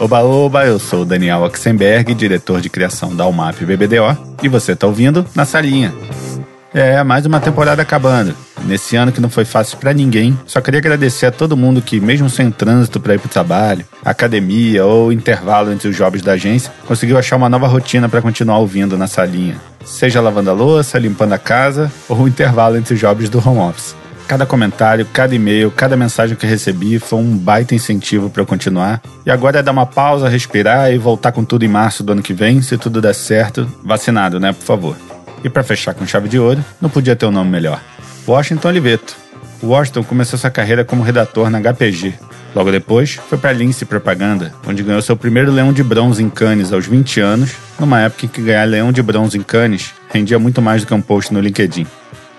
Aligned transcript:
Oba, 0.00 0.20
oba, 0.22 0.64
eu 0.64 0.78
sou 0.78 1.02
o 1.02 1.04
Daniel 1.04 1.42
Oxenberg, 1.42 2.14
diretor 2.14 2.60
de 2.60 2.70
criação 2.70 3.14
da 3.14 3.26
UMAP 3.26 3.64
BBDO, 3.64 4.16
e 4.42 4.48
você 4.48 4.72
está 4.72 4.86
ouvindo 4.86 5.26
Na 5.34 5.44
Salinha. 5.44 5.92
É, 6.72 7.02
mais 7.02 7.26
uma 7.26 7.40
temporada 7.40 7.82
acabando. 7.82 8.34
Nesse 8.64 8.94
ano 8.94 9.10
que 9.10 9.20
não 9.20 9.30
foi 9.30 9.44
fácil 9.44 9.78
para 9.78 9.92
ninguém, 9.92 10.38
só 10.46 10.60
queria 10.60 10.78
agradecer 10.78 11.26
a 11.26 11.30
todo 11.32 11.56
mundo 11.56 11.80
que, 11.80 11.98
mesmo 11.98 12.28
sem 12.28 12.50
trânsito 12.50 13.00
para 13.00 13.14
ir 13.14 13.18
pro 13.18 13.28
trabalho, 13.28 13.84
academia 14.04 14.84
ou 14.84 15.12
intervalo 15.12 15.72
entre 15.72 15.88
os 15.88 15.96
jobs 15.96 16.22
da 16.22 16.32
agência, 16.32 16.72
conseguiu 16.86 17.18
achar 17.18 17.36
uma 17.36 17.48
nova 17.48 17.66
rotina 17.66 18.08
para 18.08 18.22
continuar 18.22 18.58
ouvindo 18.58 18.98
na 18.98 19.06
salinha. 19.06 19.56
Seja 19.84 20.20
lavando 20.20 20.50
a 20.50 20.52
louça, 20.52 20.98
limpando 20.98 21.32
a 21.32 21.38
casa 21.38 21.90
ou 22.08 22.18
o 22.20 22.28
intervalo 22.28 22.76
entre 22.76 22.94
os 22.94 23.00
jobs 23.00 23.28
do 23.28 23.38
home 23.38 23.60
office. 23.60 23.96
Cada 24.28 24.44
comentário, 24.44 25.06
cada 25.10 25.34
e-mail, 25.34 25.70
cada 25.70 25.96
mensagem 25.96 26.36
que 26.36 26.46
recebi 26.46 26.98
foi 26.98 27.18
um 27.18 27.34
baita 27.34 27.74
incentivo 27.74 28.28
para 28.28 28.42
eu 28.42 28.46
continuar. 28.46 29.00
E 29.24 29.30
agora 29.30 29.60
é 29.60 29.62
dar 29.62 29.72
uma 29.72 29.86
pausa, 29.86 30.28
respirar 30.28 30.92
e 30.92 30.98
voltar 30.98 31.32
com 31.32 31.42
tudo 31.42 31.64
em 31.64 31.68
março 31.68 32.04
do 32.04 32.12
ano 32.12 32.20
que 32.20 32.34
vem, 32.34 32.60
se 32.60 32.76
tudo 32.76 33.00
der 33.00 33.14
certo. 33.14 33.66
Vacinado, 33.82 34.38
né, 34.38 34.52
por 34.52 34.64
favor. 34.66 34.96
E 35.42 35.48
para 35.48 35.62
fechar 35.62 35.94
com 35.94 36.06
chave 36.06 36.28
de 36.28 36.38
ouro, 36.38 36.62
não 36.78 36.90
podia 36.90 37.16
ter 37.16 37.24
um 37.24 37.30
nome 37.30 37.50
melhor. 37.50 37.80
Washington 38.26 38.68
Oliveto. 38.68 39.16
Washington 39.62 40.04
começou 40.04 40.38
sua 40.38 40.50
carreira 40.50 40.84
como 40.84 41.02
redator 41.02 41.48
na 41.48 41.58
HPG. 41.58 42.12
Logo 42.54 42.70
depois, 42.70 43.14
foi 43.14 43.38
para 43.38 43.52
Lince 43.52 43.86
Propaganda, 43.86 44.52
onde 44.66 44.82
ganhou 44.82 45.00
seu 45.00 45.16
primeiro 45.16 45.50
leão 45.50 45.72
de 45.72 45.82
bronze 45.82 46.22
em 46.22 46.28
Cannes 46.28 46.70
aos 46.70 46.86
20 46.86 47.18
anos, 47.20 47.52
numa 47.80 48.02
época 48.02 48.26
em 48.26 48.28
que 48.28 48.42
ganhar 48.42 48.64
leão 48.64 48.92
de 48.92 49.02
bronze 49.02 49.38
em 49.38 49.42
Cannes 49.42 49.94
rendia 50.12 50.38
muito 50.38 50.60
mais 50.60 50.82
do 50.82 50.86
que 50.86 50.92
um 50.92 51.00
post 51.00 51.32
no 51.32 51.40
LinkedIn. 51.40 51.86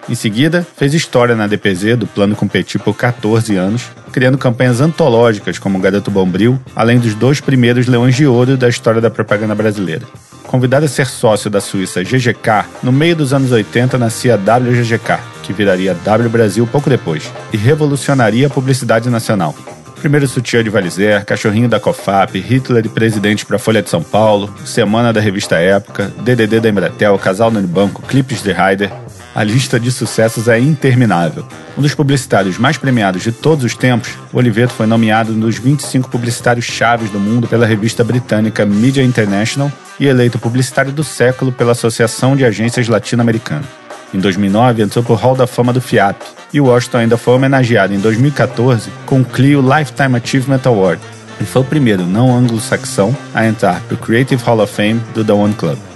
Em 0.10 0.16
seguida, 0.16 0.66
fez 0.76 0.96
história 0.96 1.36
na 1.36 1.46
DPZ 1.46 1.96
do 1.96 2.08
Plano 2.08 2.36
Competir 2.36 2.82
por 2.82 2.96
14 2.96 3.56
anos, 3.56 3.84
criando 4.12 4.40
campanhas 4.40 4.82
antológicas 4.82 5.60
como 5.60 5.80
Garoto 5.80 6.10
Bombril, 6.10 6.60
além 6.76 6.98
dos 6.98 7.14
dois 7.14 7.40
primeiros 7.40 7.86
leões 7.86 8.16
de 8.16 8.26
ouro 8.26 8.58
da 8.58 8.68
história 8.68 9.00
da 9.00 9.12
propaganda 9.12 9.54
brasileira. 9.54 10.08
Convidado 10.48 10.86
a 10.86 10.90
ser 10.90 11.06
sócio 11.06 11.48
da 11.48 11.62
Suíça 11.62 12.02
GGK, 12.02 12.66
no 12.82 12.92
meio 12.92 13.16
dos 13.16 13.34
anos 13.34 13.52
80 13.52 14.00
nascia 14.00 14.34
a 14.34 14.58
WGGK, 14.58 15.20
que 15.44 15.54
viraria 15.54 15.94
W 15.94 16.30
Brasil 16.30 16.66
pouco 16.66 16.90
depois, 16.90 17.32
e 17.54 17.58
revolucionaria 17.58 18.48
a 18.48 18.50
publicidade 18.50 19.12
nacional. 19.12 19.54
Primeiro 20.00 20.28
sutiã 20.28 20.64
de 20.64 20.72
Valizer, 20.72 21.24
cachorrinho 21.24 21.70
da 21.70 21.80
COFAP, 21.80 22.40
Hitler 22.40 22.84
e 22.84 22.90
presidente 22.90 23.46
para 23.46 23.60
Folha 23.60 23.84
de 23.84 23.92
São 23.92 24.02
Paulo, 24.02 24.52
Semana 24.66 25.14
da 25.14 25.22
Revista 25.22 25.58
Época, 25.58 26.12
DDD 26.22 26.62
da 26.62 26.70
Embratel, 26.70 27.20
Casal 27.20 27.52
no 27.52 27.62
Banco, 27.62 28.02
Clipes 28.02 28.42
de 28.42 28.52
Ryder, 28.52 28.90
a 29.34 29.44
lista 29.44 29.80
de 29.80 29.92
sucessos 29.92 30.48
é 30.48 30.60
interminável. 30.60 31.46
Um 31.78 31.82
dos 31.82 31.94
publicitários 31.94 32.58
mais 32.58 32.78
premiados 32.78 33.22
de 33.24 33.32
todos 33.32 33.64
os 33.64 33.76
tempos, 33.76 34.10
Oliveto 34.34 34.74
foi 34.74 34.86
nomeado 34.86 35.34
nos 35.34 35.58
25 35.58 36.10
publicitários 36.10 36.66
chaves 36.66 37.10
do 37.10 37.20
mundo 37.20 37.48
pela 37.48 37.66
revista 37.66 38.04
britânica 38.04 38.66
Media 38.66 39.04
International 39.04 39.72
e 40.00 40.08
eleito 40.08 40.40
publicitário 40.40 40.92
do 40.92 41.04
século 41.04 41.52
pela 41.52 41.74
Associação 41.74 42.36
de 42.36 42.46
Agências 42.46 42.88
Latino-Americanas. 42.88 43.68
Em 44.14 44.20
2009, 44.20 44.82
entrou 44.82 45.04
para 45.04 45.14
o 45.14 45.16
Hall 45.16 45.36
da 45.36 45.46
Fama 45.46 45.72
do 45.72 45.80
FIAP, 45.80 46.20
e 46.52 46.60
Washington 46.60 46.98
ainda 46.98 47.18
foi 47.18 47.36
homenageado 47.36 47.94
em 47.94 48.00
2014 48.00 48.90
com 49.06 49.22
o 49.22 49.26
Clio 49.26 49.62
Lifetime 49.62 50.16
Achievement 50.16 50.62
Award. 50.66 51.02
Ele 51.38 51.48
foi 51.48 51.62
o 51.62 51.66
primeiro 51.66 52.04
não 52.04 52.36
anglo-saxão 52.36 53.16
a 53.34 53.46
entrar 53.46 53.80
para 53.82 53.94
o 53.94 53.98
Creative 53.98 54.44
Hall 54.44 54.60
of 54.60 54.74
Fame 54.74 55.00
do 55.14 55.24
The 55.24 55.34
One 55.34 55.54
Club. 55.54 55.89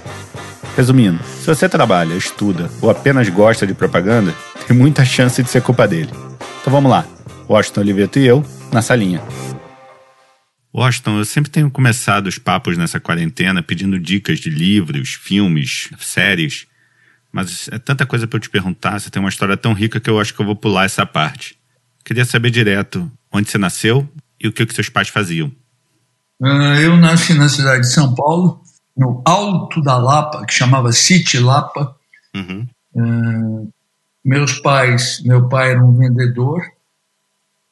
Resumindo, 0.76 1.22
se 1.22 1.46
você 1.46 1.68
trabalha, 1.68 2.14
estuda 2.14 2.68
ou 2.82 2.90
apenas 2.90 3.28
gosta 3.28 3.64
de 3.64 3.72
propaganda, 3.74 4.34
tem 4.66 4.76
muita 4.76 5.04
chance 5.04 5.40
de 5.40 5.48
ser 5.48 5.62
culpa 5.62 5.86
dele. 5.86 6.10
Então 6.60 6.72
vamos 6.72 6.90
lá. 6.90 7.06
Washington 7.48 7.80
Oliveto 7.80 8.18
e 8.18 8.26
eu, 8.26 8.44
na 8.72 8.82
salinha. 8.82 9.22
Washington, 10.74 11.18
eu 11.18 11.24
sempre 11.24 11.52
tenho 11.52 11.70
começado 11.70 12.26
os 12.26 12.38
papos 12.38 12.76
nessa 12.76 12.98
quarentena 12.98 13.62
pedindo 13.62 14.00
dicas 14.00 14.40
de 14.40 14.50
livros, 14.50 15.10
filmes, 15.10 15.90
séries. 16.00 16.66
Mas 17.30 17.68
é 17.70 17.78
tanta 17.78 18.04
coisa 18.04 18.26
para 18.26 18.38
eu 18.38 18.40
te 18.40 18.50
perguntar, 18.50 18.98
você 18.98 19.10
tem 19.10 19.20
uma 19.20 19.28
história 19.28 19.56
tão 19.56 19.72
rica 19.72 20.00
que 20.00 20.10
eu 20.10 20.18
acho 20.18 20.34
que 20.34 20.40
eu 20.40 20.46
vou 20.46 20.56
pular 20.56 20.86
essa 20.86 21.06
parte. 21.06 21.56
Queria 22.04 22.24
saber 22.24 22.50
direto 22.50 23.10
onde 23.32 23.48
você 23.48 23.58
nasceu 23.58 24.08
e 24.40 24.48
o 24.48 24.52
que, 24.52 24.66
que 24.66 24.74
seus 24.74 24.88
pais 24.88 25.08
faziam. 25.08 25.52
Uh, 26.40 26.74
eu 26.82 26.96
nasci 26.96 27.32
na 27.34 27.48
cidade 27.48 27.82
de 27.82 27.92
São 27.92 28.12
Paulo, 28.12 28.63
no 28.96 29.22
alto 29.24 29.80
da 29.82 29.96
Lapa, 29.96 30.44
que 30.46 30.52
chamava 30.52 30.92
City 30.92 31.38
Lapa. 31.38 31.94
Uhum. 32.34 32.66
Uh, 32.94 33.72
meus 34.24 34.58
pais, 34.60 35.22
meu 35.24 35.48
pai 35.48 35.72
era 35.72 35.84
um 35.84 35.96
vendedor, 35.96 36.62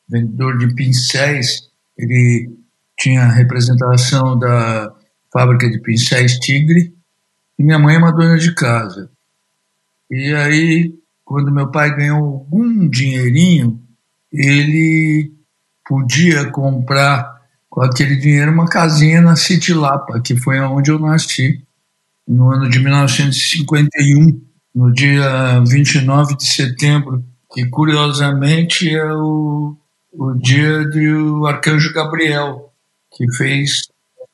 vendedor 0.09 0.59
de 0.59 0.75
pincéis. 0.75 1.71
Ele 1.97 2.50
tinha 2.99 3.25
representação 3.27 4.38
da 4.38 4.93
fábrica 5.32 5.71
de 5.71 5.78
pincéis 5.81 6.38
Tigre. 6.38 6.94
E 7.59 7.65
minha 7.65 7.78
mãe 7.78 7.94
é 7.94 7.99
uma 7.99 8.12
dona 8.12 8.37
de 8.37 8.55
casa. 8.55 9.11
E 10.11 10.34
aí, 10.34 10.94
quando 11.25 11.53
meu 11.53 11.71
pai 11.71 11.94
ganhou 11.97 12.19
algum 12.19 12.88
dinheirinho, 12.88 13.81
ele 14.31 15.32
podia 15.87 16.50
comprar 16.50 17.41
com 17.72 17.81
aquele 17.81 18.16
dinheiro 18.16 18.53
uma 18.53 18.69
casinha 18.69 19.22
na 19.22 19.34
City 19.34 19.72
Lapa, 19.72 20.21
que 20.21 20.37
foi 20.37 20.60
onde 20.60 20.91
eu 20.91 20.99
nasci, 20.99 21.65
no 22.28 22.53
ano 22.53 22.69
de 22.69 22.78
1951, 22.78 24.43
no 24.75 24.93
dia 24.93 25.59
29 25.66 26.37
de 26.37 26.47
setembro, 26.47 27.25
que 27.50 27.65
curiosamente 27.71 28.94
é 28.94 29.11
o, 29.15 29.75
o 30.12 30.34
dia 30.34 30.84
do 30.84 31.47
arcanjo 31.47 31.94
Gabriel, 31.94 32.71
que 33.16 33.25
fez 33.38 33.88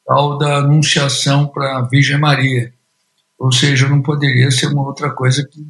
tal 0.04 0.36
da 0.36 0.56
anunciação 0.56 1.46
para 1.46 1.78
a 1.78 1.82
Virgem 1.82 2.18
Maria. 2.18 2.74
Ou 3.38 3.52
seja, 3.52 3.88
não 3.88 4.02
poderia 4.02 4.50
ser 4.50 4.66
uma 4.66 4.82
outra 4.82 5.10
coisa 5.10 5.46
que, 5.48 5.64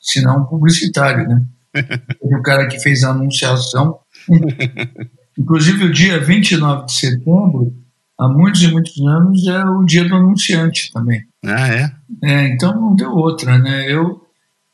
senão 0.00 0.38
um 0.38 0.46
publicitário, 0.46 1.28
né? 1.28 1.44
o 2.22 2.40
cara 2.40 2.66
que 2.66 2.80
fez 2.80 3.04
a 3.04 3.10
anunciação 3.10 3.98
Inclusive, 5.40 5.84
o 5.84 5.92
dia 5.92 6.20
29 6.20 6.84
de 6.84 6.92
setembro, 6.92 7.74
há 8.18 8.28
muitos 8.28 8.62
e 8.62 8.68
muitos 8.68 9.00
anos, 9.00 9.46
é 9.46 9.64
o 9.64 9.82
dia 9.84 10.06
do 10.06 10.14
anunciante 10.14 10.92
também. 10.92 11.22
Ah, 11.42 11.66
é? 11.66 11.90
É, 12.22 12.48
então 12.48 12.78
não 12.78 12.94
deu 12.94 13.10
outra, 13.10 13.56
né? 13.56 13.90
Eu 13.90 14.20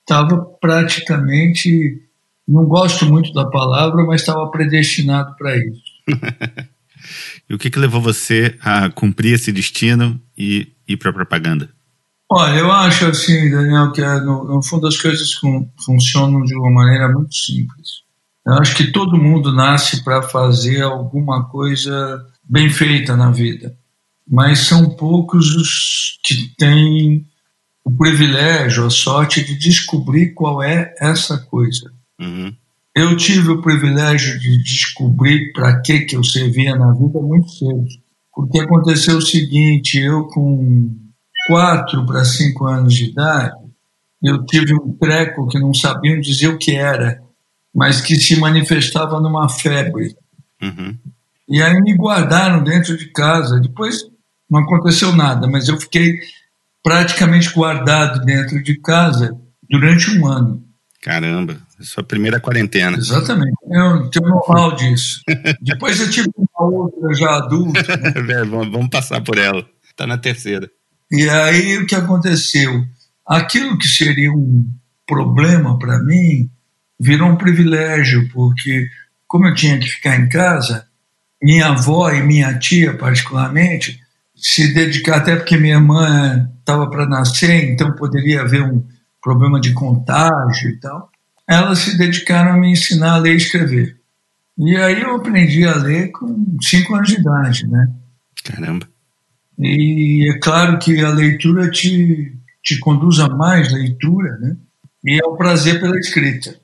estava 0.01 0.45
praticamente, 0.61 2.03
não 2.49 2.65
gosto 2.65 3.07
muito 3.07 3.33
da 3.33 3.47
palavra, 3.49 4.05
mas 4.05 4.23
estava 4.23 4.51
predestinado 4.51 5.37
para 5.37 5.57
isso. 5.57 5.83
e 7.49 7.55
o 7.55 7.59
que, 7.59 7.71
que 7.71 7.79
levou 7.79 8.01
você 8.01 8.59
a 8.61 8.91
cumprir 8.91 9.35
esse 9.35 9.53
destino 9.53 10.21
e 10.37 10.73
ir 10.89 10.97
para 10.97 11.11
a 11.11 11.15
propaganda? 11.15 11.71
Olha, 12.29 12.59
eu 12.59 12.73
acho 12.73 13.07
assim, 13.07 13.49
Daniel, 13.49 13.93
que 13.93 14.03
é, 14.03 14.21
no, 14.21 14.43
no 14.43 14.61
fundo 14.65 14.89
as 14.89 14.97
coisas 14.97 15.31
funcionam 15.85 16.43
de 16.43 16.57
uma 16.57 16.73
maneira 16.73 17.09
muito 17.09 17.33
simples. 17.33 18.06
Eu 18.47 18.55
acho 18.55 18.77
que 18.77 18.93
todo 18.93 19.19
mundo 19.19 19.53
nasce 19.53 20.05
para 20.05 20.23
fazer 20.23 20.83
alguma 20.83 21.49
coisa 21.49 22.25
bem 22.45 22.71
feita 22.71 23.17
na 23.17 23.31
vida, 23.31 23.77
mas 24.27 24.61
são 24.61 24.91
poucos 24.91 25.57
os 25.57 26.21
que 26.23 26.55
têm 26.57 27.27
o 27.85 27.91
privilégio, 27.91 28.87
a 28.87 28.91
sorte 28.91 29.45
de 29.45 29.57
descobrir 29.59 30.33
qual 30.33 30.63
é 30.63 30.95
essa 31.01 31.39
coisa. 31.39 31.93
Uhum. 32.21 32.55
Eu 32.95 33.17
tive 33.17 33.51
o 33.51 33.61
privilégio 33.61 34.39
de 34.39 34.63
descobrir 34.63 35.53
para 35.53 35.81
que 35.81 36.01
que 36.01 36.17
eu 36.17 36.23
servia 36.23 36.77
na 36.77 36.93
vida 36.93 37.21
muito 37.21 37.51
cedo, 37.51 37.85
porque 38.33 38.61
aconteceu 38.61 39.19
o 39.19 39.23
seguinte: 39.23 39.99
eu 39.99 40.25
com 40.29 40.97
quatro 41.49 42.07
para 42.07 42.25
cinco 42.25 42.67
anos 42.67 42.95
de 42.95 43.11
idade, 43.11 43.57
eu 44.23 44.45
tive 44.47 44.73
um 44.73 44.93
treco 44.93 45.49
que 45.49 45.59
não 45.59 45.75
sabiam 45.75 46.21
dizer 46.21 46.49
o 46.49 46.59
que 46.59 46.73
era 46.73 47.26
mas 47.77 48.01
que 48.01 48.17
se 48.17 48.41
manifestava 48.41 49.21
numa 49.21 49.51
febre. 49.51 50.17
Uhum. 50.63 50.97
E 51.47 51.63
aí 51.63 51.79
me 51.83 51.95
guardaram 51.95 52.65
dentro 52.65 52.97
de 52.97 53.13
casa. 53.13 53.61
Depois 53.61 54.01
não 54.51 54.61
aconteceu 54.61 55.15
nada, 55.15 55.47
mas 55.47 55.69
eu 55.69 55.79
fiquei 55.79 56.19
praticamente 56.83 57.53
guardado 57.53 58.25
dentro 58.25 58.63
de 58.63 58.81
casa 58.81 59.37
durante 59.69 60.11
um 60.11 60.27
ano. 60.27 60.65
Caramba, 61.03 61.59
sua 61.81 62.03
primeira 62.03 62.41
quarentena. 62.41 62.97
Exatamente, 62.97 63.55
eu 63.71 64.09
tenho 64.09 64.27
know-how 64.27 64.75
disso. 64.75 65.21
Depois 65.61 66.01
eu 66.01 66.11
tive 66.11 66.31
uma 66.35 66.71
outra 66.71 67.13
já 67.13 67.37
adulta. 67.37 67.97
Né? 68.23 68.43
vamos 68.49 68.89
passar 68.89 69.21
por 69.21 69.37
ela, 69.37 69.63
está 69.91 70.07
na 70.07 70.17
terceira. 70.17 70.71
E 71.13 71.29
aí 71.29 71.77
o 71.77 71.87
que 71.87 71.95
aconteceu? 71.95 72.85
Aquilo 73.27 73.77
que 73.77 73.87
seria 73.87 74.33
um 74.33 74.67
problema 75.07 75.79
para 75.79 76.03
mim 76.03 76.51
virou 76.99 77.31
um 77.31 77.37
privilégio, 77.37 78.29
porque 78.33 78.89
como 79.27 79.47
eu 79.47 79.55
tinha 79.55 79.79
que 79.79 79.89
ficar 79.89 80.17
em 80.17 80.29
casa, 80.29 80.87
minha 81.43 81.69
avó 81.69 82.11
e 82.11 82.23
minha 82.23 82.59
tia, 82.59 82.97
particularmente, 82.97 84.01
se 84.35 84.73
dedicar, 84.73 85.17
até 85.17 85.37
porque 85.37 85.57
minha 85.57 85.77
irmã 85.77 86.51
estava 86.59 86.89
para 86.89 87.07
nascer, 87.07 87.71
então 87.71 87.95
poderia 87.95 88.43
haver 88.43 88.63
um 88.63 88.85
problema 89.23 89.61
de 89.61 89.73
contágio 89.73 90.71
e 90.71 90.77
tal, 90.79 91.11
elas 91.49 91.81
se 91.81 91.99
dedicaram 91.99 92.53
a 92.53 92.57
me 92.57 92.71
ensinar 92.71 93.15
a 93.15 93.19
ler 93.19 93.35
e 93.35 93.37
escrever. 93.37 93.97
E 94.59 94.77
aí 94.77 95.03
eu 95.03 95.17
aprendi 95.17 95.67
a 95.67 95.77
ler 95.77 96.11
com 96.13 96.57
cinco 96.63 96.95
anos 96.95 97.09
de 97.09 97.21
idade, 97.21 97.67
né? 97.67 97.91
Caramba. 98.45 98.89
E 99.59 100.31
é 100.31 100.39
claro 100.39 100.79
que 100.79 101.01
a 101.01 101.11
leitura 101.11 101.71
te, 101.71 102.37
te 102.63 102.79
conduz 102.79 103.19
a 103.19 103.29
mais 103.29 103.73
leitura, 103.73 104.37
né? 104.39 104.57
E 105.05 105.21
é 105.21 105.27
o 105.27 105.37
prazer 105.37 105.81
pela 105.81 105.99
escrita. 105.99 106.59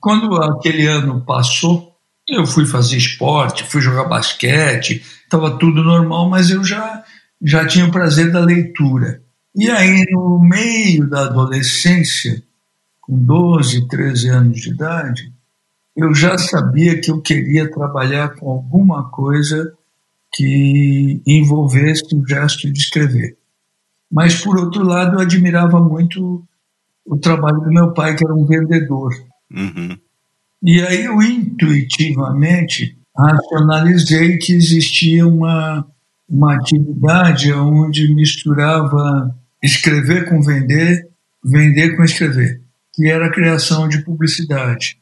Quando 0.00 0.34
aquele 0.42 0.86
ano 0.86 1.20
passou, 1.20 1.96
eu 2.28 2.46
fui 2.46 2.66
fazer 2.66 2.96
esporte, 2.96 3.64
fui 3.64 3.80
jogar 3.80 4.04
basquete, 4.04 5.02
estava 5.24 5.58
tudo 5.58 5.82
normal, 5.82 6.28
mas 6.28 6.50
eu 6.50 6.62
já, 6.62 7.02
já 7.42 7.66
tinha 7.66 7.86
o 7.86 7.90
prazer 7.90 8.30
da 8.30 8.40
leitura. 8.40 9.22
E 9.54 9.68
aí, 9.70 10.04
no 10.10 10.38
meio 10.38 11.08
da 11.08 11.22
adolescência, 11.22 12.42
com 13.00 13.18
12, 13.18 13.88
13 13.88 14.28
anos 14.28 14.60
de 14.60 14.70
idade, 14.70 15.32
eu 15.96 16.14
já 16.14 16.38
sabia 16.38 17.00
que 17.00 17.10
eu 17.10 17.20
queria 17.20 17.70
trabalhar 17.70 18.36
com 18.36 18.50
alguma 18.50 19.10
coisa 19.10 19.72
que 20.32 21.20
envolvesse 21.26 22.14
o 22.14 22.24
gesto 22.26 22.70
de 22.70 22.78
escrever. 22.78 23.36
Mas, 24.10 24.40
por 24.40 24.58
outro 24.58 24.84
lado, 24.84 25.16
eu 25.16 25.20
admirava 25.20 25.80
muito 25.80 26.44
o 27.04 27.16
trabalho 27.16 27.60
do 27.60 27.70
meu 27.70 27.92
pai, 27.92 28.14
que 28.14 28.24
era 28.24 28.34
um 28.34 28.44
vendedor. 28.44 29.12
Uhum. 29.50 29.96
E 30.62 30.80
aí 30.80 31.04
eu 31.04 31.22
intuitivamente 31.22 32.98
racionalizei 33.16 34.38
que 34.38 34.52
existia 34.52 35.26
uma, 35.26 35.86
uma 36.28 36.54
atividade 36.54 37.52
onde 37.52 38.12
misturava 38.14 39.34
escrever 39.62 40.28
com 40.28 40.40
vender, 40.40 41.08
vender 41.44 41.96
com 41.96 42.04
escrever, 42.04 42.60
que 42.94 43.08
era 43.08 43.26
a 43.26 43.32
criação 43.32 43.88
de 43.88 44.02
publicidade. 44.04 44.98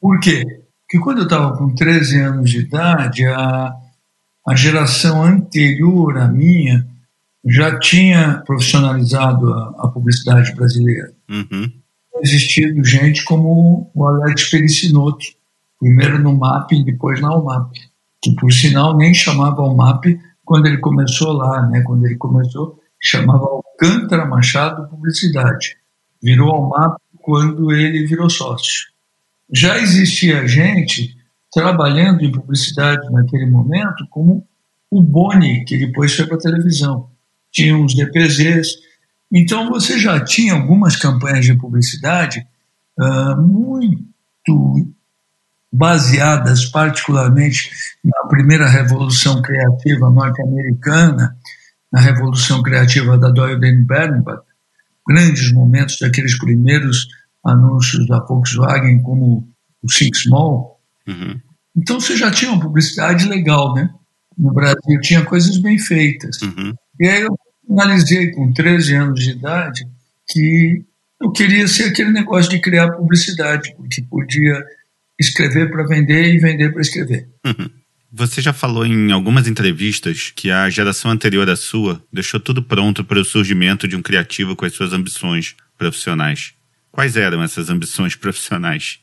Por 0.00 0.18
quê? 0.20 0.44
Porque 0.82 0.98
quando 0.98 1.18
eu 1.18 1.24
estava 1.24 1.56
com 1.56 1.74
13 1.74 2.18
anos 2.20 2.50
de 2.50 2.60
idade, 2.60 3.26
a, 3.26 3.72
a 4.46 4.56
geração 4.56 5.22
anterior 5.22 6.18
à 6.18 6.28
minha 6.28 6.86
já 7.46 7.78
tinha 7.78 8.42
profissionalizado 8.46 9.52
a, 9.52 9.74
a 9.84 9.88
publicidade 9.88 10.54
brasileira. 10.54 11.12
Uhum. 11.28 11.70
Existido 12.22 12.84
gente 12.84 13.24
como 13.24 13.90
o 13.94 14.06
Alex 14.06 14.50
Pericinoto, 14.50 15.24
primeiro 15.78 16.18
no 16.18 16.36
MAP 16.36 16.72
e 16.72 16.84
depois 16.84 17.20
na 17.20 17.34
UMAP, 17.34 17.72
que 18.22 18.34
por 18.34 18.52
sinal 18.52 18.96
nem 18.96 19.14
chamava 19.14 19.62
UMAP 19.62 20.18
quando 20.44 20.66
ele 20.66 20.78
começou 20.78 21.32
lá, 21.32 21.66
né? 21.68 21.80
Quando 21.82 22.04
ele 22.04 22.16
começou, 22.16 22.78
chamava 23.00 23.44
Alcântara 23.44 24.26
Machado 24.26 24.88
Publicidade. 24.88 25.76
Virou 26.22 26.66
UMAP 26.66 27.00
quando 27.22 27.72
ele 27.72 28.06
virou 28.06 28.28
sócio. 28.28 28.90
Já 29.52 29.78
existia 29.78 30.46
gente 30.46 31.16
trabalhando 31.52 32.24
em 32.24 32.30
publicidade 32.30 33.10
naquele 33.10 33.46
momento, 33.46 34.06
como 34.10 34.46
o 34.90 35.02
Boni, 35.02 35.64
que 35.64 35.78
depois 35.78 36.14
foi 36.14 36.26
para 36.26 36.36
a 36.36 36.40
televisão. 36.40 37.10
Tinha 37.50 37.76
uns 37.76 37.94
DPZs. 37.94 38.89
Então 39.32 39.68
você 39.70 39.98
já 39.98 40.22
tinha 40.24 40.54
algumas 40.54 40.96
campanhas 40.96 41.44
de 41.44 41.54
publicidade 41.54 42.44
uh, 42.98 43.40
muito 43.40 44.90
baseadas 45.72 46.64
particularmente 46.66 47.70
na 48.04 48.28
primeira 48.28 48.68
revolução 48.68 49.40
criativa 49.40 50.10
norte-americana, 50.10 51.36
na 51.92 52.00
revolução 52.00 52.62
criativa 52.62 53.16
da 53.16 53.30
Doyle 53.30 53.84
Bernbach, 53.84 54.42
grandes 55.06 55.52
momentos 55.52 55.96
daqueles 56.00 56.36
primeiros 56.36 57.06
anúncios 57.44 58.06
da 58.06 58.18
Volkswagen 58.20 59.02
como 59.02 59.48
o 59.82 59.86
Think 59.86 60.16
Small. 60.16 60.80
Uhum. 61.06 61.40
Então 61.76 62.00
você 62.00 62.16
já 62.16 62.30
tinha 62.30 62.50
uma 62.50 62.60
publicidade 62.60 63.28
legal, 63.28 63.74
né? 63.74 63.90
No 64.36 64.52
Brasil 64.52 65.00
tinha 65.00 65.24
coisas 65.24 65.58
bem 65.58 65.78
feitas. 65.78 66.40
Uhum. 66.42 66.74
E 66.98 67.08
aí 67.08 67.22
eu 67.22 67.38
analisei 67.70 68.30
com 68.30 68.52
13 68.52 68.94
anos 68.94 69.22
de 69.22 69.30
idade 69.30 69.86
que 70.28 70.84
eu 71.20 71.30
queria 71.30 71.68
ser 71.68 71.84
aquele 71.84 72.10
negócio 72.10 72.50
de 72.50 72.60
criar 72.60 72.90
publicidade, 72.92 73.74
porque 73.76 74.02
podia 74.02 74.64
escrever 75.18 75.70
para 75.70 75.86
vender 75.86 76.34
e 76.34 76.38
vender 76.38 76.72
para 76.72 76.80
escrever. 76.80 77.28
Uhum. 77.44 77.68
Você 78.12 78.40
já 78.40 78.52
falou 78.52 78.84
em 78.84 79.12
algumas 79.12 79.46
entrevistas 79.46 80.32
que 80.34 80.50
a 80.50 80.68
geração 80.68 81.10
anterior 81.10 81.48
à 81.48 81.54
sua 81.54 82.02
deixou 82.12 82.40
tudo 82.40 82.62
pronto 82.62 83.04
para 83.04 83.20
o 83.20 83.24
surgimento 83.24 83.86
de 83.86 83.94
um 83.94 84.02
criativo 84.02 84.56
com 84.56 84.64
as 84.64 84.72
suas 84.72 84.92
ambições 84.92 85.54
profissionais. 85.78 86.54
Quais 86.90 87.16
eram 87.16 87.42
essas 87.42 87.70
ambições 87.70 88.16
profissionais? 88.16 88.98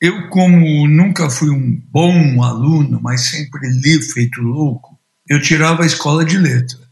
Eu, 0.00 0.28
como 0.30 0.88
nunca 0.88 1.30
fui 1.30 1.48
um 1.48 1.80
bom 1.90 2.42
aluno, 2.42 3.00
mas 3.00 3.26
sempre 3.26 3.68
li 3.68 4.02
feito 4.02 4.40
louco, 4.40 4.98
eu 5.28 5.40
tirava 5.40 5.84
a 5.84 5.86
escola 5.86 6.24
de 6.24 6.36
letra. 6.36 6.83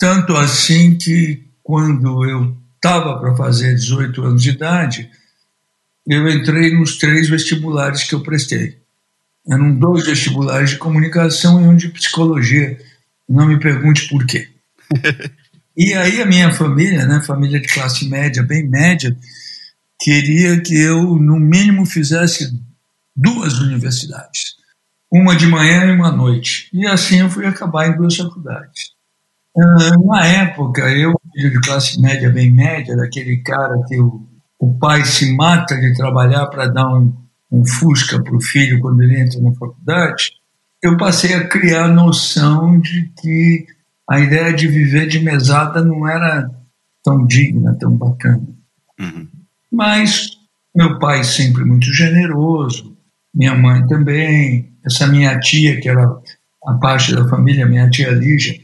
Tanto 0.00 0.34
assim 0.34 0.96
que, 0.96 1.44
quando 1.62 2.24
eu 2.24 2.56
estava 2.76 3.20
para 3.20 3.36
fazer 3.36 3.74
18 3.74 4.22
anos 4.22 4.42
de 4.42 4.48
idade, 4.48 5.10
eu 6.06 6.26
entrei 6.26 6.74
nos 6.74 6.96
três 6.96 7.28
vestibulares 7.28 8.04
que 8.04 8.14
eu 8.14 8.22
prestei. 8.22 8.78
Eram 9.46 9.78
dois 9.78 10.06
vestibulares 10.06 10.70
de 10.70 10.78
comunicação 10.78 11.60
e 11.60 11.68
um 11.68 11.76
de 11.76 11.90
psicologia. 11.90 12.78
Não 13.28 13.46
me 13.46 13.60
pergunte 13.60 14.08
por 14.08 14.24
quê. 14.24 14.48
e 15.76 15.92
aí 15.92 16.22
a 16.22 16.26
minha 16.26 16.50
família, 16.50 17.04
né, 17.04 17.20
família 17.20 17.60
de 17.60 17.68
classe 17.68 18.08
média, 18.08 18.42
bem 18.42 18.66
média, 18.66 19.14
queria 20.00 20.58
que 20.62 20.74
eu, 20.80 21.16
no 21.16 21.38
mínimo, 21.38 21.84
fizesse 21.84 22.58
duas 23.14 23.60
universidades. 23.60 24.54
Uma 25.12 25.36
de 25.36 25.46
manhã 25.46 25.84
e 25.84 25.90
uma 25.90 26.08
à 26.08 26.12
noite. 26.12 26.70
E 26.72 26.86
assim 26.86 27.20
eu 27.20 27.28
fui 27.28 27.44
acabar 27.44 27.86
em 27.86 27.98
duas 27.98 28.16
faculdades. 28.16 28.98
Ah, 29.56 29.96
na 30.04 30.26
época, 30.26 30.82
eu, 30.90 31.12
filho 31.32 31.50
de 31.50 31.60
classe 31.60 32.00
média, 32.00 32.30
bem 32.30 32.52
média, 32.52 32.96
daquele 32.96 33.38
cara 33.38 33.82
que 33.86 34.00
o, 34.00 34.26
o 34.58 34.78
pai 34.78 35.04
se 35.04 35.34
mata 35.34 35.76
de 35.76 35.94
trabalhar 35.94 36.46
para 36.46 36.68
dar 36.68 36.88
um, 36.88 37.12
um 37.50 37.64
Fusca 37.64 38.22
para 38.22 38.36
o 38.36 38.40
filho 38.40 38.80
quando 38.80 39.02
ele 39.02 39.20
entra 39.20 39.40
na 39.40 39.52
faculdade, 39.52 40.32
eu 40.82 40.96
passei 40.96 41.34
a 41.34 41.46
criar 41.46 41.84
a 41.84 41.88
noção 41.88 42.80
de 42.80 43.10
que 43.20 43.66
a 44.08 44.18
ideia 44.20 44.52
de 44.52 44.66
viver 44.66 45.06
de 45.06 45.20
mesada 45.20 45.84
não 45.84 46.08
era 46.08 46.50
tão 47.04 47.26
digna, 47.26 47.76
tão 47.78 47.96
bacana. 47.96 48.42
Uhum. 48.98 49.28
Mas 49.70 50.30
meu 50.74 50.98
pai 50.98 51.24
sempre 51.24 51.64
muito 51.64 51.92
generoso, 51.92 52.96
minha 53.34 53.54
mãe 53.54 53.86
também, 53.86 54.72
essa 54.84 55.06
minha 55.06 55.38
tia, 55.38 55.80
que 55.80 55.88
era 55.88 56.04
a 56.66 56.74
parte 56.74 57.14
da 57.14 57.28
família, 57.28 57.66
minha 57.66 57.88
tia 57.88 58.10
Lígia, 58.10 58.60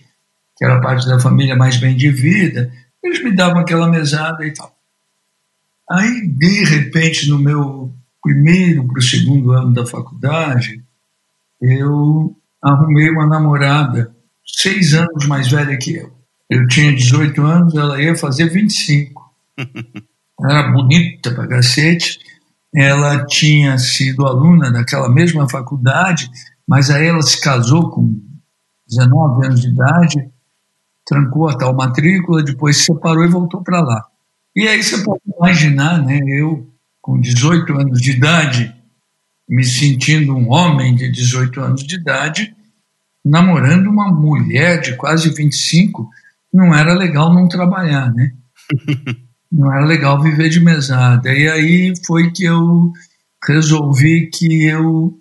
que 0.56 0.64
era 0.64 0.80
parte 0.80 1.06
da 1.06 1.20
família 1.20 1.54
mais 1.54 1.76
bem 1.76 1.96
de 1.96 2.10
vida, 2.10 2.72
eles 3.02 3.22
me 3.22 3.34
davam 3.34 3.60
aquela 3.60 3.88
mesada 3.88 4.44
e 4.44 4.52
tal. 4.52 4.74
Aí, 5.88 6.26
de 6.26 6.64
repente, 6.64 7.28
no 7.28 7.38
meu 7.38 7.92
primeiro 8.22 8.86
para 8.88 8.98
o 8.98 9.02
segundo 9.02 9.52
ano 9.52 9.72
da 9.72 9.86
faculdade, 9.86 10.82
eu 11.60 12.36
arrumei 12.60 13.10
uma 13.10 13.26
namorada 13.26 14.14
seis 14.44 14.94
anos 14.94 15.26
mais 15.26 15.48
velha 15.48 15.76
que 15.76 15.94
eu. 15.94 16.12
Eu 16.48 16.66
tinha 16.66 16.94
18 16.94 17.42
anos, 17.42 17.74
ela 17.74 18.00
ia 18.00 18.16
fazer 18.16 18.48
25. 18.48 19.22
era 20.44 20.72
bonita 20.72 21.32
pra 21.32 21.46
cacete. 21.46 22.18
Ela 22.74 23.24
tinha 23.26 23.78
sido 23.78 24.26
aluna 24.26 24.70
daquela 24.70 25.08
mesma 25.08 25.48
faculdade, 25.48 26.30
mas 26.66 26.90
aí 26.90 27.06
ela 27.06 27.22
se 27.22 27.40
casou 27.40 27.90
com 27.90 28.20
19 28.88 29.46
anos 29.46 29.60
de 29.60 29.68
idade, 29.68 30.30
trancou 31.06 31.48
a 31.48 31.56
tal 31.56 31.74
matrícula, 31.74 32.42
depois 32.42 32.78
se 32.78 32.84
separou 32.84 33.24
e 33.24 33.30
voltou 33.30 33.62
para 33.62 33.80
lá. 33.80 34.04
E 34.54 34.66
aí 34.66 34.82
você 34.82 35.02
pode 35.02 35.22
imaginar, 35.26 36.04
né, 36.04 36.18
eu 36.26 36.66
com 37.00 37.20
18 37.20 37.72
anos 37.72 38.00
de 38.00 38.10
idade, 38.10 38.74
me 39.48 39.62
sentindo 39.62 40.34
um 40.34 40.50
homem 40.50 40.94
de 40.96 41.08
18 41.08 41.60
anos 41.60 41.84
de 41.84 41.94
idade, 41.94 42.52
namorando 43.24 43.86
uma 43.86 44.10
mulher 44.10 44.80
de 44.80 44.96
quase 44.96 45.30
25, 45.30 46.08
não 46.52 46.74
era 46.74 46.94
legal 46.94 47.32
não 47.32 47.46
trabalhar, 47.48 48.12
né? 48.12 48.32
não 49.52 49.72
era 49.72 49.84
legal 49.84 50.20
viver 50.20 50.48
de 50.48 50.58
mesada. 50.58 51.32
E 51.32 51.48
aí 51.48 51.92
foi 52.04 52.32
que 52.32 52.44
eu 52.44 52.92
resolvi 53.46 54.28
que 54.28 54.64
eu 54.66 55.16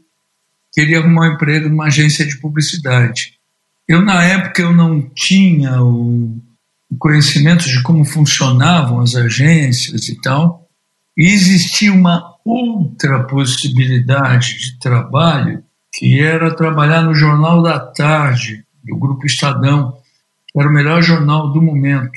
queria 0.74 1.00
arrumar 1.00 1.30
um 1.30 1.34
emprego 1.34 1.70
numa 1.70 1.86
agência 1.86 2.26
de 2.26 2.40
publicidade. 2.40 3.35
Eu, 3.88 4.02
na 4.02 4.24
época, 4.24 4.62
eu 4.62 4.74
não 4.74 5.02
tinha 5.02 5.82
o 5.82 6.42
conhecimento 6.98 7.66
de 7.66 7.82
como 7.84 8.04
funcionavam 8.04 9.00
as 9.00 9.16
agências 9.16 10.10
e 10.10 10.20
tal, 10.22 10.68
e 11.18 11.28
existia 11.28 11.94
uma 11.94 12.36
outra 12.44 13.24
possibilidade 13.24 14.60
de 14.60 14.80
trabalho, 14.80 15.64
que 15.94 16.20
era 16.20 16.56
trabalhar 16.56 17.04
no 17.04 17.14
Jornal 17.14 17.62
da 17.62 17.80
Tarde, 17.80 18.66
do 18.84 18.98
Grupo 18.98 19.26
Estadão, 19.26 19.98
que 20.48 20.60
era 20.60 20.70
o 20.70 20.74
melhor 20.74 21.02
jornal 21.02 21.52
do 21.52 21.62
momento. 21.62 22.12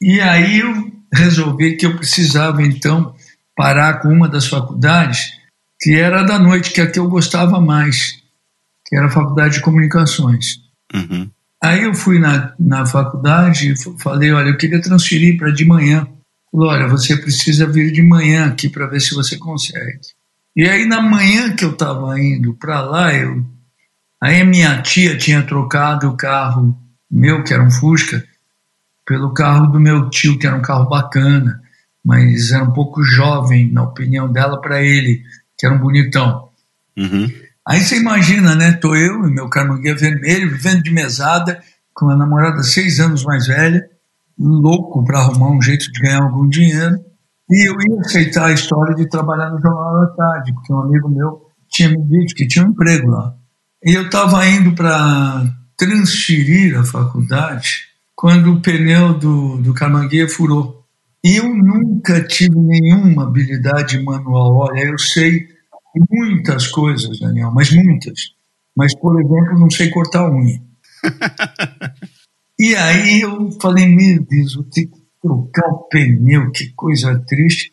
E 0.00 0.20
aí 0.20 0.60
eu 0.60 0.92
resolvi 1.12 1.76
que 1.76 1.84
eu 1.84 1.96
precisava, 1.96 2.62
então, 2.62 3.14
parar 3.54 4.00
com 4.00 4.08
uma 4.08 4.28
das 4.28 4.46
faculdades, 4.46 5.32
que 5.80 5.94
era 5.94 6.22
da 6.22 6.38
noite, 6.38 6.72
que 6.72 6.80
é 6.80 6.84
a 6.84 6.90
que 6.90 6.98
eu 6.98 7.08
gostava 7.08 7.60
mais, 7.60 8.22
que 8.86 8.96
era 8.96 9.06
a 9.06 9.10
Faculdade 9.10 9.54
de 9.54 9.60
Comunicações. 9.60 10.61
Uhum. 10.92 11.30
Aí 11.62 11.84
eu 11.84 11.94
fui 11.94 12.18
na, 12.18 12.54
na 12.58 12.84
faculdade 12.84 13.72
e 13.72 14.00
falei, 14.00 14.32
olha, 14.32 14.48
eu 14.48 14.56
queria 14.56 14.82
transferir 14.82 15.36
para 15.38 15.52
de 15.52 15.64
manhã. 15.64 16.06
Falou, 16.50 16.68
olha, 16.68 16.88
você 16.88 17.16
precisa 17.16 17.66
vir 17.66 17.92
de 17.92 18.02
manhã 18.02 18.46
aqui 18.46 18.68
para 18.68 18.86
ver 18.86 19.00
se 19.00 19.14
você 19.14 19.38
consegue. 19.38 20.00
E 20.56 20.68
aí 20.68 20.86
na 20.86 21.00
manhã 21.00 21.54
que 21.54 21.64
eu 21.64 21.70
estava 21.70 22.20
indo 22.20 22.52
para 22.54 22.80
lá, 22.82 23.14
eu, 23.14 23.44
aí 24.20 24.44
minha 24.44 24.82
tia 24.82 25.16
tinha 25.16 25.42
trocado 25.42 26.08
o 26.08 26.16
carro 26.16 26.76
meu, 27.12 27.44
que 27.44 27.52
era 27.52 27.62
um 27.62 27.70
Fusca, 27.70 28.24
pelo 29.06 29.34
carro 29.34 29.66
do 29.66 29.78
meu 29.78 30.08
tio, 30.08 30.38
que 30.38 30.46
era 30.46 30.56
um 30.56 30.62
carro 30.62 30.88
bacana, 30.88 31.62
mas 32.04 32.50
era 32.50 32.64
um 32.64 32.72
pouco 32.72 33.02
jovem, 33.02 33.70
na 33.70 33.82
opinião 33.82 34.32
dela, 34.32 34.60
para 34.60 34.82
ele, 34.82 35.22
que 35.58 35.66
era 35.66 35.74
um 35.74 35.78
bonitão. 35.78 36.48
Uhum. 36.96 37.30
Aí 37.66 37.80
você 37.80 37.96
imagina, 37.96 38.54
né? 38.54 38.72
Tô 38.72 38.94
eu 38.94 39.26
e 39.26 39.32
meu 39.32 39.48
carmanguia 39.48 39.94
vermelho, 39.94 40.50
vivendo 40.50 40.82
de 40.82 40.90
mesada, 40.90 41.62
com 41.94 42.06
uma 42.06 42.16
namorada 42.16 42.62
seis 42.62 42.98
anos 42.98 43.24
mais 43.24 43.46
velha, 43.46 43.84
louco 44.38 45.04
para 45.04 45.20
arrumar 45.20 45.50
um 45.50 45.62
jeito 45.62 45.90
de 45.92 46.00
ganhar 46.00 46.22
algum 46.22 46.48
dinheiro. 46.48 46.96
E 47.48 47.68
eu 47.68 47.74
ia 47.74 48.00
aceitar 48.00 48.46
a 48.46 48.52
história 48.52 48.94
de 48.96 49.08
trabalhar 49.08 49.50
no 49.50 49.60
Jornal 49.60 50.00
da 50.00 50.14
Tarde, 50.14 50.52
porque 50.54 50.72
um 50.72 50.80
amigo 50.80 51.08
meu 51.08 51.42
tinha 51.68 51.88
me 51.88 52.02
dito 52.02 52.34
que 52.34 52.48
tinha 52.48 52.64
um 52.64 52.70
emprego 52.70 53.10
lá. 53.10 53.34
E 53.84 53.94
eu 53.94 54.06
estava 54.06 54.46
indo 54.46 54.74
para 54.74 55.44
transferir 55.76 56.78
a 56.78 56.84
faculdade 56.84 57.92
quando 58.14 58.52
o 58.52 58.60
pneu 58.60 59.14
do, 59.14 59.56
do 59.58 59.74
Carmanguia 59.74 60.28
furou. 60.28 60.84
Eu 61.24 61.44
nunca 61.54 62.22
tive 62.22 62.56
nenhuma 62.56 63.24
habilidade 63.24 64.02
manual. 64.02 64.56
Olha, 64.56 64.80
eu 64.80 64.98
sei 64.98 65.46
muitas 66.10 66.68
coisas, 66.68 67.18
Daniel, 67.18 67.50
mas 67.52 67.70
muitas. 67.72 68.34
Mas, 68.76 68.94
por 68.98 69.20
exemplo, 69.20 69.58
não 69.58 69.70
sei 69.70 69.90
cortar 69.90 70.30
unha. 70.30 70.62
e 72.58 72.74
aí 72.74 73.20
eu 73.20 73.50
falei, 73.60 73.86
meu 73.86 74.24
Deus, 74.24 74.54
vou 74.54 74.64
ter 74.64 74.86
que 74.86 75.02
trocar 75.20 75.68
o 75.68 75.88
pneu, 75.88 76.50
que 76.50 76.70
coisa 76.70 77.22
triste. 77.26 77.72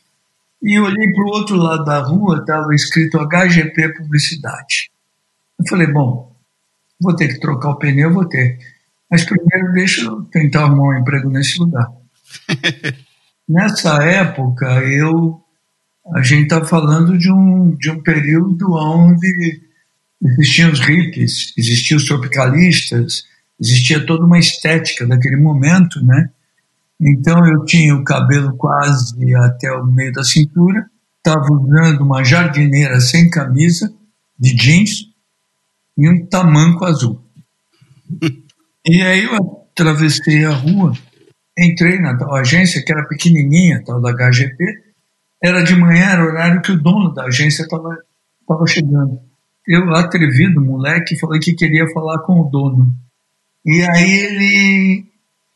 E 0.62 0.78
olhei 0.78 1.12
para 1.14 1.24
o 1.24 1.30
outro 1.30 1.56
lado 1.56 1.86
da 1.86 2.00
rua, 2.00 2.40
estava 2.40 2.74
escrito 2.76 3.18
HGP 3.18 3.94
Publicidade. 3.98 4.92
Eu 5.58 5.66
falei, 5.68 5.88
bom, 5.88 6.36
vou 7.00 7.16
ter 7.16 7.30
que 7.30 7.40
trocar 7.40 7.70
o 7.70 7.78
pneu, 7.78 8.14
vou 8.14 8.26
ter. 8.26 8.60
Mas 9.10 9.24
primeiro 9.24 9.72
deixa 9.74 10.02
eu 10.02 10.24
tentar 10.26 10.64
arrumar 10.64 10.96
um 10.96 11.00
emprego 11.00 11.30
nesse 11.30 11.58
lugar. 11.60 11.88
Nessa 13.48 14.04
época, 14.04 14.66
eu 14.86 15.42
a 16.14 16.22
gente 16.22 16.44
está 16.44 16.64
falando 16.66 17.18
de 17.18 17.32
um, 17.32 17.76
de 17.76 17.92
um 17.92 18.02
período 18.02 18.74
onde 18.74 19.62
existiam 20.22 20.72
os 20.72 20.80
hippies, 20.80 21.54
existiam 21.58 21.98
os 21.98 22.06
tropicalistas, 22.06 23.24
existia 23.60 24.06
toda 24.06 24.26
uma 24.26 24.40
estética 24.40 25.06
daquele 25.06 25.38
momento, 25.38 26.04
né? 26.04 26.30
Então 27.00 27.46
eu 27.46 27.64
tinha 27.64 27.96
o 27.96 28.04
cabelo 28.04 28.56
quase 28.58 29.34
até 29.36 29.72
o 29.72 29.86
meio 29.86 30.12
da 30.12 30.24
cintura, 30.24 30.90
estava 31.18 31.46
usando 31.52 32.02
uma 32.02 32.24
jardineira 32.24 33.00
sem 33.00 33.30
camisa, 33.30 33.94
de 34.38 34.56
jeans, 34.56 35.10
e 35.98 36.10
um 36.10 36.26
tamanco 36.26 36.86
azul. 36.86 37.22
e 38.86 39.02
aí 39.02 39.24
eu 39.24 39.68
atravessei 39.72 40.46
a 40.46 40.52
rua, 40.52 40.94
entrei 41.58 42.00
na 42.00 42.18
agência, 42.38 42.84
que 42.84 42.92
era 42.92 43.08
pequenininha, 43.08 43.84
tal 43.86 44.02
da 44.02 44.12
HGP, 44.12 44.89
era 45.42 45.64
de 45.64 45.76
manhã, 45.76 46.12
era 46.12 46.24
o 46.24 46.28
horário 46.28 46.62
que 46.62 46.72
o 46.72 46.82
dono 46.82 47.14
da 47.14 47.26
agência 47.26 47.64
estava 47.64 47.98
tava 48.48 48.66
chegando. 48.68 49.20
Eu, 49.68 49.94
atrevido, 49.96 50.60
moleque, 50.62 51.20
falei 51.20 51.40
que 51.40 51.54
queria 51.54 51.88
falar 51.94 52.20
com 52.20 52.42
o 52.42 52.50
dono. 52.50 52.94
E 53.66 53.82
aí 53.84 54.12
ele 54.12 55.06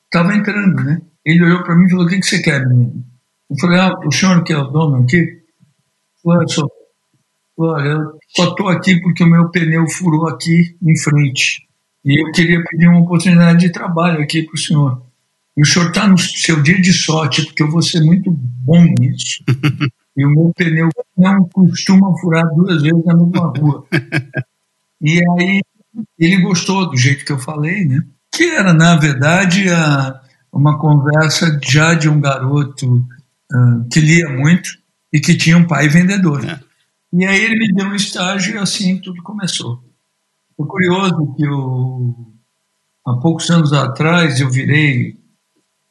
estava 0.06 0.36
entrando, 0.36 0.84
né? 0.84 1.02
Ele 1.26 1.44
olhou 1.44 1.64
para 1.64 1.76
mim 1.76 1.86
e 1.86 1.90
falou: 1.90 2.06
O 2.06 2.10
que, 2.10 2.20
que 2.20 2.26
você 2.26 2.42
quer, 2.42 2.68
menino? 2.68 3.04
Eu 3.50 3.58
falei: 3.58 3.80
Ah, 3.80 3.94
o 4.06 4.12
senhor 4.12 4.44
que 4.44 4.54
é 4.54 4.58
o 4.58 4.68
dono 4.68 5.04
aqui? 5.04 5.42
Falou: 6.24 6.48
sou. 6.48 6.72
Olha, 7.58 7.90
eu 7.90 8.18
só 8.30 8.50
estou 8.50 8.68
aqui 8.68 9.00
porque 9.02 9.24
o 9.24 9.30
meu 9.30 9.50
pneu 9.50 9.88
furou 9.88 10.28
aqui 10.28 10.76
em 10.82 10.98
frente. 11.00 11.68
E 12.04 12.22
eu 12.22 12.32
queria 12.32 12.64
pedir 12.64 12.88
uma 12.88 13.02
oportunidade 13.02 13.60
de 13.60 13.72
trabalho 13.72 14.22
aqui 14.22 14.44
para 14.44 14.54
o 14.54 14.58
senhor. 14.58 15.13
E 15.56 15.62
o 15.62 15.66
senhor 15.66 15.90
está 15.90 16.08
no 16.08 16.18
seu 16.18 16.62
dia 16.62 16.82
de 16.82 16.92
sorte, 16.92 17.46
porque 17.46 17.62
eu 17.62 17.70
vou 17.70 17.82
ser 17.82 18.02
muito 18.02 18.32
bom 18.32 18.84
nisso. 18.84 19.44
e 20.18 20.26
o 20.26 20.30
meu 20.30 20.52
pneu 20.56 20.90
não 21.18 21.48
costuma 21.50 22.16
furar 22.18 22.46
duas 22.56 22.82
vezes 22.82 23.06
na 23.06 23.16
mesma 23.16 23.54
rua. 23.58 23.86
E 25.06 25.22
aí 25.32 25.62
ele 26.18 26.38
gostou 26.38 26.90
do 26.90 26.96
jeito 26.96 27.26
que 27.26 27.32
eu 27.34 27.38
falei, 27.38 27.84
né? 27.84 28.02
Que 28.32 28.46
era, 28.46 28.74
na 28.74 28.96
verdade, 28.96 29.70
a, 29.70 30.22
uma 30.52 30.80
conversa 30.80 31.60
já 31.62 31.94
de 31.94 32.08
um 32.08 32.22
garoto 32.22 33.06
uh, 33.52 33.90
que 33.92 34.00
lia 34.00 34.30
muito 34.30 34.70
e 35.12 35.20
que 35.20 35.36
tinha 35.36 35.58
um 35.58 35.68
pai 35.68 35.90
vendedor. 35.90 36.46
É. 36.46 36.58
E 37.12 37.26
aí 37.26 37.44
ele 37.44 37.60
me 37.60 37.74
deu 37.74 37.88
um 37.88 37.96
estágio 37.96 38.56
e 38.56 38.58
assim 38.58 38.98
tudo 38.98 39.22
começou. 39.22 39.84
É 40.60 40.64
curioso 40.64 41.36
que 41.36 41.44
eu, 41.44 42.16
há 43.06 43.14
poucos 43.18 43.50
anos 43.50 43.74
atrás 43.74 44.40
eu 44.40 44.50
virei 44.50 45.18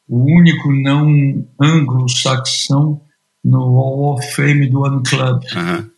o 0.07 0.23
único 0.23 0.71
não 0.73 1.45
anglo-saxão 1.59 3.01
no 3.43 3.59
Hall 3.59 4.13
of 4.13 4.35
Fame 4.35 4.69
do 4.69 4.81
One 4.81 5.03
Club. 5.03 5.43
Uhum. 5.55 5.89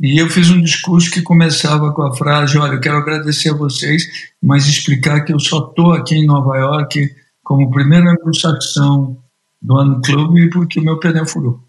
E 0.00 0.20
eu 0.20 0.28
fiz 0.28 0.50
um 0.50 0.60
discurso 0.60 1.10
que 1.10 1.22
começava 1.22 1.92
com 1.92 2.02
a 2.02 2.14
frase: 2.14 2.58
Olha, 2.58 2.74
eu 2.74 2.80
quero 2.80 2.96
agradecer 2.96 3.50
a 3.50 3.54
vocês, 3.54 4.04
mas 4.42 4.66
explicar 4.66 5.20
que 5.20 5.32
eu 5.32 5.38
só 5.38 5.68
estou 5.68 5.92
aqui 5.92 6.16
em 6.16 6.26
Nova 6.26 6.56
York 6.56 7.14
como 7.42 7.70
primeiro 7.70 8.08
anglo-saxão 8.10 9.16
do 9.60 9.74
One 9.74 10.02
Club 10.02 10.50
porque 10.52 10.80
o 10.80 10.84
meu 10.84 10.98
pneu 10.98 11.26
furou. 11.26 11.60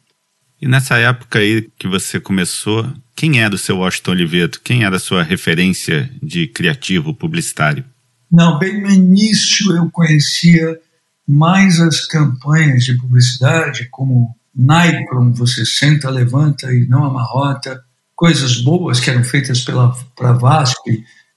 E 0.62 0.68
nessa 0.68 0.98
época 0.98 1.40
aí 1.40 1.70
que 1.78 1.88
você 1.88 2.20
começou, 2.20 2.88
quem 3.16 3.42
era 3.42 3.54
o 3.54 3.58
seu 3.58 3.78
Washington 3.78 4.12
Oliveto? 4.12 4.62
Quem 4.64 4.84
era 4.84 4.96
a 4.96 5.00
sua 5.00 5.22
referência 5.22 6.10
de 6.22 6.48
criativo 6.48 7.14
publicitário? 7.14 7.84
Não, 8.32 8.58
bem 8.58 8.82
no 8.82 8.90
início 8.90 9.76
eu 9.76 9.90
conhecia 9.92 10.80
mais 11.28 11.80
as 11.80 12.06
campanhas 12.06 12.84
de 12.84 12.98
publicidade, 12.98 13.88
como 13.90 14.36
Nikon, 14.56 15.34
você 15.34 15.66
senta, 15.66 16.10
levanta 16.10 16.72
e 16.72 16.86
não 16.86 17.04
amarrota, 17.04 17.84
coisas 18.16 18.58
boas 18.58 19.00
que 19.00 19.10
eram 19.10 19.24
feitas 19.24 19.62
pela 19.62 19.96
para 20.16 20.34
Vasco, 20.34 20.84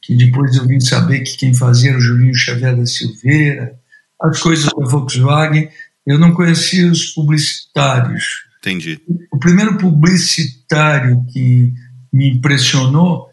que 0.02 0.16
depois 0.16 0.56
eu 0.56 0.66
vim 0.66 0.80
saber 0.80 1.20
que 1.20 1.36
quem 1.36 1.54
fazia 1.54 1.90
era 1.90 1.98
o 1.98 2.00
Julinho 2.00 2.34
Xavier 2.34 2.76
da 2.76 2.86
Silveira, 2.86 3.78
as 4.20 4.40
coisas 4.40 4.66
da 4.66 4.84
Volkswagen, 4.84 5.68
eu 6.06 6.18
não 6.18 6.32
conhecia 6.32 6.90
os 6.90 7.06
publicitários. 7.06 8.46
Entendi. 8.58 9.00
O 9.32 9.38
primeiro 9.38 9.76
publicitário 9.78 11.24
que 11.32 11.72
me 12.12 12.30
impressionou 12.30 13.30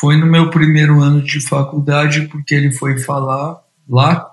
foi 0.00 0.16
no 0.16 0.26
meu 0.26 0.50
primeiro 0.50 1.00
ano 1.00 1.22
de 1.22 1.40
faculdade, 1.40 2.22
porque 2.28 2.54
ele 2.54 2.72
foi 2.72 2.98
falar 2.98 3.60
lá 3.88 4.31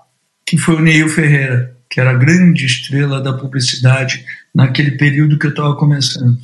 que 0.49 0.57
foi 0.57 0.77
o 0.77 0.81
Neil 0.81 1.07
Ferreira, 1.07 1.77
que 1.87 2.01
era 2.01 2.09
a 2.09 2.15
grande 2.15 2.65
estrela 2.65 3.21
da 3.21 3.31
publicidade 3.31 4.25
naquele 4.53 4.97
período 4.97 5.37
que 5.37 5.45
eu 5.45 5.51
estava 5.51 5.75
começando. 5.75 6.39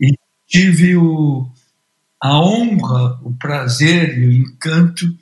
E 0.00 0.16
tive 0.46 0.96
o, 0.96 1.50
a 2.22 2.38
honra, 2.40 3.18
o 3.24 3.32
prazer 3.32 4.16
e 4.16 4.24
o 4.24 4.32
encanto 4.32 5.12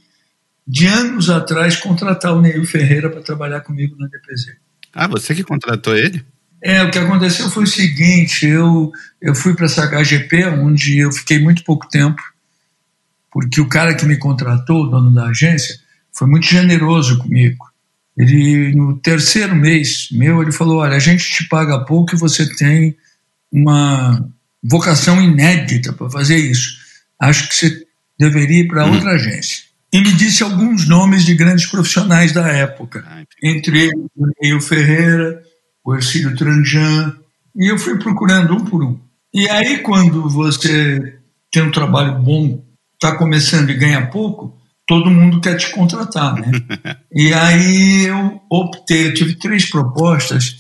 de 0.68 0.86
anos 0.86 1.30
atrás 1.30 1.76
contratar 1.76 2.34
o 2.34 2.42
Neil 2.42 2.66
Ferreira 2.66 3.08
para 3.08 3.22
trabalhar 3.22 3.62
comigo 3.62 3.96
na 3.98 4.08
DPZ. 4.08 4.56
Ah, 4.92 5.08
você 5.08 5.34
que 5.34 5.42
contratou 5.42 5.96
ele? 5.96 6.22
É, 6.62 6.82
o 6.82 6.90
que 6.90 6.98
aconteceu 6.98 7.48
foi 7.48 7.64
o 7.64 7.66
seguinte, 7.66 8.44
eu, 8.44 8.92
eu 9.22 9.34
fui 9.34 9.54
para 9.54 9.64
essa 9.64 9.86
HGP, 9.86 10.44
onde 10.48 10.98
eu 10.98 11.10
fiquei 11.10 11.38
muito 11.38 11.64
pouco 11.64 11.88
tempo, 11.88 12.20
porque 13.30 13.58
o 13.58 13.68
cara 13.68 13.94
que 13.94 14.04
me 14.04 14.18
contratou, 14.18 14.82
o 14.82 14.86
dono 14.86 15.14
da 15.14 15.28
agência, 15.28 15.78
foi 16.12 16.28
muito 16.28 16.44
generoso 16.44 17.16
comigo. 17.16 17.74
Ele, 18.16 18.74
no 18.74 18.96
terceiro 18.98 19.54
mês 19.54 20.08
meu, 20.10 20.42
ele 20.42 20.52
falou: 20.52 20.78
Olha, 20.78 20.96
a 20.96 21.00
gente 21.00 21.28
te 21.30 21.48
paga 21.48 21.84
pouco 21.84 22.14
e 22.14 22.18
você 22.18 22.48
tem 22.56 22.96
uma 23.52 24.26
vocação 24.62 25.22
inédita 25.22 25.92
para 25.92 26.10
fazer 26.10 26.36
isso. 26.36 26.78
Acho 27.20 27.48
que 27.48 27.54
você 27.54 27.86
deveria 28.18 28.60
ir 28.60 28.68
para 28.68 28.86
hum. 28.86 28.94
outra 28.94 29.12
agência. 29.12 29.64
E 29.92 30.00
me 30.00 30.12
disse 30.12 30.42
alguns 30.42 30.88
nomes 30.88 31.24
de 31.24 31.34
grandes 31.34 31.66
profissionais 31.66 32.32
da 32.32 32.48
época, 32.48 33.04
entre 33.42 33.84
eles 33.84 34.10
o 34.16 34.26
Neil 34.42 34.60
Ferreira, 34.60 35.40
o 35.84 35.94
Ercílio 35.94 36.34
Tranjan, 36.34 37.16
e 37.54 37.70
eu 37.70 37.78
fui 37.78 37.98
procurando 37.98 38.54
um 38.54 38.64
por 38.64 38.82
um. 38.82 38.98
E 39.32 39.48
aí, 39.48 39.78
quando 39.78 40.28
você 40.28 41.18
tem 41.50 41.62
um 41.62 41.70
trabalho 41.70 42.18
bom, 42.18 42.62
está 42.94 43.16
começando 43.16 43.70
e 43.70 43.74
ganha 43.74 44.06
pouco, 44.06 44.55
todo 44.86 45.10
mundo 45.10 45.40
quer 45.40 45.56
te 45.56 45.70
contratar, 45.70 46.34
né? 46.34 46.50
e 47.12 47.32
aí 47.32 48.06
eu 48.06 48.40
optei, 48.50 49.08
eu 49.08 49.14
tive 49.14 49.34
três 49.34 49.68
propostas, 49.68 50.56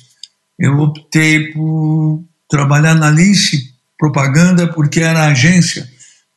eu 0.58 0.78
optei 0.78 1.52
por 1.52 2.24
trabalhar 2.48 2.94
na 2.94 3.10
Lince 3.10 3.74
propaganda 3.98 4.66
porque 4.72 5.00
era 5.00 5.24
a 5.24 5.28
agência 5.28 5.88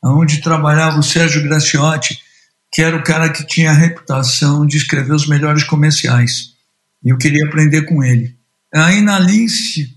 onde 0.02 0.40
trabalhava 0.40 0.98
o 0.98 1.02
Sérgio 1.02 1.42
Graciotti, 1.42 2.18
que 2.72 2.82
era 2.82 2.96
o 2.96 3.02
cara 3.02 3.30
que 3.30 3.46
tinha 3.46 3.70
a 3.70 3.74
reputação 3.74 4.66
de 4.66 4.76
escrever 4.76 5.12
os 5.12 5.26
melhores 5.26 5.64
comerciais. 5.64 6.54
E 7.04 7.10
eu 7.10 7.18
queria 7.18 7.44
aprender 7.46 7.82
com 7.82 8.02
ele. 8.02 8.34
Aí 8.74 9.00
na 9.00 9.18
Lince, 9.18 9.96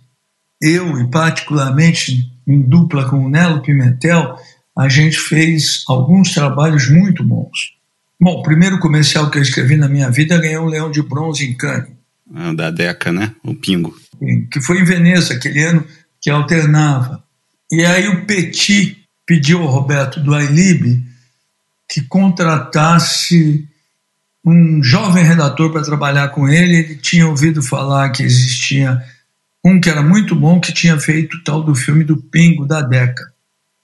eu 0.61 0.99
e 0.99 1.09
particularmente 1.09 2.31
em 2.47 2.61
dupla 2.61 3.09
com 3.09 3.25
o 3.25 3.29
Nelo 3.29 3.61
Pimentel, 3.61 4.37
a 4.77 4.89
gente 4.89 5.17
fez 5.17 5.83
alguns 5.87 6.33
trabalhos 6.33 6.89
muito 6.89 7.23
bons. 7.23 7.73
Bom, 8.19 8.39
o 8.39 8.43
primeiro 8.43 8.79
comercial 8.79 9.29
que 9.29 9.37
eu 9.37 9.41
escrevi 9.41 9.75
na 9.75 9.89
minha 9.89 10.09
vida 10.09 10.37
ganhou 10.37 10.65
um 10.65 10.69
leão 10.69 10.91
de 10.91 11.01
bronze 11.01 11.45
em 11.45 11.55
Cannes. 11.55 11.91
Ah, 12.33 12.53
da 12.53 12.71
Deca, 12.71 13.11
né? 13.11 13.33
O 13.43 13.53
Pingo. 13.53 13.95
Que 14.51 14.61
foi 14.61 14.79
em 14.79 14.83
Veneza, 14.83 15.33
aquele 15.33 15.61
ano 15.63 15.85
que 16.21 16.29
alternava. 16.29 17.23
E 17.71 17.83
aí 17.83 18.07
o 18.07 18.25
Petit 18.25 18.97
pediu 19.25 19.61
ao 19.61 19.67
Roberto 19.67 20.19
do 20.19 20.33
Ailib 20.33 21.03
que 21.89 22.01
contratasse 22.01 23.67
um 24.45 24.81
jovem 24.83 25.23
redator 25.23 25.71
para 25.71 25.83
trabalhar 25.83 26.29
com 26.29 26.47
ele. 26.49 26.77
Ele 26.77 26.95
tinha 26.95 27.27
ouvido 27.27 27.61
falar 27.61 28.09
que 28.09 28.23
existia 28.23 29.01
um 29.63 29.79
que 29.79 29.89
era 29.89 30.01
muito 30.01 30.35
bom, 30.35 30.59
que 30.59 30.73
tinha 30.73 30.99
feito 30.99 31.41
tal 31.43 31.63
do 31.63 31.73
filme 31.73 32.03
do 32.03 32.17
Pingo, 32.17 32.65
da 32.65 32.81
Deca. 32.81 33.31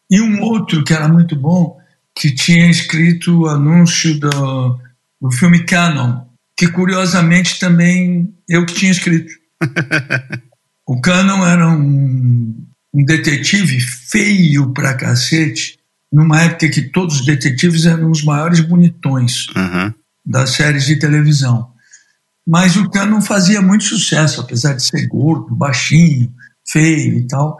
E 0.09 0.19
um 0.19 0.41
outro 0.41 0.83
que 0.83 0.93
era 0.93 1.07
muito 1.07 1.36
bom, 1.36 1.78
que 2.19 2.35
tinha 2.35 2.69
escrito 2.69 3.43
o 3.43 3.47
anúncio 3.47 4.19
do, 4.19 4.77
do 5.21 5.31
filme 5.31 5.63
Canon, 5.63 6.25
que 6.57 6.67
curiosamente 6.67 7.57
também 7.57 8.35
eu 8.47 8.65
que 8.65 8.73
tinha 8.73 8.91
escrito. 8.91 9.31
o 10.85 10.99
Canon 10.99 11.47
era 11.47 11.69
um, 11.69 12.67
um 12.93 13.05
detetive 13.05 13.79
feio 13.79 14.73
pra 14.73 14.95
cacete, 14.95 15.79
numa 16.11 16.41
época 16.41 16.67
que 16.67 16.81
todos 16.81 17.21
os 17.21 17.25
detetives 17.25 17.85
eram 17.85 18.11
os 18.11 18.21
maiores 18.21 18.59
bonitões 18.59 19.47
uhum. 19.55 19.93
das 20.25 20.49
séries 20.49 20.85
de 20.85 20.97
televisão. 20.97 21.71
Mas 22.45 22.75
o 22.75 22.89
Canon 22.89 23.21
fazia 23.21 23.61
muito 23.61 23.85
sucesso, 23.85 24.41
apesar 24.41 24.73
de 24.73 24.83
ser 24.83 25.07
gordo, 25.07 25.55
baixinho, 25.55 26.33
feio 26.67 27.19
e 27.19 27.27
tal 27.27 27.57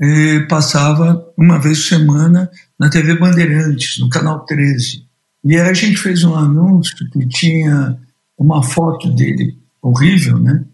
eh, 0.00 0.40
passava 0.48 1.24
uma 1.36 1.58
vez 1.58 1.80
por 1.80 1.88
semana 1.88 2.50
na 2.78 2.88
TV 2.88 3.16
Bandeirantes, 3.16 3.98
no 3.98 4.08
canal 4.08 4.44
13. 4.44 5.04
E 5.44 5.56
aí 5.56 5.68
a 5.68 5.74
gente 5.74 5.96
fez 5.96 6.22
um 6.24 6.34
anúncio 6.34 6.94
que 7.10 7.26
tinha 7.28 7.98
uma 8.36 8.62
foto 8.62 9.10
dele 9.10 9.56
horrível, 9.82 10.38
né? 10.38 10.64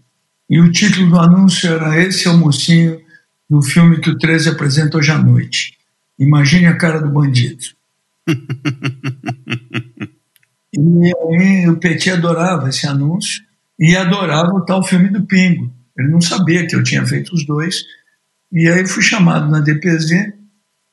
E 0.48 0.60
o 0.60 0.70
título 0.70 1.08
do 1.10 1.18
anúncio 1.18 1.70
era 1.70 1.98
Esse 2.00 2.28
é 2.28 2.30
o 2.30 2.36
mocinho 2.36 3.00
do 3.48 3.62
filme 3.62 4.00
que 4.00 4.10
o 4.10 4.18
13 4.18 4.50
apresenta 4.50 4.98
hoje 4.98 5.10
à 5.10 5.18
noite. 5.18 5.78
Imagine 6.18 6.66
a 6.66 6.76
cara 6.76 7.00
do 7.00 7.10
bandido. 7.10 7.64
e 10.72 11.12
aí 11.30 11.68
o 11.68 11.76
Petit 11.76 12.10
adorava 12.10 12.68
esse 12.68 12.86
anúncio 12.86 13.42
e 13.78 13.96
adorava 13.96 14.52
o 14.52 14.64
tal 14.64 14.82
filme 14.82 15.08
do 15.08 15.22
Pingo. 15.22 15.72
Ele 15.96 16.08
não 16.08 16.20
sabia 16.20 16.66
que 16.66 16.74
eu 16.74 16.82
tinha 16.82 17.06
feito 17.06 17.34
os 17.34 17.46
dois, 17.46 17.84
e 18.52 18.68
aí 18.68 18.86
fui 18.86 19.02
chamado 19.02 19.50
na 19.50 19.60
DPZ 19.60 20.32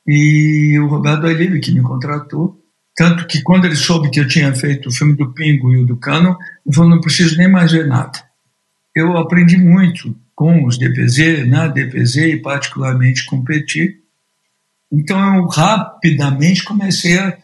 e 0.06 0.78
o 0.78 0.86
Roberto 0.86 1.26
Ailive 1.26 1.60
que 1.60 1.72
me 1.72 1.82
contratou. 1.82 2.58
Tanto 2.94 3.26
que 3.26 3.42
quando 3.42 3.64
ele 3.64 3.76
soube 3.76 4.10
que 4.10 4.20
eu 4.20 4.28
tinha 4.28 4.54
feito 4.54 4.88
o 4.88 4.92
filme 4.92 5.16
do 5.16 5.32
Pingo 5.32 5.72
e 5.72 5.78
o 5.78 5.86
do 5.86 5.96
Cano, 5.96 6.36
ele 6.64 6.74
falou: 6.74 6.90
não 6.90 7.00
preciso 7.00 7.36
nem 7.36 7.48
mais 7.48 7.72
ver 7.72 7.86
nada. 7.86 8.22
Eu 8.94 9.16
aprendi 9.16 9.56
muito 9.56 10.14
com 10.34 10.66
os 10.66 10.78
DPZ, 10.78 11.46
na 11.48 11.68
DPZ 11.68 12.16
e 12.16 12.36
particularmente 12.36 13.24
com 13.24 13.36
o 13.36 13.44
Petit. 13.44 13.96
Então 14.92 15.36
eu 15.36 15.46
rapidamente 15.46 16.64
comecei 16.64 17.18
a, 17.18 17.38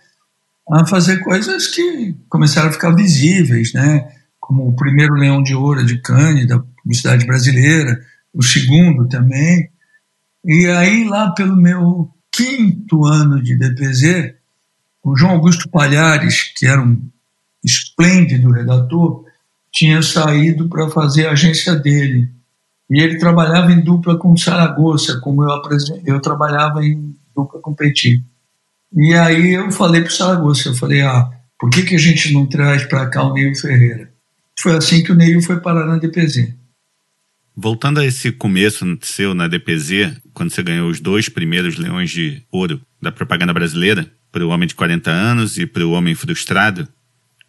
a 0.70 0.86
fazer 0.86 1.20
coisas 1.20 1.68
que 1.68 2.14
começaram 2.28 2.68
a 2.68 2.72
ficar 2.72 2.94
visíveis, 2.94 3.72
né? 3.72 4.06
como 4.48 4.66
o 4.66 4.74
primeiro 4.74 5.12
Leão 5.12 5.42
de 5.42 5.54
Ouro 5.54 5.84
de 5.84 6.00
Cannes, 6.00 6.48
da 6.48 6.58
publicidade 6.58 7.26
brasileira, 7.26 8.00
o 8.32 8.42
segundo 8.42 9.06
também. 9.06 9.68
E 10.42 10.66
aí, 10.68 11.04
lá 11.04 11.32
pelo 11.32 11.54
meu 11.54 12.08
quinto 12.32 13.04
ano 13.04 13.42
de 13.42 13.56
DPZ, 13.56 14.34
o 15.02 15.16
João 15.16 15.32
Augusto 15.32 15.68
Palhares, 15.68 16.52
que 16.56 16.66
era 16.66 16.80
um 16.82 17.00
esplêndido 17.64 18.50
redator, 18.50 19.24
tinha 19.72 20.02
saído 20.02 20.68
para 20.68 20.88
fazer 20.88 21.26
a 21.26 21.32
agência 21.32 21.74
dele. 21.74 22.30
E 22.90 23.00
ele 23.00 23.18
trabalhava 23.18 23.72
em 23.72 23.80
dupla 23.80 24.16
com 24.16 24.36
Saragossa, 24.36 25.20
como 25.20 25.44
eu, 25.44 25.50
eu 26.06 26.20
trabalhava 26.20 26.84
em 26.84 27.14
dupla 27.34 27.60
com 27.60 27.74
Petit. 27.74 28.22
E 28.94 29.14
aí 29.14 29.54
eu 29.54 29.70
falei 29.70 30.00
para 30.00 30.10
o 30.10 30.12
Saragossa, 30.12 30.70
eu 30.70 30.74
falei, 30.74 31.02
ah, 31.02 31.30
por 31.58 31.70
que, 31.70 31.82
que 31.82 31.94
a 31.94 31.98
gente 31.98 32.32
não 32.32 32.46
traz 32.46 32.84
para 32.84 33.06
cá 33.06 33.22
o 33.22 33.34
Neil 33.34 33.54
Ferreira? 33.54 34.10
Foi 34.58 34.74
assim 34.76 35.02
que 35.02 35.12
o 35.12 35.14
Neil 35.14 35.42
foi 35.42 35.60
parar 35.60 35.86
na 35.86 35.98
DPZ. 35.98 36.54
Voltando 37.60 37.98
a 37.98 38.06
esse 38.06 38.30
começo 38.30 38.86
seu 39.02 39.34
na 39.34 39.48
DPZ, 39.48 40.16
quando 40.32 40.52
você 40.52 40.62
ganhou 40.62 40.88
os 40.88 41.00
dois 41.00 41.28
primeiros 41.28 41.76
leões 41.76 42.08
de 42.08 42.40
ouro 42.52 42.80
da 43.02 43.10
propaganda 43.10 43.52
brasileira, 43.52 44.08
para 44.30 44.46
o 44.46 44.50
Homem 44.50 44.68
de 44.68 44.76
40 44.76 45.10
Anos 45.10 45.58
e 45.58 45.66
para 45.66 45.84
o 45.84 45.90
Homem 45.90 46.14
Frustrado, 46.14 46.86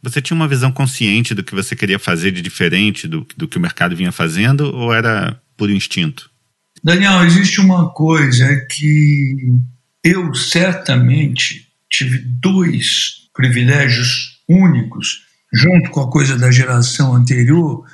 você 0.01 0.19
tinha 0.19 0.35
uma 0.35 0.47
visão 0.47 0.71
consciente 0.71 1.35
do 1.35 1.43
que 1.43 1.53
você 1.53 1.75
queria 1.75 1.99
fazer 1.99 2.31
de 2.31 2.41
diferente 2.41 3.07
do, 3.07 3.23
do 3.37 3.47
que 3.47 3.59
o 3.59 3.61
mercado 3.61 3.95
vinha 3.95 4.11
fazendo 4.11 4.75
ou 4.75 4.91
era 4.91 5.39
por 5.55 5.69
instinto? 5.69 6.31
Daniel, 6.83 7.23
existe 7.23 7.61
uma 7.61 7.93
coisa 7.93 8.65
que 8.65 9.53
eu 10.03 10.33
certamente 10.33 11.67
tive 11.87 12.17
dois 12.17 13.27
privilégios 13.31 14.39
únicos, 14.49 15.21
junto 15.53 15.91
com 15.91 16.01
a 16.01 16.09
coisa 16.09 16.35
da 16.35 16.49
geração 16.49 17.13
anterior, 17.13 17.85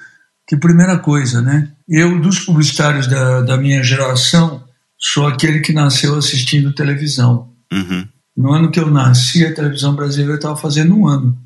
que 0.48 0.58
primeira 0.58 0.98
coisa, 1.00 1.42
né? 1.42 1.72
Eu, 1.88 2.20
dos 2.20 2.40
publicitários 2.40 3.08
da, 3.08 3.42
da 3.42 3.58
minha 3.58 3.84
geração, 3.84 4.64
sou 4.98 5.28
aquele 5.28 5.60
que 5.60 5.74
nasceu 5.74 6.16
assistindo 6.16 6.74
televisão. 6.74 7.50
Uhum. 7.72 8.08
No 8.38 8.52
ano 8.52 8.70
que 8.70 8.80
eu 8.80 8.92
nasci, 8.92 9.46
a 9.46 9.54
televisão 9.54 9.96
brasileira 9.96 10.36
estava 10.36 10.56
fazendo 10.56 10.96
um 10.96 11.08
ano. 11.08 11.38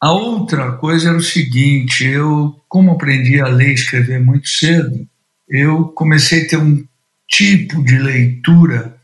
A 0.00 0.12
outra 0.12 0.72
coisa 0.72 1.10
era 1.10 1.16
o 1.16 1.22
seguinte: 1.22 2.04
eu, 2.04 2.56
como 2.68 2.90
aprendi 2.90 3.40
a 3.40 3.46
ler 3.46 3.70
e 3.70 3.74
escrever 3.74 4.20
muito 4.20 4.48
cedo, 4.48 5.06
eu 5.48 5.84
comecei 5.84 6.44
a 6.44 6.48
ter 6.48 6.56
um 6.56 6.84
tipo 7.28 7.82
de 7.84 7.98
leitura 7.98 8.96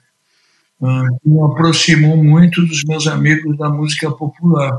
uh, 0.80 1.18
que 1.22 1.28
me 1.28 1.40
aproximou 1.40 2.22
muito 2.22 2.66
dos 2.66 2.82
meus 2.84 3.06
amigos 3.06 3.56
da 3.56 3.70
música 3.70 4.10
popular. 4.10 4.72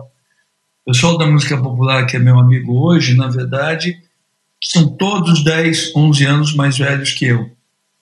O 0.85 0.91
pessoal 0.91 1.17
da 1.17 1.25
música 1.25 1.57
popular, 1.57 2.05
que 2.05 2.17
é 2.17 2.19
meu 2.19 2.37
amigo 2.37 2.73
hoje, 2.85 3.15
na 3.15 3.27
verdade, 3.27 3.97
são 4.61 4.89
todos 4.97 5.43
10, 5.43 5.95
11 5.95 6.25
anos 6.25 6.55
mais 6.55 6.77
velhos 6.77 7.13
que 7.13 7.25
eu. 7.25 7.49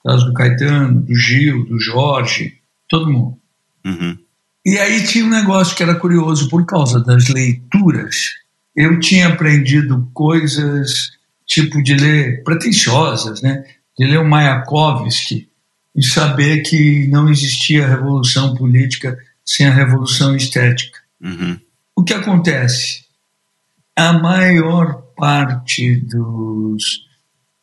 caso 0.03 0.25
do 0.25 0.33
Caetano, 0.33 1.01
do 1.01 1.15
Gil, 1.15 1.65
do 1.65 1.79
Jorge, 1.79 2.57
todo 2.89 3.11
mundo. 3.11 3.37
Uhum. 3.85 4.17
E 4.65 4.77
aí 4.77 5.05
tinha 5.05 5.25
um 5.25 5.29
negócio 5.29 5.75
que 5.75 5.83
era 5.83 5.95
curioso, 5.95 6.49
por 6.49 6.65
causa 6.65 6.99
das 6.99 7.27
leituras, 7.29 8.33
eu 8.75 8.99
tinha 8.99 9.27
aprendido 9.27 10.09
coisas 10.13 11.11
tipo 11.45 11.81
de 11.81 11.95
ler 11.95 12.43
pretensiosas, 12.43 13.41
né? 13.41 13.63
De 13.97 14.05
ler 14.05 14.19
o 14.19 14.27
Mayakovsky 14.27 15.49
e 15.95 16.03
saber 16.05 16.61
que 16.61 17.07
não 17.07 17.29
existia 17.29 17.87
revolução 17.87 18.53
política 18.53 19.17
sem 19.43 19.65
a 19.65 19.73
revolução 19.73 20.35
estética. 20.35 20.99
Uhum. 21.19 21.59
O 21.95 22.03
que 22.03 22.13
acontece? 22.13 23.05
A 23.95 24.13
maior 24.13 25.06
parte 25.17 25.95
dos 25.95 27.05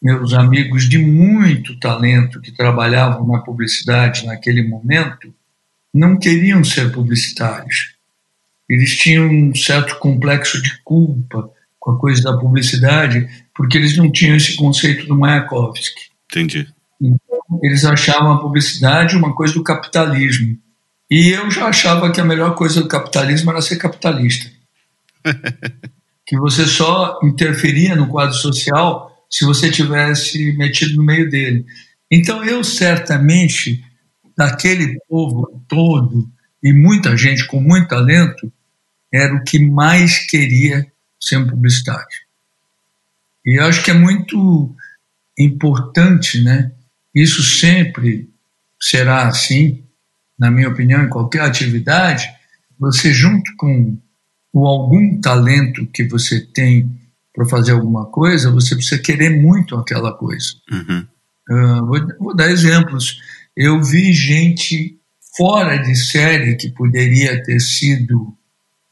meus 0.03 0.35
amigos 0.35 0.87
de 0.87 0.99
muito 0.99 1.79
talento 1.81 2.41
que 2.41 2.53
trabalhavam 2.53 3.27
na 3.27 3.39
publicidade 3.39 4.27
naquele 4.27 4.63
momento 4.63 5.33
não 5.93 6.19
queriam 6.19 6.63
ser 6.63 6.93
publicitários. 6.93 7.95
Eles 8.69 8.99
tinham 8.99 9.29
um 9.31 9.55
certo 9.55 9.99
complexo 9.99 10.61
de 10.61 10.79
culpa 10.83 11.51
com 11.79 11.93
a 11.93 11.99
coisa 11.99 12.23
da 12.23 12.37
publicidade, 12.37 13.29
porque 13.55 13.79
eles 13.79 13.97
não 13.97 14.11
tinham 14.11 14.37
esse 14.37 14.57
conceito 14.57 15.07
do 15.07 15.17
Mayakovsky. 15.17 16.11
Entendi. 16.31 16.69
Então, 17.01 17.61
eles 17.63 17.85
achavam 17.85 18.33
a 18.33 18.41
publicidade 18.41 19.17
uma 19.17 19.35
coisa 19.35 19.55
do 19.55 19.63
capitalismo. 19.63 20.59
E 21.11 21.29
eu 21.29 21.51
já 21.51 21.67
achava 21.67 22.11
que 22.11 22.21
a 22.21 22.25
melhor 22.25 22.55
coisa 22.55 22.83
do 22.83 22.89
capitalismo 22.89 23.51
era 23.51 23.63
ser 23.63 23.77
capitalista. 23.77 24.51
que 26.27 26.37
você 26.37 26.67
só 26.67 27.19
interferia 27.23 27.95
no 27.95 28.09
quadro 28.09 28.35
social 28.35 29.11
se 29.31 29.45
você 29.45 29.71
tivesse 29.71 30.53
metido 30.57 30.97
no 30.97 31.05
meio 31.05 31.29
dele. 31.29 31.67
Então 32.11 32.45
eu 32.45 32.63
certamente 32.63 33.85
daquele 34.37 34.99
povo 35.09 35.65
todo 35.69 36.29
e 36.63 36.73
muita 36.73 37.17
gente 37.17 37.47
com 37.47 37.61
muito 37.61 37.89
talento 37.89 38.53
era 39.13 39.35
o 39.35 39.45
que 39.45 39.59
mais 39.59 40.27
queria 40.27 40.87
ser 41.21 41.37
um 41.37 41.47
publicitário. 41.47 42.25
E 43.45 43.59
eu 43.61 43.65
acho 43.65 43.83
que 43.85 43.91
é 43.91 43.95
muito 43.95 44.75
importante, 45.39 46.43
né? 46.43 46.73
Isso 47.15 47.43
sempre 47.43 48.29
será 48.81 49.27
assim, 49.27 49.85
na 50.39 50.51
minha 50.51 50.69
opinião, 50.69 51.05
em 51.05 51.09
qualquer 51.09 51.43
atividade, 51.43 52.29
você 52.79 53.13
junto 53.13 53.55
com 53.57 53.97
o 54.55 54.69
algum 54.69 55.21
talento 55.21 55.85
que 55.89 56.05
você 56.05 56.41
tem 56.41 56.89
para 57.35 57.45
fazer 57.45 57.73
alguma 57.73 58.07
coisa, 58.07 58.53
você 58.53 58.77
precisa 58.77 59.03
querer 59.03 59.31
muito 59.31 59.77
aquela 59.77 60.13
coisa. 60.13 60.55
Uhum. 60.71 61.07
Uh, 61.51 61.87
vou, 61.87 62.01
vou, 62.21 62.37
dar 62.37 62.49
exemplos. 62.49 63.21
Eu 63.57 63.83
vi 63.83 64.13
gente 64.13 64.97
fora 65.37 65.77
de 65.79 65.97
série 65.97 66.55
que 66.55 66.71
poderia 66.71 67.43
ter 67.43 67.59
sido 67.59 68.33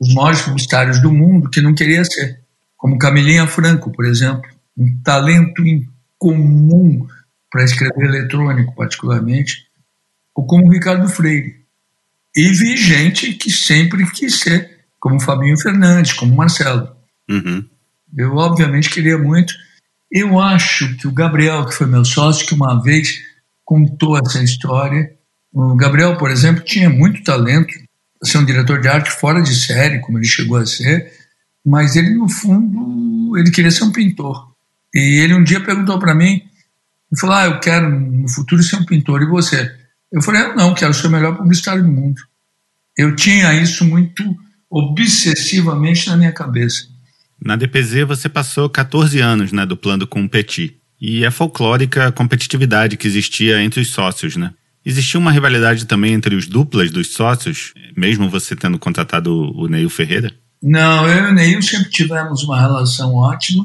os 0.01 0.13
maiores 0.13 0.43
publicitários 0.43 1.01
do 1.01 1.13
mundo 1.13 1.49
que 1.49 1.61
não 1.61 1.77
queria 1.77 2.05
ser, 2.05 2.41
como 2.77 2.99
Camilinha 2.99 3.47
Franco, 3.47 3.93
por 3.93 4.05
exemplo, 4.05 4.51
um 4.77 5.01
talento 5.05 5.65
incomum 5.65 7.07
para 7.49 7.63
escrever 7.63 8.07
eletrônico, 8.07 8.75
particularmente, 8.75 9.69
ou 10.35 10.45
como 10.45 10.73
Ricardo 10.73 11.09
Freire. 11.09 11.63
E 12.35 12.49
vi 12.49 12.77
gente 12.77 13.35
que 13.35 13.51
sempre 13.51 14.11
quis 14.11 14.41
ser, 14.41 14.72
como 15.03 15.21
Fabinho 15.21 15.59
Fernandes, 15.59 16.13
como 16.13 16.37
Marcelo. 16.37 16.95
Uhum. 17.29 17.65
Eu, 18.17 18.37
obviamente, 18.37 18.89
queria 18.89 19.19
muito. 19.19 19.53
Eu 20.09 20.39
acho 20.39 20.97
que 20.97 21.09
o 21.09 21.13
Gabriel, 21.13 21.67
que 21.67 21.75
foi 21.75 21.89
meu 21.89 22.05
sócio, 22.05 22.47
que 22.47 22.55
uma 22.55 22.81
vez 22.81 23.19
contou 23.65 24.17
essa 24.17 24.41
história. 24.41 25.13
O 25.53 25.75
Gabriel, 25.75 26.17
por 26.17 26.31
exemplo, 26.31 26.63
tinha 26.63 26.89
muito 26.89 27.25
talento, 27.25 27.75
ser 28.23 28.39
um 28.39 28.45
diretor 28.45 28.81
de 28.81 28.87
arte 28.87 29.11
fora 29.11 29.43
de 29.43 29.53
série, 29.57 29.99
como 29.99 30.19
ele 30.19 30.25
chegou 30.25 30.57
a 30.57 30.65
ser, 30.65 31.13
mas 31.67 31.97
ele, 31.97 32.11
no 32.11 32.29
fundo, 32.29 33.37
ele 33.37 33.51
queria 33.51 33.73
ser 33.73 33.83
um 33.83 33.91
pintor. 33.91 34.55
E 34.95 35.21
ele 35.21 35.35
um 35.35 35.43
dia 35.43 35.65
perguntou 35.65 35.99
para 35.99 36.15
mim, 36.15 36.35
ele 37.11 37.21
falou, 37.21 37.35
ah, 37.35 37.47
eu 37.47 37.59
quero 37.59 37.91
no 37.91 38.29
futuro 38.29 38.63
ser 38.63 38.77
um 38.77 38.85
pintor, 38.85 39.21
e 39.21 39.27
você? 39.27 39.69
Eu 40.13 40.23
falei, 40.23 40.43
ah, 40.43 40.55
não, 40.55 40.75
quero 40.75 40.95
ser 40.95 41.09
o 41.09 41.11
melhor 41.11 41.37
publicitário 41.37 41.83
do 41.83 41.91
mundo. 41.91 42.21
Eu 42.97 43.17
tinha 43.17 43.53
isso 43.55 43.85
muito 43.85 44.23
obsessivamente 44.73 46.09
na 46.09 46.17
minha 46.17 46.33
cabeça. 46.33 46.87
Na 47.45 47.57
DPZ 47.57 48.07
você 48.07 48.29
passou 48.29 48.71
14 48.71 49.21
anos, 49.21 49.53
né, 49.53 49.67
duplando 49.67 50.07
com 50.07 50.25
o 50.25 50.29
Petit. 50.29 50.77
E 50.99 51.25
é 51.25 51.31
folclórica 51.31 52.07
a 52.07 52.13
competitividade 52.13 52.97
que 52.97 53.07
existia 53.07 53.61
entre 53.63 53.81
os 53.81 53.91
sócios, 53.91 54.37
né? 54.37 54.53
Existia 54.85 55.19
uma 55.19 55.31
rivalidade 55.31 55.85
também 55.85 56.13
entre 56.13 56.35
os 56.35 56.47
duplas 56.47 56.91
dos 56.91 57.13
sócios, 57.13 57.75
mesmo 57.97 58.31
você 58.31 58.57
tendo 58.57 58.79
contratado 58.79 59.33
o 59.57 59.69
Neil 59.69 59.91
Ferreira? 59.91 60.33
Não, 60.63 61.09
eu 61.09 61.27
e 61.27 61.31
o 61.31 61.35
Neil 61.35 61.63
sempre 61.63 61.91
tivemos 61.91 62.45
uma 62.45 62.61
relação 62.61 63.15
ótima. 63.15 63.65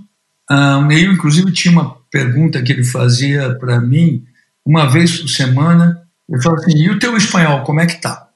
Uh, 0.50 0.80
o 0.80 0.86
Neil, 0.86 1.12
inclusive, 1.12 1.52
tinha 1.52 1.72
uma 1.72 1.96
pergunta 2.12 2.62
que 2.62 2.72
ele 2.72 2.84
fazia 2.84 3.56
para 3.56 3.80
mim 3.80 4.24
uma 4.66 4.88
vez 4.88 5.20
por 5.20 5.28
semana. 5.28 6.02
Ele 6.30 6.42
falou 6.42 6.60
assim: 6.60 6.76
e 6.76 6.90
o 6.90 7.00
teu 7.00 7.16
espanhol, 7.16 7.64
como 7.64 7.80
é 7.80 7.86
que 7.86 8.02
tá? 8.02 8.27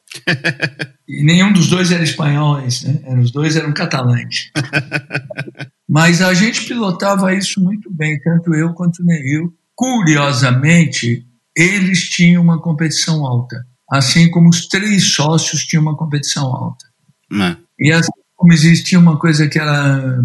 E 1.08 1.24
nenhum 1.24 1.52
dos 1.52 1.68
dois 1.68 1.92
era 1.92 2.04
espanhóis, 2.04 2.84
né? 2.84 3.20
Os 3.20 3.32
dois 3.32 3.56
eram 3.56 3.74
catalães. 3.74 4.52
Mas 5.88 6.22
a 6.22 6.34
gente 6.34 6.66
pilotava 6.66 7.34
isso 7.34 7.62
muito 7.62 7.92
bem, 7.92 8.20
tanto 8.22 8.54
eu 8.54 8.74
quanto 8.74 9.02
o 9.02 9.06
Neil. 9.06 9.54
Curiosamente, 9.76 11.26
eles 11.56 12.10
tinham 12.10 12.42
uma 12.42 12.62
competição 12.62 13.26
alta, 13.26 13.66
assim 13.90 14.30
como 14.30 14.50
os 14.50 14.68
três 14.68 15.12
sócios 15.12 15.66
tinham 15.66 15.82
uma 15.82 15.98
competição 15.98 16.46
alta. 16.46 16.86
Não. 17.30 17.58
E 17.80 17.92
assim 17.92 18.12
como 18.36 18.54
existia 18.54 19.00
uma 19.00 19.20
coisa 19.20 19.48
que 19.48 19.60
era 19.60 20.24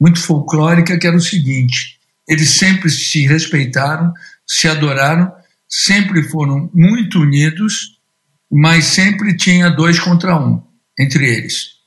muito 0.00 0.20
folclórica, 0.20 0.98
que 0.98 1.06
era 1.06 1.16
o 1.16 1.20
seguinte: 1.20 1.98
eles 2.28 2.50
sempre 2.50 2.90
se 2.90 3.26
respeitaram, 3.26 4.12
se 4.46 4.68
adoraram, 4.68 5.32
sempre 5.68 6.22
foram 6.22 6.70
muito 6.74 7.20
unidos, 7.20 7.97
mas 8.50 8.86
sempre 8.86 9.36
tinha 9.36 9.70
dois 9.70 9.98
contra 9.98 10.38
um 10.38 10.62
entre 10.98 11.26
eles. 11.26 11.78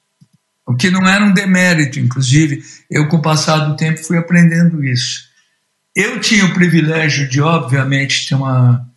O 0.66 0.76
que 0.76 0.90
não 0.90 1.08
era 1.08 1.26
um 1.26 1.34
demérito, 1.34 2.00
inclusive, 2.00 2.64
eu 2.90 3.08
com 3.10 3.18
o 3.18 3.22
passar 3.22 3.58
do 3.60 3.76
tempo 3.76 4.04
fui 4.04 4.18
aprendendo 4.18 4.84
isso. 4.84 5.30
Eu 5.96 6.22
tinha 6.22 6.46
o 6.46 6.54
privilégio 6.54 7.28
de, 7.28 7.42
obviamente, 7.42 8.30
ter 8.30 8.36
uma, 8.36 8.88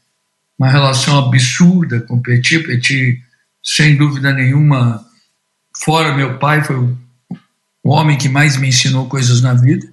uma 0.58 0.70
relação 0.70 1.18
absurda 1.18 2.00
com 2.02 2.22
Petit. 2.22 2.60
Petit, 2.60 3.20
sem 3.62 3.96
dúvida 3.96 4.32
nenhuma, 4.32 5.04
fora 5.82 6.14
meu 6.14 6.38
pai, 6.38 6.62
foi 6.62 6.76
o, 6.76 6.96
o 7.82 7.90
homem 7.90 8.16
que 8.16 8.28
mais 8.28 8.56
me 8.56 8.68
ensinou 8.68 9.08
coisas 9.08 9.40
na 9.42 9.54
vida. 9.54 9.88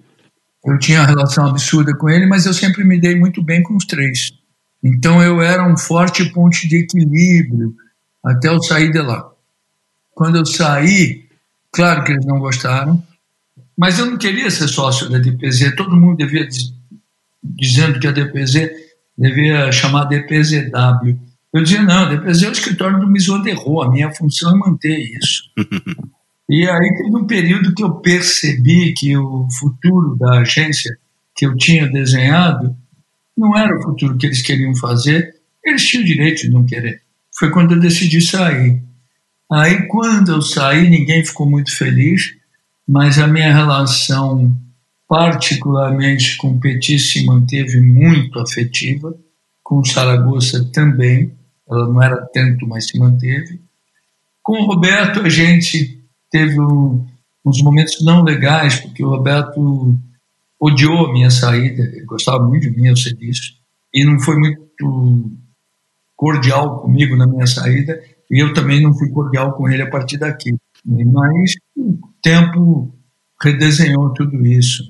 Eu 0.63 0.77
tinha 0.77 0.99
uma 0.99 1.07
relação 1.07 1.47
absurda 1.47 1.95
com 1.97 2.07
ele, 2.07 2.27
mas 2.27 2.45
eu 2.45 2.53
sempre 2.53 2.83
me 2.83 2.99
dei 2.99 3.15
muito 3.15 3.41
bem 3.41 3.63
com 3.63 3.75
os 3.75 3.85
três. 3.85 4.31
Então 4.83 5.21
eu 5.21 5.41
era 5.41 5.67
um 5.67 5.77
forte 5.77 6.25
ponto 6.31 6.67
de 6.67 6.77
equilíbrio 6.77 7.75
até 8.23 8.49
eu 8.49 8.61
sair 8.61 8.91
de 8.91 9.01
lá. 9.01 9.31
Quando 10.13 10.37
eu 10.37 10.45
saí, 10.45 11.25
claro 11.71 12.03
que 12.03 12.11
eles 12.11 12.25
não 12.25 12.39
gostaram, 12.39 13.01
mas 13.77 13.99
eu 13.99 14.05
não 14.05 14.17
queria 14.17 14.49
ser 14.49 14.67
sócio 14.67 15.09
da 15.09 15.17
DPZ. 15.17 15.75
Todo 15.75 15.95
mundo 15.95 16.17
devia 16.17 16.47
dizendo 17.43 17.99
que 17.99 18.07
a 18.07 18.11
DPZ 18.11 18.69
devia 19.17 19.71
chamar 19.71 20.05
DPZW. 20.05 21.19
Eu 21.53 21.63
dizia, 21.63 21.81
não, 21.81 22.09
DPZ 22.09 22.43
é 22.43 22.49
o 22.49 22.51
escritório 22.51 22.99
do 22.99 23.07
Misoderro, 23.07 23.81
a 23.81 23.91
minha 23.91 24.11
função 24.13 24.55
é 24.55 24.57
manter 24.57 24.97
isso. 24.97 25.43
e 26.49 26.67
aí 26.67 26.95
teve 26.97 27.15
um 27.15 27.25
período 27.25 27.73
que 27.73 27.83
eu 27.83 27.95
percebi 27.95 28.93
que 28.93 29.17
o 29.17 29.47
futuro 29.59 30.15
da 30.17 30.39
agência 30.39 30.97
que 31.35 31.45
eu 31.45 31.55
tinha 31.55 31.89
desenhado 31.89 32.75
não 33.37 33.57
era 33.57 33.77
o 33.77 33.81
futuro 33.81 34.17
que 34.17 34.25
eles 34.25 34.41
queriam 34.41 34.75
fazer, 34.75 35.35
eles 35.63 35.83
tinham 35.85 36.03
o 36.03 36.07
direito 36.07 36.41
de 36.41 36.49
não 36.49 36.65
querer. 36.65 37.01
Foi 37.37 37.49
quando 37.49 37.73
eu 37.73 37.79
decidi 37.79 38.21
sair. 38.21 38.81
Aí, 39.51 39.87
quando 39.87 40.31
eu 40.31 40.41
saí, 40.41 40.89
ninguém 40.89 41.25
ficou 41.25 41.49
muito 41.49 41.75
feliz, 41.75 42.33
mas 42.87 43.19
a 43.19 43.27
minha 43.27 43.53
relação 43.53 44.55
particularmente 45.07 46.37
com 46.37 46.57
Petit 46.57 46.97
se 46.97 47.25
manteve 47.25 47.81
muito 47.81 48.39
afetiva, 48.39 49.13
com 49.61 49.83
Saragossa 49.83 50.63
também, 50.71 51.33
ela 51.69 51.85
não 51.87 52.01
era 52.01 52.15
tanto, 52.33 52.65
mas 52.65 52.87
se 52.87 52.97
manteve. 52.97 53.59
Com 54.41 54.53
o 54.53 54.65
Roberto 54.65 55.19
a 55.19 55.27
gente 55.27 56.01
teve 56.29 56.57
uns 57.45 57.61
momentos 57.61 58.01
não 58.05 58.23
legais, 58.23 58.75
porque 58.75 59.03
o 59.03 59.09
Roberto 59.09 59.99
odiou 60.61 61.07
a 61.07 61.13
minha 61.13 61.31
saída, 61.31 61.81
ele 61.81 62.05
gostava 62.05 62.45
muito 62.45 62.69
de 62.69 62.69
mim, 62.69 62.87
eu 62.87 62.95
sei 62.95 63.13
disso, 63.13 63.53
e 63.93 64.05
não 64.05 64.19
foi 64.19 64.37
muito 64.37 65.31
cordial 66.15 66.79
comigo 66.81 67.15
na 67.15 67.25
minha 67.25 67.47
saída, 67.47 67.99
e 68.29 68.39
eu 68.41 68.53
também 68.53 68.81
não 68.81 68.93
fui 68.93 69.09
cordial 69.09 69.53
com 69.53 69.67
ele 69.67 69.81
a 69.81 69.89
partir 69.89 70.17
daqui. 70.17 70.55
Mas 70.85 71.53
o 71.75 71.99
tempo 72.21 72.93
redesenhou 73.41 74.13
tudo 74.13 74.45
isso. 74.45 74.83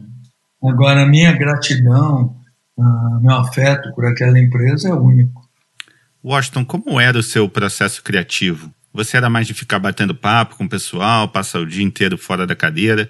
Agora, 0.61 1.03
a 1.03 1.07
minha 1.07 1.31
gratidão, 1.31 2.35
meu 3.21 3.35
afeto 3.35 3.93
por 3.95 4.05
aquela 4.05 4.37
empresa 4.39 4.89
é 4.89 4.93
único. 4.93 5.49
Washington, 6.23 6.65
como 6.65 6.99
era 6.99 7.17
o 7.17 7.23
seu 7.23 7.49
processo 7.49 8.03
criativo? 8.03 8.71
Você 8.93 9.17
era 9.17 9.29
mais 9.29 9.47
de 9.47 9.53
ficar 9.53 9.79
batendo 9.79 10.13
papo 10.13 10.57
com 10.57 10.65
o 10.65 10.69
pessoal, 10.69 11.29
passar 11.29 11.61
o 11.61 11.65
dia 11.65 11.83
inteiro 11.83 12.17
fora 12.17 12.45
da 12.45 12.55
cadeira? 12.55 13.09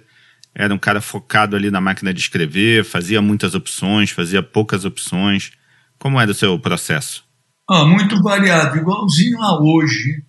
Era 0.54 0.74
um 0.74 0.78
cara 0.78 1.02
focado 1.02 1.56
ali 1.56 1.72
na 1.72 1.80
máquina 1.80 2.14
de 2.14 2.20
escrever, 2.20 2.84
fazia 2.84 3.22
muitas 3.22 3.56
opções, 3.56 4.12
fazia 4.12 4.44
poucas 4.44 4.86
opções. 4.86 5.52
Como 5.98 6.20
era 6.20 6.32
o 6.32 6.36
seu 6.36 6.60
processo? 6.60 7.24
Ah, 7.70 7.86
muito 7.86 8.22
variado, 8.22 8.78
igualzinho 8.78 9.42
a 9.42 9.62
hoje. 9.62 10.24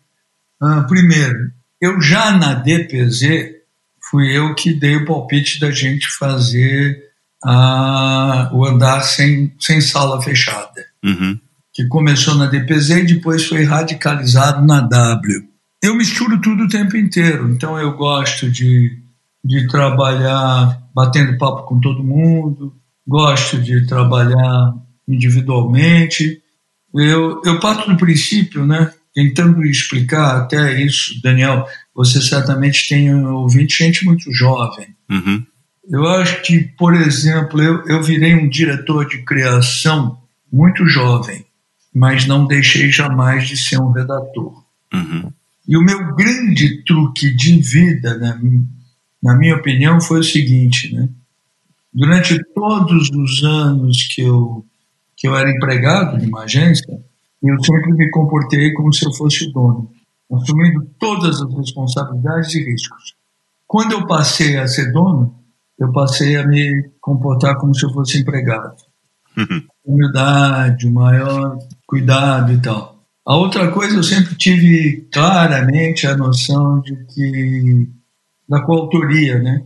Ah, 0.60 0.82
primeiro, 0.88 1.50
eu 1.80 2.00
já 2.00 2.30
na 2.30 2.54
DPZ 2.54 3.62
fui 4.10 4.36
eu 4.36 4.54
que 4.54 4.72
dei 4.72 4.96
o 4.96 5.04
palpite 5.04 5.58
da 5.58 5.70
gente 5.70 6.06
fazer 6.18 7.02
a, 7.44 8.50
o 8.52 8.64
andar 8.64 9.00
sem, 9.00 9.52
sem 9.58 9.80
sala 9.80 10.22
fechada, 10.22 10.86
uhum. 11.04 11.38
que 11.72 11.86
começou 11.88 12.36
na 12.36 12.46
DPZ 12.46 12.90
e 12.90 13.06
depois 13.14 13.44
foi 13.44 13.64
radicalizado 13.64 14.64
na 14.64 14.80
W. 14.80 15.48
Eu 15.82 15.96
misturo 15.96 16.40
tudo 16.40 16.64
o 16.64 16.68
tempo 16.68 16.96
inteiro, 16.96 17.50
então 17.50 17.76
eu 17.76 17.96
gosto 17.96 18.48
de, 18.48 19.01
de 19.44 19.66
trabalhar 19.66 20.80
batendo 20.94 21.38
papo 21.38 21.66
com 21.66 21.80
todo 21.80 22.04
mundo, 22.04 22.74
gosto 23.06 23.60
de 23.60 23.86
trabalhar 23.86 24.74
individualmente. 25.08 26.40
Eu, 26.94 27.40
eu 27.44 27.58
parto 27.58 27.90
do 27.90 27.96
princípio, 27.96 28.64
né, 28.66 28.92
tentando 29.14 29.64
explicar 29.64 30.36
até 30.36 30.80
isso, 30.80 31.20
Daniel, 31.22 31.66
você 31.94 32.20
certamente 32.20 32.88
tem 32.88 33.14
ouvinte 33.14 33.82
gente 33.82 34.04
muito 34.04 34.32
jovem. 34.32 34.88
Uhum. 35.10 35.44
Eu 35.88 36.06
acho 36.06 36.42
que, 36.42 36.60
por 36.60 36.94
exemplo, 36.94 37.60
eu, 37.60 37.84
eu 37.86 38.02
virei 38.02 38.34
um 38.34 38.48
diretor 38.48 39.06
de 39.08 39.22
criação 39.24 40.18
muito 40.50 40.86
jovem, 40.86 41.44
mas 41.94 42.26
não 42.26 42.46
deixei 42.46 42.90
jamais 42.90 43.48
de 43.48 43.56
ser 43.56 43.80
um 43.80 43.90
redator. 43.90 44.62
Uhum. 44.92 45.32
E 45.66 45.76
o 45.76 45.82
meu 45.82 46.14
grande 46.14 46.84
truque 46.84 47.34
de 47.34 47.60
vida, 47.60 48.16
né, 48.16 48.38
na 49.22 49.36
minha 49.36 49.56
opinião, 49.56 50.00
foi 50.00 50.20
o 50.20 50.24
seguinte: 50.24 50.94
né? 50.94 51.08
durante 51.92 52.38
todos 52.54 53.10
os 53.10 53.44
anos 53.44 54.08
que 54.14 54.22
eu, 54.22 54.64
que 55.16 55.28
eu 55.28 55.36
era 55.36 55.50
empregado 55.50 56.18
de 56.18 56.26
uma 56.26 56.44
agência, 56.44 57.00
eu 57.42 57.62
sempre 57.62 57.92
me 57.92 58.10
comportei 58.10 58.72
como 58.72 58.92
se 58.92 59.04
eu 59.04 59.12
fosse 59.12 59.46
o 59.46 59.52
dono, 59.52 59.90
assumindo 60.32 60.86
todas 60.98 61.42
as 61.42 61.54
responsabilidades 61.54 62.54
e 62.54 62.64
riscos. 62.64 63.14
Quando 63.66 63.92
eu 63.92 64.06
passei 64.06 64.58
a 64.58 64.66
ser 64.66 64.92
dono, 64.92 65.34
eu 65.78 65.92
passei 65.92 66.36
a 66.36 66.46
me 66.46 66.90
comportar 67.00 67.56
como 67.56 67.74
se 67.74 67.84
eu 67.84 67.90
fosse 67.90 68.18
empregado. 68.18 68.76
Uhum. 69.36 69.62
Humildade, 69.84 70.88
maior 70.90 71.58
cuidado 71.86 72.52
e 72.52 72.58
tal. 72.60 73.02
A 73.24 73.36
outra 73.36 73.70
coisa, 73.70 73.96
eu 73.96 74.02
sempre 74.02 74.34
tive 74.36 75.08
claramente 75.12 76.06
a 76.06 76.16
noção 76.16 76.80
de 76.80 76.96
que, 77.06 77.88
da 78.52 78.60
coautoria, 78.60 79.38
né? 79.38 79.62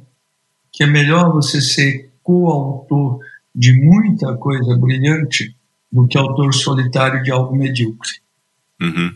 Que 0.72 0.84
é 0.84 0.86
melhor 0.86 1.32
você 1.32 1.60
ser 1.60 2.08
coautor 2.22 3.18
de 3.52 3.72
muita 3.72 4.36
coisa 4.36 4.78
brilhante 4.78 5.56
do 5.90 6.06
que 6.06 6.16
autor 6.16 6.54
solitário 6.54 7.20
de 7.24 7.32
algo 7.32 7.56
medíocre. 7.56 8.12
Uhum. 8.80 9.12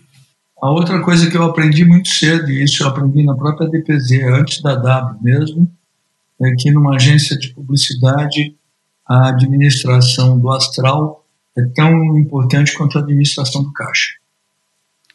A 0.61 0.71
outra 0.71 1.01
coisa 1.03 1.31
que 1.31 1.37
eu 1.37 1.45
aprendi 1.45 1.85
muito 1.85 2.09
cedo, 2.09 2.51
e 2.51 2.65
isso 2.65 2.83
eu 2.83 2.89
aprendi 2.89 3.23
na 3.23 3.37
própria 3.37 3.69
DPZ, 3.69 4.25
antes 4.25 4.61
da 4.61 4.75
W 4.75 5.23
mesmo, 5.23 5.71
é 6.43 6.53
que 6.59 6.73
numa 6.73 6.97
agência 6.97 7.39
de 7.39 7.51
publicidade 7.55 8.57
a 9.07 9.29
administração 9.29 10.37
do 10.37 10.51
astral 10.51 11.25
é 11.57 11.63
tão 11.77 12.19
importante 12.19 12.75
quanto 12.75 12.99
a 12.99 13.03
administração 13.03 13.63
do 13.63 13.73
caixa. 13.73 14.15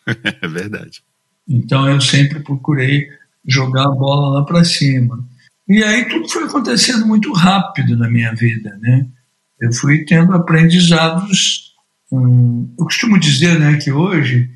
É 0.41 0.48
verdade. 0.48 1.04
Então 1.48 1.89
eu 1.89 2.00
sempre 2.00 2.39
procurei 2.39 3.10
jogar 3.47 3.86
a 3.86 3.91
bola 3.91 4.39
lá 4.39 4.45
para 4.45 4.63
cima. 4.63 5.23
E 5.67 5.84
aí 5.84 6.05
tudo 6.05 6.29
foi 6.29 6.43
acontecendo 6.43 7.05
muito 7.05 7.31
rápido 7.34 7.97
na 7.97 8.10
minha 8.10 8.34
vida, 8.34 8.77
né? 8.81 9.08
Eu 9.60 9.73
fui 9.73 10.05
tendo 10.05 10.34
aprendizados. 10.34 11.73
Hum, 12.12 12.69
eu 12.77 12.86
costumo 12.86 13.19
dizer, 13.19 13.60
né, 13.60 13.77
que 13.77 13.91
hoje 13.91 14.49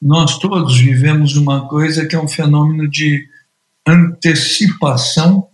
nós 0.00 0.38
todos 0.38 0.78
vivemos 0.78 1.36
uma 1.36 1.68
coisa 1.68 2.06
que 2.06 2.16
é 2.16 2.20
um 2.20 2.28
fenômeno 2.28 2.88
de 2.88 3.28
antecipação 3.86 5.48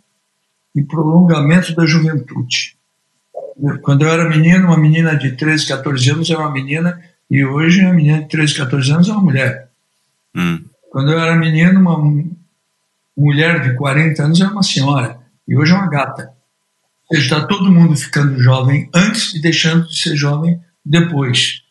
e 0.74 0.82
prolongamento 0.82 1.74
da 1.74 1.84
juventude. 1.84 2.76
Quando 3.82 4.02
eu 4.02 4.08
era 4.08 4.28
menino, 4.28 4.68
uma 4.68 4.78
menina 4.78 5.14
de 5.14 5.32
13, 5.32 5.68
14 5.68 6.10
anos 6.10 6.30
era 6.30 6.40
uma 6.40 6.50
menina 6.50 7.00
e 7.30 7.44
hoje 7.44 7.82
a 7.82 7.92
menina 7.92 8.22
de 8.22 8.28
13, 8.28 8.54
14 8.56 8.92
anos 8.92 9.08
é 9.08 9.12
uma 9.12 9.22
mulher. 9.22 9.68
Hum. 10.34 10.64
Quando 10.90 11.12
eu 11.12 11.18
era 11.18 11.36
menino, 11.36 11.78
uma 11.78 11.98
mulher 13.16 13.62
de 13.62 13.76
40 13.76 14.22
anos 14.22 14.40
era 14.40 14.50
uma 14.50 14.62
senhora. 14.62 15.18
E 15.46 15.56
hoje 15.56 15.72
é 15.72 15.74
uma 15.74 15.88
gata. 15.88 16.30
Está 17.10 17.46
todo 17.46 17.70
mundo 17.70 17.96
ficando 17.96 18.40
jovem 18.40 18.88
antes 18.94 19.34
e 19.34 19.40
deixando 19.40 19.86
de 19.86 19.98
ser 19.98 20.16
jovem 20.16 20.58
depois. 20.84 21.62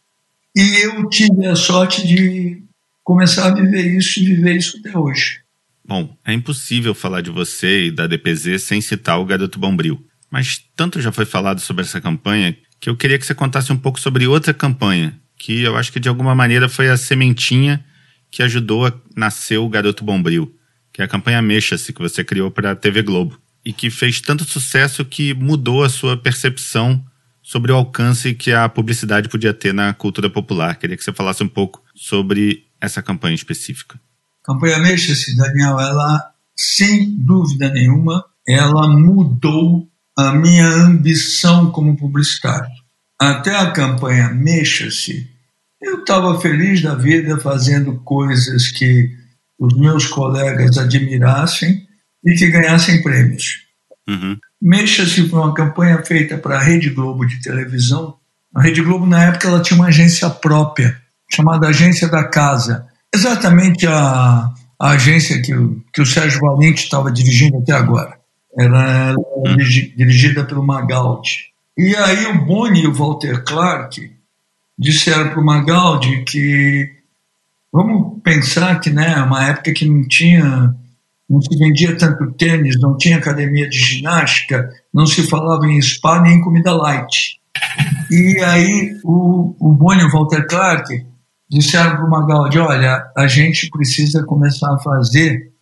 E 0.55 0.85
eu 0.85 1.09
tive 1.09 1.47
a 1.47 1.55
sorte 1.55 2.05
de 2.05 2.63
começar 3.03 3.47
a 3.47 3.53
viver 3.53 3.97
isso 3.97 4.19
e 4.19 4.25
viver 4.25 4.57
isso 4.57 4.77
até 4.77 4.97
hoje. 4.97 5.39
Bom, 5.83 6.15
é 6.25 6.33
impossível 6.33 6.93
falar 6.93 7.21
de 7.21 7.31
você 7.31 7.85
e 7.85 7.91
da 7.91 8.05
DPZ 8.05 8.61
sem 8.61 8.81
citar 8.81 9.19
o 9.19 9.25
Garoto 9.25 9.57
Bombril. 9.57 10.05
Mas 10.29 10.61
tanto 10.75 11.01
já 11.01 11.11
foi 11.11 11.25
falado 11.25 11.59
sobre 11.59 11.83
essa 11.83 11.99
campanha 11.99 12.55
que 12.79 12.89
eu 12.89 12.95
queria 12.95 13.17
que 13.17 13.25
você 13.25 13.33
contasse 13.33 13.71
um 13.71 13.77
pouco 13.77 13.99
sobre 13.99 14.27
outra 14.27 14.53
campanha 14.53 15.19
que 15.41 15.63
eu 15.63 15.75
acho 15.75 15.91
que 15.91 15.99
de 15.99 16.07
alguma 16.07 16.35
maneira 16.35 16.69
foi 16.69 16.87
a 16.87 16.95
sementinha 16.95 17.83
que 18.29 18.43
ajudou 18.43 18.85
a 18.85 18.93
nascer 19.15 19.57
o 19.57 19.67
Garoto 19.67 20.03
Bombril, 20.03 20.55
que 20.91 21.01
é 21.01 21.05
a 21.05 21.07
campanha 21.07 21.41
Mexa-se 21.41 21.93
que 21.93 22.01
você 22.01 22.23
criou 22.23 22.51
para 22.51 22.71
a 22.71 22.75
TV 22.75 23.01
Globo 23.01 23.39
e 23.63 23.71
que 23.71 23.89
fez 23.89 24.19
tanto 24.19 24.43
sucesso 24.43 25.05
que 25.05 25.33
mudou 25.33 25.83
a 25.83 25.89
sua 25.89 26.17
percepção 26.17 27.03
sobre 27.41 27.71
o 27.71 27.75
alcance 27.75 28.33
que 28.33 28.51
a 28.51 28.67
publicidade 28.69 29.29
podia 29.29 29.53
ter 29.53 29.73
na 29.73 29.93
cultura 29.93 30.29
popular. 30.29 30.75
Queria 30.75 30.97
que 30.97 31.03
você 31.03 31.13
falasse 31.13 31.43
um 31.43 31.47
pouco 31.47 31.83
sobre 31.95 32.65
essa 32.79 33.01
campanha 33.01 33.35
específica. 33.35 33.99
A 34.43 34.53
campanha 34.53 34.79
Mexa-se, 34.79 35.35
Daniel, 35.35 35.79
ela, 35.79 36.31
sem 36.55 37.15
dúvida 37.17 37.69
nenhuma, 37.69 38.23
ela 38.47 38.87
mudou 38.87 39.87
a 40.17 40.33
minha 40.33 40.67
ambição 40.67 41.71
como 41.71 41.97
publicitário. 41.97 42.69
Até 43.19 43.55
a 43.55 43.71
campanha 43.71 44.29
Mexa-se, 44.29 45.29
eu 45.81 45.99
estava 45.99 46.39
feliz 46.39 46.81
da 46.81 46.95
vida 46.95 47.39
fazendo 47.39 47.99
coisas 48.01 48.69
que 48.69 49.20
os 49.61 49.77
meus 49.77 50.07
colegas 50.07 50.75
admirassem 50.79 51.87
e 52.25 52.33
que 52.33 52.47
ganhassem 52.47 53.03
prêmios. 53.03 53.61
Uhum. 54.09 54.35
Mexa-se 54.59 55.29
foi 55.29 55.39
uma 55.39 55.53
campanha 55.53 56.03
feita 56.03 56.35
para 56.35 56.57
a 56.57 56.63
Rede 56.63 56.89
Globo 56.89 57.27
de 57.27 57.39
televisão. 57.39 58.15
A 58.55 58.63
Rede 58.63 58.81
Globo, 58.81 59.05
na 59.05 59.25
época, 59.25 59.47
ela 59.47 59.61
tinha 59.61 59.79
uma 59.79 59.89
agência 59.89 60.27
própria, 60.31 60.97
chamada 61.29 61.67
Agência 61.67 62.07
da 62.07 62.23
Casa. 62.23 62.87
Exatamente 63.13 63.85
a, 63.85 64.49
a 64.79 64.89
agência 64.89 65.39
que 65.43 65.53
o, 65.53 65.79
que 65.93 66.01
o 66.01 66.05
Sérgio 66.07 66.39
Valente 66.39 66.83
estava 66.83 67.11
dirigindo 67.11 67.59
até 67.59 67.73
agora. 67.73 68.17
Era 68.57 69.15
uhum. 69.15 69.55
dirigida 69.55 70.43
pelo 70.43 70.65
Magaldi. 70.65 71.51
E 71.77 71.95
aí 71.95 72.25
o 72.25 72.43
Boni 72.45 72.81
e 72.81 72.87
o 72.87 72.93
Walter 72.93 73.43
Clark 73.43 74.11
disseram 74.77 75.29
para 75.29 75.39
o 75.39 75.45
Magaldi 75.45 76.23
que 76.23 77.00
vamos 77.71 78.21
pensar 78.21 78.79
que 78.79 78.89
né 78.89 79.15
uma 79.17 79.47
época 79.47 79.73
que 79.73 79.85
não 79.85 80.07
tinha 80.07 80.75
não 81.29 81.41
se 81.41 81.57
vendia 81.57 81.97
tanto 81.97 82.29
tênis, 82.33 82.77
não 82.77 82.97
tinha 82.97 83.17
academia 83.17 83.69
de 83.69 83.79
ginástica, 83.79 84.69
não 84.93 85.05
se 85.05 85.23
falava 85.23 85.65
em 85.65 85.81
spa 85.81 86.21
nem 86.21 86.35
em 86.35 86.41
comida 86.41 86.75
light. 86.75 87.39
E 88.11 88.37
aí 88.43 88.99
o, 89.01 89.55
o 89.57 89.73
Boni 89.73 90.01
e 90.01 90.05
o 90.05 90.11
Walter 90.11 90.45
Clark 90.45 91.05
disseram 91.49 91.95
para 91.95 92.05
o 92.05 92.09
Magaldi, 92.09 92.59
olha, 92.59 93.09
a 93.15 93.27
gente 93.27 93.69
precisa 93.69 94.25
começar 94.25 94.73
a 94.73 94.79
fazer, 94.79 95.53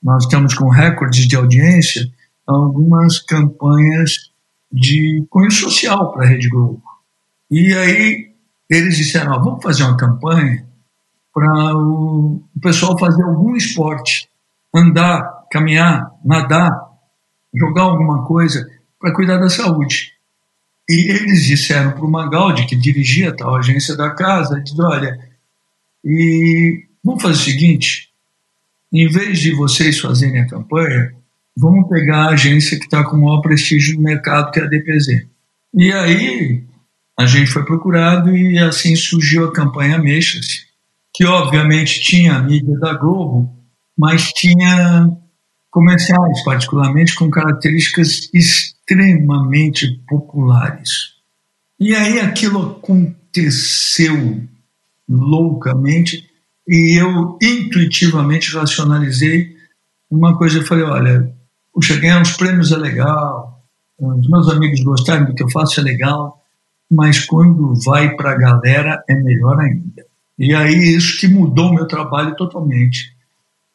nós 0.00 0.22
estamos 0.22 0.54
com 0.54 0.68
recordes 0.68 1.26
de 1.26 1.34
audiência, 1.34 2.08
algumas 2.46 3.18
campanhas 3.18 4.30
de 4.72 5.26
cunho 5.28 5.50
social 5.50 6.12
para 6.12 6.24
a 6.24 6.28
Rede 6.28 6.48
Globo. 6.48 6.82
E 7.50 7.74
aí 7.74 8.30
eles 8.68 8.96
disseram: 8.96 9.42
vamos 9.42 9.62
fazer 9.62 9.82
uma 9.82 9.96
campanha 9.96 10.64
para 11.32 11.76
o, 11.76 12.42
o 12.54 12.60
pessoal 12.60 12.98
fazer 12.98 13.22
algum 13.22 13.54
esporte, 13.54 14.28
andar, 14.74 15.46
caminhar, 15.50 16.10
nadar, 16.24 16.70
jogar 17.54 17.82
alguma 17.82 18.24
coisa 18.26 18.68
para 18.98 19.14
cuidar 19.14 19.38
da 19.38 19.48
saúde. 19.48 20.12
E 20.88 21.10
eles 21.10 21.44
disseram 21.44 21.92
para 21.92 22.04
o 22.04 22.10
Magaldi, 22.10 22.66
que 22.66 22.74
dirigia 22.74 23.36
tal 23.36 23.56
agência 23.56 23.96
da 23.96 24.10
casa, 24.10 24.60
disse, 24.60 24.80
olha, 24.80 25.18
e 26.04 26.84
vamos 27.04 27.22
fazer 27.22 27.34
o 27.34 27.44
seguinte, 27.44 28.10
em 28.92 29.08
vez 29.08 29.38
de 29.38 29.54
vocês 29.54 30.00
fazerem 30.00 30.40
a 30.40 30.48
campanha, 30.48 31.14
vamos 31.56 31.88
pegar 31.88 32.24
a 32.24 32.30
agência 32.30 32.78
que 32.78 32.86
está 32.86 33.04
com 33.04 33.16
o 33.16 33.24
maior 33.24 33.40
prestígio 33.40 33.96
no 33.96 34.02
mercado, 34.02 34.50
que 34.50 34.58
é 34.58 34.64
a 34.64 34.66
DPZ. 34.66 35.26
E 35.74 35.92
aí 35.92 36.64
a 37.16 37.26
gente 37.26 37.50
foi 37.50 37.64
procurado 37.64 38.36
e 38.36 38.58
assim 38.58 38.96
surgiu 38.96 39.44
a 39.44 39.52
campanha 39.52 39.98
Mexas, 39.98 40.66
que 41.20 41.26
obviamente 41.26 42.00
tinha 42.00 42.36
a 42.36 42.42
mídia 42.42 42.78
da 42.78 42.94
Globo, 42.94 43.54
mas 43.94 44.32
tinha 44.32 45.06
comerciais, 45.70 46.42
particularmente 46.42 47.14
com 47.14 47.28
características 47.28 48.30
extremamente 48.32 50.02
populares. 50.08 50.88
E 51.78 51.94
aí 51.94 52.18
aquilo 52.20 52.70
aconteceu 52.70 54.48
loucamente 55.06 56.26
e 56.66 56.98
eu 56.98 57.36
intuitivamente 57.42 58.56
racionalizei 58.56 59.54
uma 60.10 60.38
coisa. 60.38 60.60
Eu 60.60 60.66
falei: 60.66 60.84
olha, 60.84 61.34
puxa, 61.70 62.00
ganhar 62.00 62.22
uns 62.22 62.34
prêmios 62.34 62.72
é 62.72 62.78
legal, 62.78 63.62
os 63.98 64.26
meus 64.26 64.48
amigos 64.48 64.82
gostaram 64.82 65.26
do 65.26 65.34
que 65.34 65.42
eu 65.42 65.50
faço 65.50 65.80
é 65.80 65.82
legal, 65.82 66.42
mas 66.90 67.26
quando 67.26 67.74
vai 67.84 68.16
para 68.16 68.30
a 68.30 68.38
galera 68.38 69.04
é 69.06 69.14
melhor 69.14 69.60
ainda. 69.60 70.08
E 70.40 70.54
aí 70.54 70.96
isso 70.96 71.20
que 71.20 71.28
mudou 71.28 71.68
o 71.68 71.74
meu 71.74 71.86
trabalho 71.86 72.34
totalmente. 72.34 73.14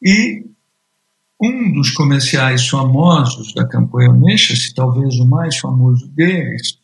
E 0.02 0.44
um 1.40 1.72
dos 1.72 1.92
comerciais 1.92 2.68
famosos 2.68 3.54
da 3.54 3.64
campanha 3.64 4.12
Mexa-se, 4.12 4.74
talvez 4.74 5.14
o 5.20 5.24
mais 5.24 5.56
famoso 5.58 6.08
deles, 6.08 6.76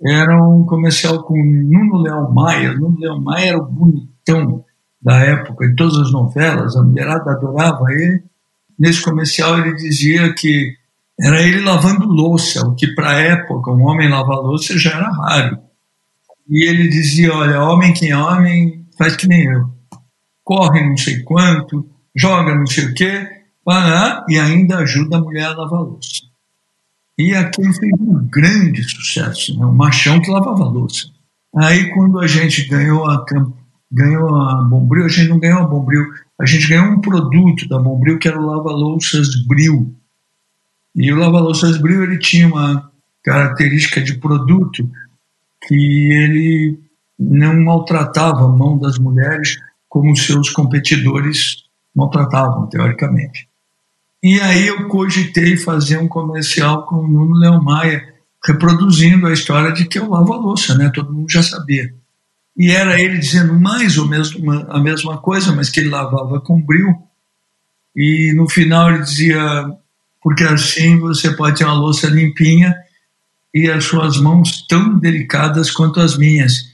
era 0.00 0.40
um 0.40 0.64
comercial 0.64 1.24
com 1.24 1.34
Nuno 1.34 2.02
Leão 2.02 2.32
Maia. 2.32 2.74
Nuno 2.74 2.96
Leão 3.00 3.20
Maia 3.20 3.48
era 3.48 3.58
o 3.58 3.66
bonitão 3.66 4.64
da 5.02 5.16
época, 5.16 5.68
de 5.68 5.74
todas 5.74 5.98
as 5.98 6.12
novelas, 6.12 6.76
a 6.76 6.82
mulherada 6.84 7.32
adorava 7.32 7.86
ele. 7.90 8.22
Nesse 8.78 9.02
comercial 9.02 9.58
ele 9.58 9.74
dizia 9.74 10.32
que 10.32 10.76
era 11.18 11.42
ele 11.42 11.60
lavando 11.60 12.06
louça, 12.06 12.64
o 12.64 12.76
que 12.76 12.94
para 12.94 13.10
a 13.10 13.20
época 13.20 13.72
um 13.72 13.82
homem 13.82 14.08
lavar 14.08 14.38
louça 14.38 14.78
já 14.78 14.90
era 14.90 15.10
raro. 15.10 15.58
E 16.48 16.68
ele 16.68 16.88
dizia: 16.88 17.34
Olha, 17.34 17.64
homem 17.64 17.92
que 17.92 18.10
é 18.10 18.16
homem 18.16 18.83
faz 18.96 19.16
que 19.16 19.26
nem 19.26 19.44
eu. 19.44 19.70
Corre 20.42 20.86
não 20.86 20.96
sei 20.96 21.22
quanto, 21.22 21.88
joga 22.14 22.54
não 22.54 22.66
sei 22.66 22.86
o 22.86 22.94
quê, 22.94 23.28
para, 23.64 24.24
e 24.28 24.38
ainda 24.38 24.78
ajuda 24.78 25.16
a 25.16 25.20
mulher 25.20 25.46
a 25.46 25.56
lavar 25.56 25.80
louça. 25.80 26.22
E 27.18 27.34
aquilo 27.34 27.72
fez 27.72 27.92
um 28.00 28.26
grande 28.28 28.82
sucesso, 28.82 29.58
né? 29.58 29.64
um 29.64 29.72
machão 29.72 30.20
que 30.20 30.30
lavava 30.30 30.64
louça. 30.64 31.08
Aí, 31.56 31.90
quando 31.94 32.18
a 32.18 32.26
gente 32.26 32.64
ganhou 32.66 33.08
a, 33.08 33.24
ganhou 33.90 34.34
a 34.36 34.62
Bombril, 34.62 35.04
a 35.04 35.08
gente 35.08 35.28
não 35.28 35.38
ganhou 35.38 35.60
a 35.60 35.66
Bombril, 35.66 36.04
a 36.38 36.44
gente 36.44 36.66
ganhou 36.66 36.86
um 36.86 37.00
produto 37.00 37.68
da 37.68 37.78
Bombril 37.78 38.18
que 38.18 38.26
era 38.26 38.40
o 38.40 38.44
lava-louças 38.44 39.28
Bril. 39.46 39.94
E 40.94 41.12
o 41.12 41.16
lava-louças 41.16 41.78
Bril 41.78 42.02
ele 42.02 42.18
tinha 42.18 42.48
uma 42.48 42.90
característica 43.22 44.02
de 44.02 44.14
produto 44.14 44.90
que 45.66 46.12
ele 46.12 46.78
não 47.18 47.54
maltratava 47.62 48.44
a 48.44 48.48
mão 48.48 48.78
das 48.78 48.98
mulheres 48.98 49.56
como 49.88 50.16
seus 50.16 50.50
competidores 50.50 51.64
maltratavam, 51.94 52.66
teoricamente. 52.66 53.48
E 54.22 54.40
aí 54.40 54.66
eu 54.66 54.88
cogitei 54.88 55.56
fazer 55.56 55.98
um 55.98 56.08
comercial 56.08 56.86
com 56.86 56.96
o 56.96 57.06
Nuno 57.06 57.36
Leão 57.36 57.62
Maia, 57.62 58.14
reproduzindo 58.44 59.26
a 59.26 59.32
história 59.32 59.72
de 59.72 59.84
que 59.84 59.98
eu 59.98 60.08
lavo 60.08 60.32
a 60.32 60.36
louça, 60.36 60.74
né? 60.76 60.90
Todo 60.92 61.12
mundo 61.12 61.30
já 61.30 61.42
sabia. 61.42 61.94
E 62.56 62.70
era 62.70 63.00
ele 63.00 63.18
dizendo 63.18 63.52
mais 63.52 63.98
ou 63.98 64.08
menos 64.08 64.34
a 64.68 64.80
mesma 64.80 65.18
coisa, 65.18 65.52
mas 65.52 65.68
que 65.68 65.80
ele 65.80 65.90
lavava 65.90 66.40
com 66.40 66.60
bril. 66.60 66.94
E 67.94 68.32
no 68.34 68.48
final 68.48 68.90
ele 68.90 69.02
dizia, 69.02 69.40
porque 70.22 70.44
assim 70.44 70.98
você 70.98 71.34
pode 71.36 71.58
ter 71.58 71.64
uma 71.64 71.74
louça 71.74 72.08
limpinha 72.08 72.74
e 73.52 73.70
as 73.70 73.84
suas 73.84 74.18
mãos 74.18 74.66
tão 74.66 74.98
delicadas 74.98 75.70
quanto 75.70 76.00
as 76.00 76.16
minhas. 76.16 76.73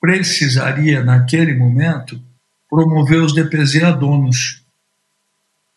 precisaria, 0.01 1.03
naquele 1.03 1.53
momento, 1.53 2.21
promover 2.69 3.21
os 3.21 3.33
DPZ 3.33 3.83
a 3.83 3.91
donos, 3.91 4.63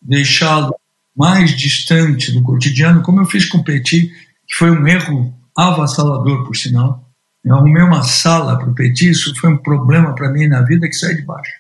deixá-lo 0.03 0.75
mais 1.17 1.57
distante 1.57 2.33
do 2.33 2.43
cotidiano, 2.43 3.03
como 3.03 3.21
eu 3.21 3.27
fiz 3.27 3.47
com 3.47 3.59
o 3.59 3.65
Petit, 3.65 4.11
que 4.47 4.55
foi 4.55 4.71
um 4.71 4.87
erro 4.87 5.35
avassalador, 5.57 6.45
por 6.45 6.57
sinal. 6.57 7.09
Eu 7.45 7.57
arrumei 7.57 7.83
uma 7.83 8.03
sala 8.03 8.59
para 8.59 8.71
o 8.71 8.75
Petit, 8.75 9.11
isso 9.11 9.35
foi 9.37 9.51
um 9.51 9.59
problema 9.59 10.15
para 10.15 10.31
mim 10.31 10.47
na 10.47 10.63
vida 10.63 10.89
que 10.89 10.95
sai 10.95 11.15
de 11.15 11.23
baixo. 11.23 11.53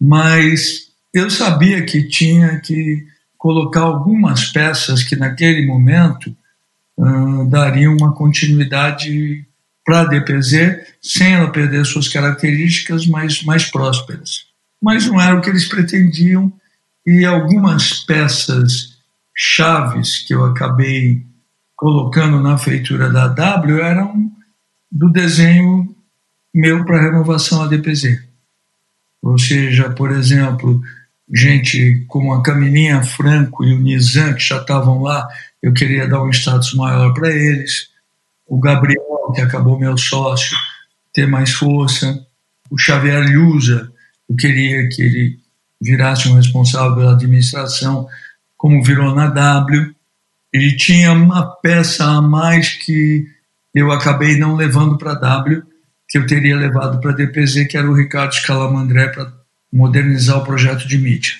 Mas 0.00 0.88
eu 1.12 1.30
sabia 1.30 1.84
que 1.84 2.08
tinha 2.08 2.60
que 2.60 3.06
colocar 3.36 3.80
algumas 3.80 4.46
peças 4.46 5.02
que 5.02 5.16
naquele 5.16 5.66
momento 5.66 6.34
uh, 6.96 7.48
dariam 7.48 7.96
uma 7.96 8.12
continuidade 8.14 9.46
para 9.84 10.00
a 10.00 10.04
DPZ, 10.04 10.80
sem 11.00 11.34
ela 11.34 11.52
perder 11.52 11.84
suas 11.84 12.08
características 12.08 13.06
mais, 13.06 13.42
mais 13.42 13.64
prósperas. 13.64 14.46
Mas 14.80 15.06
não 15.06 15.20
era 15.20 15.36
o 15.36 15.42
que 15.42 15.50
eles 15.50 15.66
pretendiam, 15.66 16.52
e 17.06 17.24
algumas 17.24 18.04
peças 18.04 18.94
chaves 19.34 20.20
que 20.26 20.34
eu 20.34 20.44
acabei 20.44 21.24
colocando 21.76 22.40
na 22.40 22.56
feitura 22.56 23.10
da 23.10 23.28
W 23.28 23.80
eram 23.80 24.30
do 24.90 25.10
desenho 25.10 25.94
meu 26.54 26.84
para 26.84 27.02
renovação 27.02 27.62
a 27.62 27.66
DPZ. 27.66 28.22
Ou 29.20 29.38
seja, 29.38 29.90
por 29.90 30.12
exemplo, 30.12 30.80
gente 31.32 32.04
como 32.06 32.32
a 32.32 32.42
Camilinha 32.42 33.02
Franco 33.02 33.64
e 33.64 33.74
o 33.74 33.80
Nizam, 33.80 34.34
que 34.34 34.40
já 34.40 34.58
estavam 34.58 35.02
lá, 35.02 35.26
eu 35.62 35.72
queria 35.72 36.06
dar 36.06 36.22
um 36.22 36.30
status 36.30 36.74
maior 36.74 37.12
para 37.12 37.30
eles. 37.30 37.88
O 38.46 38.58
Gabriel, 38.60 39.32
que 39.34 39.40
acabou 39.40 39.78
meu 39.78 39.96
sócio, 39.98 40.56
ter 41.12 41.26
mais 41.26 41.52
força. 41.52 42.24
O 42.70 42.78
Xavier 42.78 43.24
Lusa, 43.34 43.90
eu 44.28 44.36
queria 44.36 44.88
que 44.88 45.02
ele 45.02 45.43
virasse 45.84 46.28
um 46.28 46.34
responsável 46.34 46.96
pela 46.96 47.12
administração, 47.12 48.08
como 48.56 48.82
virou 48.82 49.14
na 49.14 49.26
W. 49.28 49.94
Ele 50.52 50.76
tinha 50.76 51.12
uma 51.12 51.46
peça 51.46 52.04
a 52.04 52.22
mais 52.22 52.70
que 52.70 53.26
eu 53.74 53.92
acabei 53.92 54.38
não 54.38 54.56
levando 54.56 54.96
para 54.96 55.12
a 55.12 55.14
W, 55.14 55.62
que 56.08 56.16
eu 56.16 56.26
teria 56.26 56.56
levado 56.56 57.00
para 57.00 57.10
a 57.10 57.14
DPZ, 57.14 57.66
que 57.68 57.76
era 57.76 57.90
o 57.90 57.94
Ricardo 57.94 58.34
Scalamandré, 58.34 59.08
para 59.08 59.32
modernizar 59.72 60.38
o 60.38 60.44
projeto 60.44 60.86
de 60.88 60.96
mídia. 60.96 61.34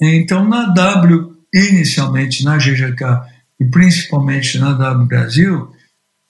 Então, 0.00 0.48
na 0.48 0.66
W, 0.66 1.36
inicialmente 1.54 2.44
na 2.44 2.56
GGK 2.56 3.22
e 3.60 3.64
principalmente 3.66 4.58
na 4.58 4.72
W 4.72 5.06
Brasil, 5.06 5.70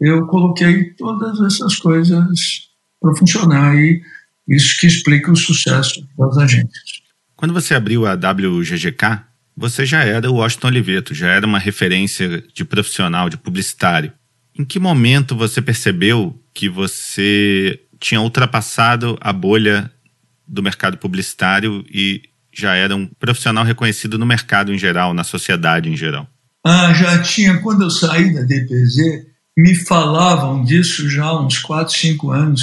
eu 0.00 0.26
coloquei 0.26 0.90
todas 0.94 1.40
essas 1.40 1.76
coisas 1.76 2.68
para 3.00 3.14
funcionar 3.16 3.74
e 3.76 4.02
isso 4.48 4.78
que 4.78 4.86
explica 4.86 5.30
o 5.30 5.36
sucesso 5.36 6.06
das 6.18 6.36
agências. 6.38 6.85
Quando 7.36 7.52
você 7.52 7.74
abriu 7.74 8.06
a 8.06 8.14
WGGK, 8.14 9.20
você 9.54 9.84
já 9.84 10.02
era 10.02 10.30
o 10.30 10.36
Washington 10.36 10.68
Oliveto, 10.68 11.14
já 11.14 11.28
era 11.28 11.46
uma 11.46 11.58
referência 11.58 12.42
de 12.52 12.64
profissional, 12.64 13.28
de 13.28 13.36
publicitário. 13.36 14.12
Em 14.58 14.64
que 14.64 14.78
momento 14.78 15.36
você 15.36 15.60
percebeu 15.60 16.42
que 16.54 16.68
você 16.68 17.78
tinha 18.00 18.20
ultrapassado 18.20 19.18
a 19.20 19.32
bolha 19.32 19.90
do 20.48 20.62
mercado 20.62 20.96
publicitário 20.96 21.84
e 21.92 22.22
já 22.54 22.74
era 22.74 22.96
um 22.96 23.06
profissional 23.06 23.64
reconhecido 23.64 24.18
no 24.18 24.24
mercado 24.24 24.72
em 24.72 24.78
geral, 24.78 25.12
na 25.12 25.24
sociedade 25.24 25.90
em 25.90 25.96
geral? 25.96 26.26
Ah, 26.64 26.94
já 26.94 27.20
tinha. 27.22 27.60
Quando 27.60 27.82
eu 27.82 27.90
saí 27.90 28.32
da 28.32 28.42
DPZ, 28.42 29.26
me 29.56 29.74
falavam 29.74 30.64
disso 30.64 31.08
já 31.08 31.24
há 31.24 31.40
uns 31.40 31.58
4, 31.58 31.94
5 31.94 32.30
anos 32.30 32.62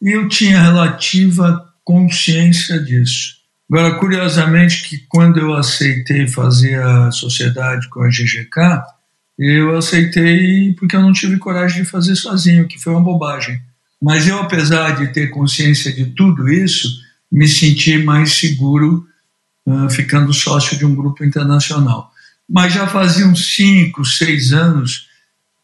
e 0.00 0.16
eu 0.16 0.28
tinha 0.28 0.62
relativa 0.62 1.62
consciência 1.84 2.82
disso. 2.82 3.37
Agora, 3.70 3.94
curiosamente, 3.96 4.82
que 4.88 4.98
quando 5.08 5.38
eu 5.38 5.54
aceitei 5.54 6.26
fazer 6.26 6.80
a 6.82 7.10
sociedade 7.10 7.88
com 7.88 8.02
a 8.02 8.08
GGK, 8.08 8.82
eu 9.38 9.76
aceitei 9.76 10.72
porque 10.72 10.96
eu 10.96 11.02
não 11.02 11.12
tive 11.12 11.36
coragem 11.38 11.82
de 11.82 11.88
fazer 11.88 12.16
sozinho, 12.16 12.66
que 12.66 12.78
foi 12.78 12.92
uma 12.92 13.02
bobagem. 13.02 13.60
Mas 14.00 14.26
eu, 14.26 14.38
apesar 14.38 14.96
de 14.96 15.12
ter 15.12 15.28
consciência 15.28 15.92
de 15.92 16.06
tudo 16.06 16.48
isso, 16.48 16.88
me 17.30 17.46
senti 17.46 17.98
mais 17.98 18.32
seguro 18.34 19.06
uh, 19.66 19.90
ficando 19.90 20.32
sócio 20.32 20.78
de 20.78 20.86
um 20.86 20.94
grupo 20.94 21.22
internacional. 21.22 22.10
Mas 22.48 22.72
já 22.72 22.86
faziam 22.86 23.36
cinco, 23.36 24.04
seis 24.04 24.52
anos 24.52 25.08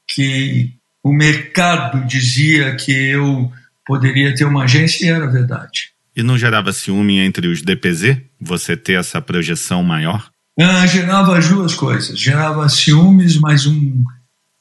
que 0.06 0.74
o 1.02 1.12
mercado 1.12 2.06
dizia 2.06 2.76
que 2.76 2.92
eu 2.92 3.50
poderia 3.86 4.34
ter 4.34 4.44
uma 4.44 4.64
agência 4.64 5.06
e 5.06 5.08
era 5.08 5.26
verdade. 5.26 5.93
E 6.16 6.22
não 6.22 6.38
gerava 6.38 6.72
ciúme 6.72 7.18
entre 7.18 7.48
os 7.48 7.62
DPZ, 7.62 8.20
você 8.40 8.76
ter 8.76 8.94
essa 8.94 9.20
projeção 9.20 9.82
maior? 9.82 10.30
Ah, 10.58 10.86
gerava 10.86 11.36
as 11.36 11.48
duas 11.48 11.74
coisas. 11.74 12.18
Gerava 12.18 12.68
ciúmes, 12.68 13.36
mas 13.36 13.66
um, 13.66 14.04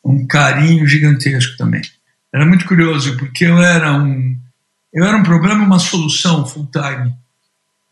um 0.03 0.25
carinho 0.25 0.87
gigantesco 0.87 1.55
também. 1.55 1.81
Era 2.33 2.45
muito 2.45 2.65
curioso, 2.65 3.15
porque 3.17 3.45
eu 3.45 3.61
era 3.61 3.93
um, 3.93 4.35
eu 4.91 5.05
era 5.05 5.15
um 5.15 5.23
problema 5.23 5.63
uma 5.63 5.77
solução 5.77 6.45
full 6.45 6.67
time. 6.71 7.13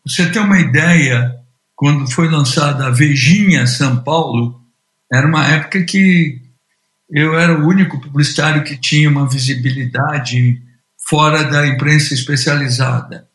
Você 0.04 0.28
tem 0.30 0.42
uma 0.42 0.58
ideia, 0.58 1.36
quando 1.76 2.10
foi 2.10 2.28
lançada 2.28 2.86
a 2.86 2.90
Vejinha 2.90 3.68
São 3.68 4.02
Paulo, 4.02 4.60
era 5.12 5.26
uma 5.26 5.46
época 5.46 5.84
que 5.84 6.40
eu 7.08 7.38
era 7.38 7.56
o 7.56 7.68
único 7.68 8.00
publicitário 8.00 8.64
que 8.64 8.76
tinha 8.76 9.08
uma 9.08 9.28
visibilidade 9.28 10.60
fora 11.08 11.44
da 11.44 11.66
imprensa 11.66 12.14
especializada. 12.14 13.28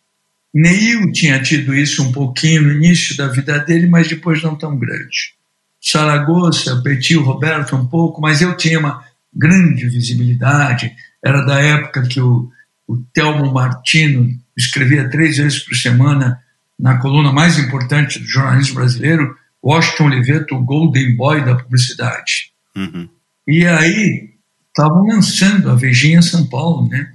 Neil 0.58 1.12
tinha 1.12 1.39
tido 1.39 1.76
isso 1.76 2.01
um 2.01 2.12
pouquinho 2.12 2.64
no 2.64 2.72
início 2.72 3.16
da 3.16 3.28
vida 3.28 3.60
dele, 3.60 3.86
mas 3.86 4.08
depois 4.08 4.41
não 4.41 4.55
tão 4.55 4.76
grande. 4.76 5.36
Saragossa, 5.80 6.82
Petit, 6.82 7.16
Roberto 7.16 7.76
um 7.76 7.86
pouco, 7.86 8.20
mas 8.20 8.41
eu 8.41 8.58
tinha 8.58 8.80
uma 8.80 9.03
grande 9.32 9.88
visibilidade. 9.88 10.91
Era 11.24 11.45
da 11.45 11.62
época 11.62 12.08
que 12.08 12.20
o, 12.20 12.49
o 12.88 12.97
Telmo 13.14 13.53
Martino 13.53 14.30
escrevia 14.58 15.08
três 15.08 15.38
vezes 15.38 15.60
por 15.60 15.76
semana 15.76 16.41
na 16.80 16.97
coluna 16.97 17.32
mais 17.32 17.60
importante 17.60 18.18
do 18.18 18.26
jornalismo 18.26 18.76
brasileiro, 18.76 19.36
Washington 19.64 20.05
Oliveto, 20.05 20.55
o 20.55 20.64
Golden 20.64 21.16
Boy 21.16 21.45
da 21.45 21.55
publicidade. 21.55 22.51
Uhum. 22.76 23.08
E 23.47 23.66
aí 23.66 24.32
estavam 24.68 25.05
lançando 25.05 25.70
a 25.70 25.76
Vejinha 25.76 26.22
São 26.24 26.47
Paulo, 26.47 26.88
né? 26.89 27.12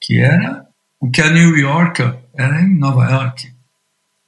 que 0.00 0.20
era 0.20 0.64
o 1.00 1.10
que 1.10 1.20
a 1.20 1.30
New 1.30 1.56
Yorker 1.56 2.16
era 2.38 2.62
em 2.62 2.76
Nova 2.76 3.10
York. 3.10 3.52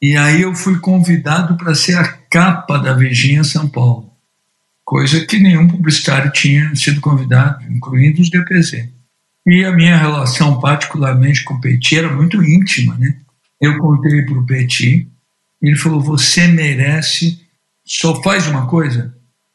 E 0.01 0.17
aí 0.17 0.43
eu 0.43 0.55
fui 0.55 0.79
convidado 0.79 1.57
para 1.57 1.75
ser 1.75 1.97
a 1.97 2.07
capa 2.07 2.79
da 2.79 2.93
Vejinha 2.93 3.43
São 3.43 3.69
Paulo, 3.69 4.13
coisa 4.85 5.27
que 5.27 5.39
nenhum 5.41 5.67
publicitário 5.67 6.31
tinha 6.31 6.75
sido 6.77 7.01
convidado, 7.01 7.65
incluindo 7.71 8.23
os 8.23 8.31
DPZ. 8.31 8.89
E 9.47 9.65
a 9.65 9.73
minha 9.73 9.97
relação, 9.97 10.61
particularmente 10.61 11.43
com 11.43 11.55
o 11.55 11.61
Petit, 11.61 11.99
era 11.99 12.15
muito 12.15 12.43
íntima, 12.43 12.97
né? 12.97 13.17
Eu 13.61 13.77
contei 13.79 14.23
para 14.23 14.39
o 14.39 14.47
Petit, 14.47 15.09
ele 15.61 15.77
falou: 15.77 16.01
Você 16.01 16.47
merece, 16.47 17.41
só 17.85 18.23
faz 18.23 18.47
uma 18.47 18.67
coisa, 18.69 19.15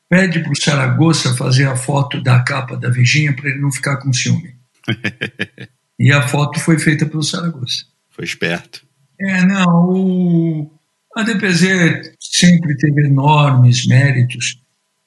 pede 0.10 0.39
para 0.39 0.51
o 0.51 0.62
Saragossa 0.62 1.36
fazer 1.36 1.68
a 1.68 1.76
foto 1.76 2.22
da 2.22 2.41
capa 2.41 2.76
da 2.76 2.89
Vejinha 2.89 3.34
para 3.34 3.49
ele 3.49 3.62
não 3.62 3.72
ficar 3.72 3.97
com 3.97 4.12
ciúme. 4.12 4.56
e 5.97 6.12
a 6.12 6.28
foto 6.28 6.60
foi 6.60 6.78
feita 6.78 7.06
pelo 7.06 7.24
Saragossa. 7.24 7.93
Foi 8.14 8.24
esperto. 8.24 8.86
É, 9.20 9.45
não, 9.45 9.89
o, 9.89 10.72
a 11.16 11.24
DPZ 11.24 12.16
sempre 12.20 12.78
teve 12.78 13.07
enormes 13.07 13.86
méritos 13.88 14.61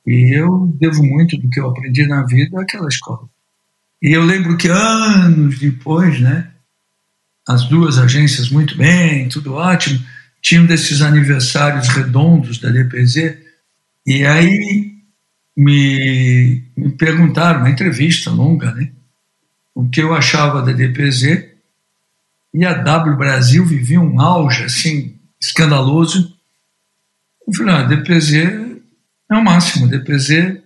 e 0.06 0.36
eu 0.36 0.76
devo 0.78 1.04
muito 1.04 1.36
do 1.36 1.48
que 1.48 1.60
eu 1.60 1.68
aprendi 1.68 2.06
na 2.06 2.24
vida 2.24 2.60
àquela 2.60 2.88
escola. 2.88 3.28
E 4.02 4.12
eu 4.12 4.24
lembro 4.24 4.56
que 4.56 4.68
anos 4.68 5.58
depois, 5.58 6.20
né, 6.20 6.50
as 7.48 7.64
duas 7.68 7.96
agências 7.96 8.48
muito 8.50 8.76
bem, 8.76 9.28
tudo 9.28 9.54
ótimo, 9.54 10.04
tinham 10.42 10.66
desses 10.66 11.00
aniversários 11.00 11.88
redondos 11.88 12.58
da 12.58 12.70
DPZ 12.70 13.38
e 14.04 14.26
aí 14.26 14.94
me, 15.56 16.64
me 16.76 16.90
perguntaram, 16.90 17.60
uma 17.60 17.70
entrevista 17.70 18.30
longa, 18.30 18.72
né, 18.72 18.90
o 19.74 19.88
que 19.88 20.00
eu 20.00 20.12
achava 20.12 20.60
da 20.60 20.72
DPZ 20.72 21.55
e 22.56 22.64
a 22.64 22.72
W 22.72 23.18
Brasil 23.18 23.66
vivia 23.66 24.00
um 24.00 24.18
auge 24.18 24.64
assim 24.64 25.14
escandaloso. 25.38 26.34
Eu 27.46 27.52
falei, 27.52 27.74
ah, 27.74 27.82
DPZ 27.82 28.34
é 29.30 29.34
o 29.34 29.44
máximo, 29.44 29.86
DPZ, 29.86 30.62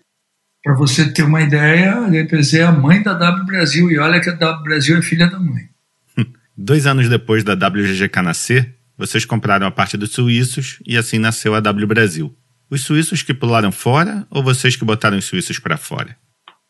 para 0.62 0.76
você 0.76 1.12
ter 1.12 1.24
uma 1.24 1.43
ideia, 1.43 2.09
DPZ 2.09 2.55
é 2.55 2.62
a 2.62 2.70
mãe 2.70 3.03
da 3.03 3.12
W 3.12 3.45
Brasil, 3.45 3.91
e 3.91 3.99
olha 3.99 4.20
que 4.20 4.30
a 4.30 4.34
W 4.34 4.62
Brasil 4.62 4.99
é 4.99 5.03
filha 5.03 5.28
da 5.28 5.41
mãe. 5.41 5.68
Dois 6.57 6.86
anos 6.86 7.09
depois 7.09 7.43
da 7.43 7.55
WGGK 7.55 8.22
nascer, 8.22 8.72
vocês 8.97 9.24
compraram 9.24 9.66
a 9.66 9.70
parte 9.72 9.97
dos 9.97 10.12
suíços 10.12 10.78
e 10.86 10.97
assim 10.97 11.18
nasceu 11.18 11.57
a 11.57 11.61
W 11.61 11.88
Brasil. 11.88 12.32
Os 12.70 12.84
suíços 12.84 13.24
que 13.24 13.34
pularam 13.34 13.72
fora 13.72 14.24
ou 14.30 14.45
vocês 14.45 14.76
que 14.76 14.84
botaram 14.84 15.18
os 15.18 15.24
suíços 15.24 15.59
para 15.59 15.76
fora? 15.76 16.16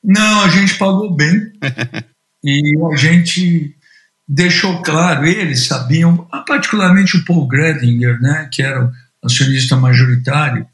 Não, 0.02 0.44
a 0.44 0.48
gente 0.48 0.78
pagou 0.78 1.14
bem. 1.14 1.52
e 2.42 2.74
a 2.90 2.96
gente 2.96 3.76
deixou 4.32 4.80
claro, 4.80 5.26
eles 5.26 5.66
sabiam, 5.66 6.16
particularmente 6.46 7.16
o 7.16 7.24
Paul 7.24 7.48
Gredinger, 7.48 8.20
né, 8.20 8.48
que 8.52 8.62
era 8.62 8.84
o 8.86 8.92
acionista 9.26 9.76
majoritário, 9.76 10.64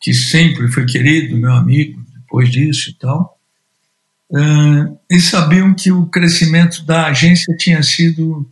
que 0.00 0.12
sempre 0.12 0.66
foi 0.66 0.84
querido, 0.84 1.36
meu 1.36 1.52
amigo, 1.52 2.04
depois 2.16 2.50
disso 2.50 2.90
e 2.90 2.94
tal, 2.94 3.38
uh, 4.32 4.98
eles 5.08 5.26
sabiam 5.26 5.72
que 5.72 5.92
o 5.92 6.06
crescimento 6.06 6.84
da 6.84 7.06
agência 7.06 7.56
tinha 7.56 7.80
sido 7.80 8.44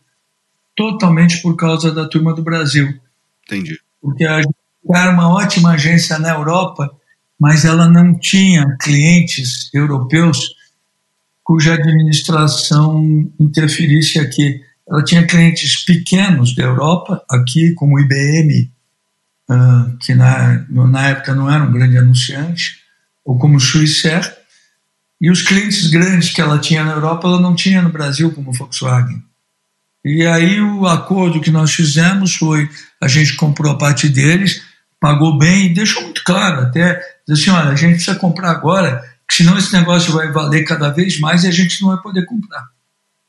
totalmente 0.77 1.43
por 1.43 1.57
causa 1.57 1.91
da 1.91 2.09
turma 2.09 2.33
do 2.33 2.45
Brasil. 2.45 2.97
Entendi. 3.45 3.77
Porque 4.01 4.25
a 4.25 4.37
agência 4.37 4.55
era 4.95 5.11
uma 5.11 5.35
ótima 5.35 5.73
agência 5.73 6.17
na 6.21 6.31
Europa, 6.31 6.95
mas 7.39 7.65
ela 7.65 7.89
não 7.89 8.17
tinha 8.17 8.77
clientes 8.81 9.69
europeus 9.75 10.55
cuja 11.45 11.75
administração 11.75 13.03
interferisse 13.39 14.19
aqui. 14.19 14.61
Ela 14.89 15.05
tinha 15.05 15.27
clientes 15.27 15.85
pequenos 15.85 16.55
da 16.55 16.65
Europa, 16.65 17.23
aqui, 17.31 17.73
como 17.75 17.99
IBM, 17.99 18.71
ah, 19.49 19.91
que 20.01 20.15
na, 20.15 20.65
na 20.69 21.09
época 21.09 21.35
não 21.35 21.51
era 21.51 21.65
um 21.65 21.73
grande 21.73 21.99
anunciante, 21.99 22.81
ou 23.25 23.39
como 23.39 23.61
Swissair, 23.61 24.37
e 25.21 25.31
os 25.31 25.41
clientes 25.41 25.89
grandes 25.89 26.31
que 26.31 26.41
ela 26.41 26.59
tinha 26.59 26.83
na 26.85 26.93
Europa, 26.93 27.29
ela 27.29 27.41
não 27.41 27.55
tinha 27.55 27.81
no 27.81 27.93
Brasil, 27.93 28.33
como 28.33 28.53
Volkswagen. 28.53 29.23
E 30.05 30.27
aí 30.27 30.61
o 30.61 30.85
acordo 30.87 31.41
que 31.41 31.51
nós 31.51 31.73
fizemos 31.73 32.35
foi, 32.35 32.69
a 33.01 33.07
gente 33.07 33.37
comprou 33.37 33.71
a 33.71 33.79
parte 33.79 34.09
deles, 34.09 34.63
pagou 35.01 35.39
bem 35.39 35.67
e 35.67 35.75
deixou 35.75 36.03
muito 36.03 36.25
claro 36.25 36.63
até, 36.63 37.01
disse 37.29 37.51
assim, 37.51 37.57
olha, 37.57 37.71
a 37.71 37.77
gente 37.77 37.95
precisa 37.95 38.17
comprar 38.17 38.51
agora, 38.51 39.01
senão 39.33 39.57
esse 39.57 39.73
negócio 39.73 40.13
vai 40.13 40.31
valer 40.31 40.65
cada 40.65 40.91
vez 40.91 41.19
mais 41.19 41.45
e 41.45 41.49
a 41.49 41.51
gente 41.51 41.81
não 41.81 41.91
vai 41.91 42.03
poder 42.03 42.25
comprar. 42.27 42.67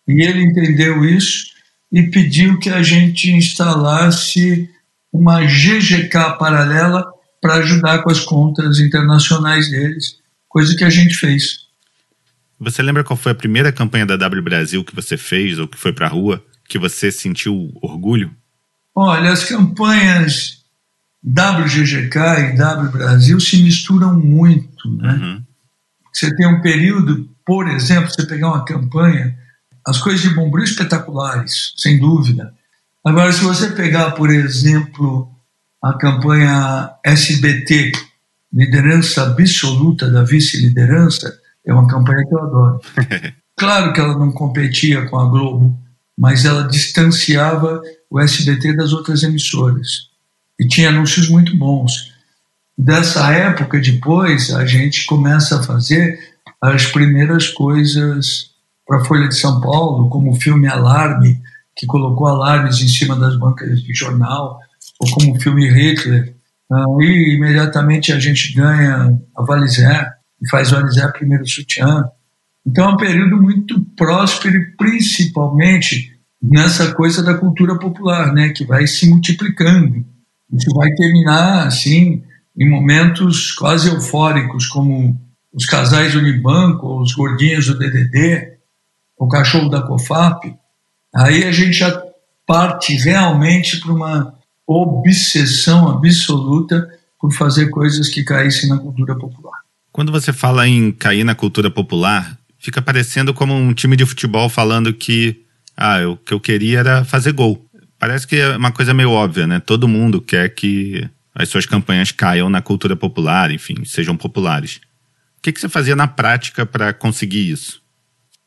E 0.08 0.22
ele 0.22 0.44
entendeu 0.44 1.04
isso 1.06 1.54
e 1.92 2.04
pediu 2.04 2.60
que 2.60 2.70
a 2.70 2.84
gente 2.84 3.32
instalasse 3.32 4.70
uma 5.12 5.42
GGK 5.42 6.38
paralela 6.38 7.06
para 7.40 7.56
ajudar 7.56 8.02
com 8.02 8.10
as 8.10 8.20
contas 8.20 8.80
internacionais 8.80 9.70
deles, 9.70 10.18
coisa 10.50 10.76
que 10.76 10.84
a 10.84 10.90
gente 10.90 11.16
fez. 11.16 11.64
Você 12.60 12.82
lembra 12.82 13.04
qual 13.04 13.18
foi 13.18 13.32
a 13.32 13.36
primeira 13.36 13.72
campanha 13.72 14.06
da 14.06 14.16
W 14.16 14.42
Brasil 14.42 14.84
que 14.84 14.96
você 14.96 15.18
fez 15.18 15.60
ou 15.60 15.68
que 15.68 15.78
foi 15.78 15.94
para 15.94 16.08
a 16.08 16.10
rua 16.10 16.44
que 16.68 16.80
você 16.80 17.12
sentiu 17.12 17.72
orgulho? 17.82 18.34
Olha, 18.96 19.32
as 19.32 19.44
campanhas 19.44 20.64
WGGK 21.26 22.18
e 22.18 22.58
W 22.58 22.92
Brasil 22.92 23.40
se 23.40 23.62
misturam 23.62 24.20
muito, 24.20 24.90
né? 24.98 25.14
Uhum. 25.14 25.44
Você 26.14 26.34
tem 26.36 26.48
um 26.48 26.62
período, 26.62 27.28
por 27.46 27.68
exemplo, 27.68 28.12
você 28.12 28.26
pegar 28.26 28.50
uma 28.50 28.64
campanha, 28.64 29.36
as 29.86 29.98
coisas 29.98 30.22
de 30.22 30.30
Bombril 30.30 30.64
espetaculares, 30.64 31.74
sem 31.76 32.00
dúvida. 32.00 32.54
Agora, 33.04 33.34
se 33.34 33.44
você 33.44 33.72
pegar, 33.72 34.12
por 34.12 34.30
exemplo, 34.30 35.30
a 35.82 35.94
campanha 35.98 36.92
SBT, 37.04 37.92
liderança 38.54 39.24
absoluta 39.24 40.10
da 40.10 40.24
vice-liderança, 40.24 41.38
é 41.66 41.74
uma 41.74 41.88
campanha 41.88 42.26
que 42.26 42.34
eu 42.34 42.40
adoro. 42.40 42.82
Claro 43.56 43.94
que 43.94 44.00
ela 44.00 44.18
não 44.18 44.32
competia 44.32 45.06
com 45.06 45.20
a 45.20 45.30
Globo, 45.30 45.80
mas 46.18 46.44
ela 46.44 46.68
distanciava 46.68 47.84
o 48.10 48.20
SBT 48.20 48.76
das 48.76 48.94
outras 48.94 49.22
emissoras. 49.22 50.10
E 50.60 50.68
tinha 50.68 50.90
anúncios 50.90 51.30
muito 51.30 51.56
bons 51.56 52.13
dessa 52.78 53.32
época 53.32 53.80
depois, 53.80 54.54
a 54.54 54.66
gente 54.66 55.06
começa 55.06 55.60
a 55.60 55.64
fazer 55.64 56.20
as 56.62 56.86
primeiras 56.88 57.50
coisas 57.50 58.52
para 58.86 58.98
a 58.98 59.06
Folha 59.06 59.28
de 59.28 59.36
São 59.36 59.62
Paulo, 59.62 60.10
como 60.10 60.32
o 60.32 60.36
filme 60.36 60.68
Alarme, 60.68 61.42
que 61.76 61.86
colocou 61.86 62.28
alarmes 62.28 62.82
em 62.82 62.88
cima 62.88 63.16
das 63.16 63.38
bancas 63.38 63.82
de 63.82 63.94
jornal, 63.94 64.60
ou 65.00 65.10
como 65.12 65.36
o 65.36 65.40
filme 65.40 65.70
Hitler. 65.70 66.36
E 67.00 67.36
imediatamente 67.36 68.12
a 68.12 68.20
gente 68.20 68.54
ganha 68.54 69.18
a 69.36 69.44
Valizé 69.44 70.10
e 70.42 70.50
faz 70.50 70.72
Valizé 70.72 71.08
primeiro 71.10 71.48
sutiã. 71.48 72.04
Então 72.66 72.92
é 72.92 72.94
um 72.94 72.98
período 72.98 73.42
muito 73.42 73.82
próspero 73.96 74.60
principalmente 74.78 76.12
nessa 76.42 76.94
coisa 76.94 77.24
da 77.24 77.34
cultura 77.34 77.78
popular, 77.78 78.34
né, 78.34 78.50
que 78.50 78.66
vai 78.66 78.86
se 78.88 79.10
multiplicando. 79.10 80.06
Isso 80.52 80.74
vai 80.76 80.90
terminar 80.92 81.68
assim 81.68 82.24
em 82.58 82.70
momentos 82.70 83.52
quase 83.52 83.90
eufóricos, 83.90 84.68
como 84.68 85.20
os 85.54 85.66
casais 85.66 86.16
Unibanco, 86.16 87.02
os 87.02 87.14
gordinhos 87.14 87.68
do 87.68 87.78
DDD, 87.78 88.54
o 89.18 89.28
cachorro 89.28 89.70
da 89.70 89.82
COFAP, 89.82 90.56
aí 91.14 91.44
a 91.44 91.52
gente 91.52 91.74
já 91.74 92.04
parte 92.46 92.96
realmente 92.96 93.80
para 93.80 93.92
uma 93.92 94.34
obsessão 94.68 95.90
absoluta 95.90 96.88
por 97.20 97.32
fazer 97.32 97.70
coisas 97.70 98.10
que 98.10 98.24
caíssem 98.24 98.70
na 98.70 98.78
cultura 98.78 99.16
popular. 99.16 99.60
Quando 99.92 100.12
você 100.12 100.34
fala 100.34 100.68
em 100.68 100.92
cair 100.92 101.24
na 101.24 101.36
cultura 101.36 101.70
popular, 101.70 102.38
fica 102.58 102.82
parecendo 102.82 103.34
como 103.34 103.54
um 103.54 103.74
time 103.74 103.96
de 103.96 104.06
futebol 104.06 104.50
falando 104.50 104.94
que 104.94 105.44
ah, 105.78 106.08
o 106.08 106.18
que 106.18 106.34
eu 106.34 106.40
queria 106.40 106.80
era 106.80 107.06
fazer 107.06 107.32
gol. 107.32 107.64
Parece 108.00 108.28
que 108.28 108.36
é 108.36 108.58
uma 108.58 108.72
coisa 108.72 108.94
meio 108.94 109.12
óbvia, 109.12 109.48
né? 109.48 109.60
Todo 109.60 109.88
mundo 109.88 110.22
quer 110.22 110.50
que 110.50 111.10
as 111.36 111.50
suas 111.50 111.66
campanhas 111.66 112.12
caiam 112.12 112.50
na 112.50 112.62
cultura 112.62 112.96
popular, 112.96 113.52
enfim, 113.52 113.84
sejam 113.86 114.16
populares. 114.16 114.80
O 115.38 115.42
que, 115.42 115.52
que 115.52 115.60
você 115.60 115.68
fazia 115.68 115.96
na 115.96 116.08
prática 116.08 116.66
para 116.66 116.94
conseguir 116.94 117.50
isso? 117.50 117.82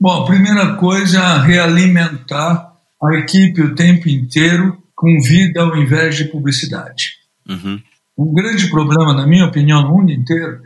Bom, 0.01 0.23
a 0.23 0.27
primeira 0.27 0.75
coisa 0.77 1.21
é 1.21 1.47
realimentar 1.47 2.73
a 3.03 3.15
equipe 3.15 3.63
o 3.63 3.75
tempo 3.75 4.09
inteiro 4.09 4.83
com 4.95 5.21
vida 5.21 5.63
ao 5.63 5.77
invés 5.77 6.17
de 6.17 6.25
publicidade. 6.27 7.13
Uhum. 7.49 7.81
Um 8.17 8.33
grande 8.33 8.69
problema, 8.71 9.13
na 9.13 9.27
minha 9.27 9.45
opinião, 9.45 9.83
no 9.83 9.91
mundo 9.91 10.11
inteiro, 10.11 10.61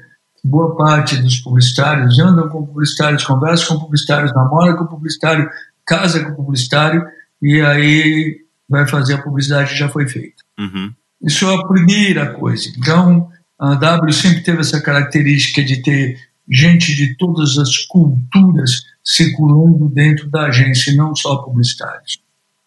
boa 0.45 0.77
parte 0.77 1.17
dos 1.17 1.39
publicitários 1.39 2.19
andam 2.19 2.49
com 2.49 2.65
publicitários, 2.65 3.25
conversam 3.25 3.77
com 3.77 3.85
publicitários, 3.85 4.33
namoram 4.33 4.77
com 4.77 4.87
publicitário, 4.87 5.49
casa 5.85 6.25
com 6.25 6.35
publicitário 6.35 7.05
e 7.43 7.61
aí 7.61 8.39
vai 8.69 8.87
fazer 8.87 9.15
a 9.15 9.23
publicidade 9.23 9.73
que 9.73 9.79
já 9.79 9.89
foi 9.89 10.09
feita. 10.09 10.43
Uhum. 10.59 10.93
Isso 11.23 11.47
é 11.47 11.55
a 11.55 11.67
primeira 11.67 12.35
coisa. 12.35 12.71
Então, 12.77 13.29
a 13.59 13.75
W 13.75 14.13
sempre 14.13 14.43
teve 14.43 14.61
essa 14.61 14.81
característica 14.81 15.63
de 15.63 15.83
ter 15.83 16.19
gente 16.49 16.95
de 16.95 17.17
todas 17.17 17.59
as 17.59 17.79
culturas 17.87 18.83
circulando 19.05 19.89
dentro 19.89 20.29
da 20.31 20.47
agência, 20.47 20.95
não 20.95 21.15
só 21.15 21.37
publicitários. 21.37 22.21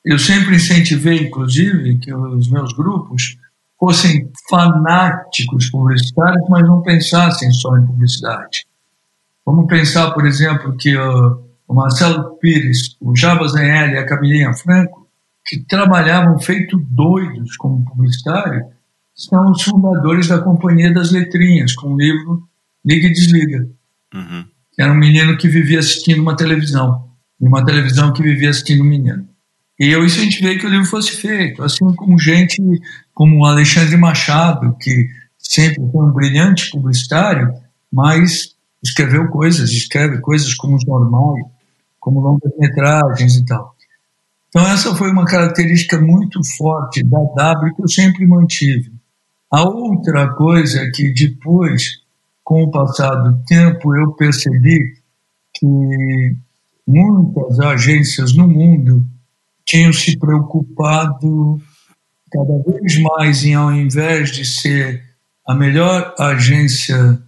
Eu 0.06 0.20
sempre 0.20 0.56
incentivei, 0.56 1.28
inclusive, 1.28 1.97
que 1.97 2.14
os 2.14 2.49
meus 2.49 2.74
grupos 2.74 3.38
fossem 3.80 4.30
fanáticos 4.49 5.70
publicitários, 5.70 6.47
mas 6.49 6.68
não 6.68 6.82
pensassem 6.82 7.51
só 7.51 7.78
em 7.78 7.86
publicidade. 7.86 8.66
Vamos 9.45 9.68
pensar, 9.68 10.12
por 10.12 10.26
exemplo, 10.26 10.78
que 10.78 10.95
o 10.97 11.74
Marcelo 11.74 12.38
Pires, 12.38 12.95
o 13.01 13.16
Java 13.16 13.47
Zanelli 13.47 13.93
e 13.93 13.97
a 13.97 14.06
Camilinha 14.06 14.54
Franco, 14.54 15.03
que 15.46 15.60
trabalhavam 15.60 16.39
feito 16.39 16.78
doidos 16.89 17.58
como 17.58 17.84
publicitário, 17.86 18.66
são 19.16 19.52
os 19.52 19.62
fundadores 19.62 20.28
da 20.28 20.39
Companhia 20.39 20.94
das 20.94 21.12
Letrinhas, 21.12 21.76
com 21.76 21.94
o 21.94 21.98
livro 21.98 22.48
Liga 22.84 23.08
e 23.08 23.14
Desliga. 23.14 23.68
Uhum. 24.14 24.46
Era 24.78 24.91
um 24.91 24.98
menino 24.98 25.38
que 25.38 25.48
vivia 25.48 25.80
assistindo 25.80 26.22
uma 26.22 26.36
televisão, 26.36 27.10
e 27.39 27.48
uma 27.48 27.64
televisão 27.64 28.12
que 28.12 28.24
vivia 28.24 28.50
assistindo 28.50 28.82
um 28.82 28.88
menino. 28.88 29.28
E 29.80 29.88
eu 29.88 30.06
incentivei 30.06 30.58
que 30.58 30.66
o 30.66 30.70
livro 30.70 30.86
fosse 30.86 31.12
feito, 31.12 31.64
assim 31.64 31.86
como 31.96 32.18
gente 32.18 32.62
como 33.14 33.39
o 33.39 33.46
Alexandre 33.46 33.98
Machado, 33.98 34.76
que 34.80 35.08
sempre 35.38 35.84
foi 35.91 36.06
um 36.06 36.12
brilhante 36.12 36.72
publicitário, 36.72 37.54
mas 37.91 38.56
escreveu 38.84 39.28
coisas, 39.28 39.70
escreve 39.72 40.20
coisas 40.20 40.54
como 40.54 40.76
os 40.76 40.86
normais, 40.86 41.46
como 42.00 42.20
longas-metragens 42.20 43.36
e 43.36 43.46
tal. 43.46 43.73
Então, 44.54 44.68
essa 44.68 44.95
foi 44.95 45.10
uma 45.10 45.26
característica 45.26 45.99
muito 45.99 46.39
forte 46.56 47.04
da 47.04 47.18
W 47.18 47.76
que 47.76 47.82
eu 47.82 47.88
sempre 47.88 48.28
mantive. 48.28 48.93
A 49.51 49.68
outra 49.68 50.32
coisa 50.36 50.82
é 50.82 50.91
que 50.91 51.12
depois, 51.12 52.01
com 52.43 52.62
o 52.62 52.70
passar 52.70 53.16
do 53.16 53.43
tempo, 53.45 53.95
eu 53.95 54.12
percebi 54.12 54.93
que 55.56 56.38
muitas 56.88 57.60
agências 57.62 58.36
no 58.36 58.47
mundo 58.47 59.04
tinham 59.66 59.91
se 59.91 60.20
preocupado 60.20 61.60
cada 62.32 62.64
vez 62.64 63.01
mais 63.01 63.43
em, 63.43 63.56
ao 63.56 63.74
invés 63.74 64.32
de 64.32 64.45
ser 64.45 65.04
a 65.47 65.56
melhor 65.56 66.14
agência 66.20 67.20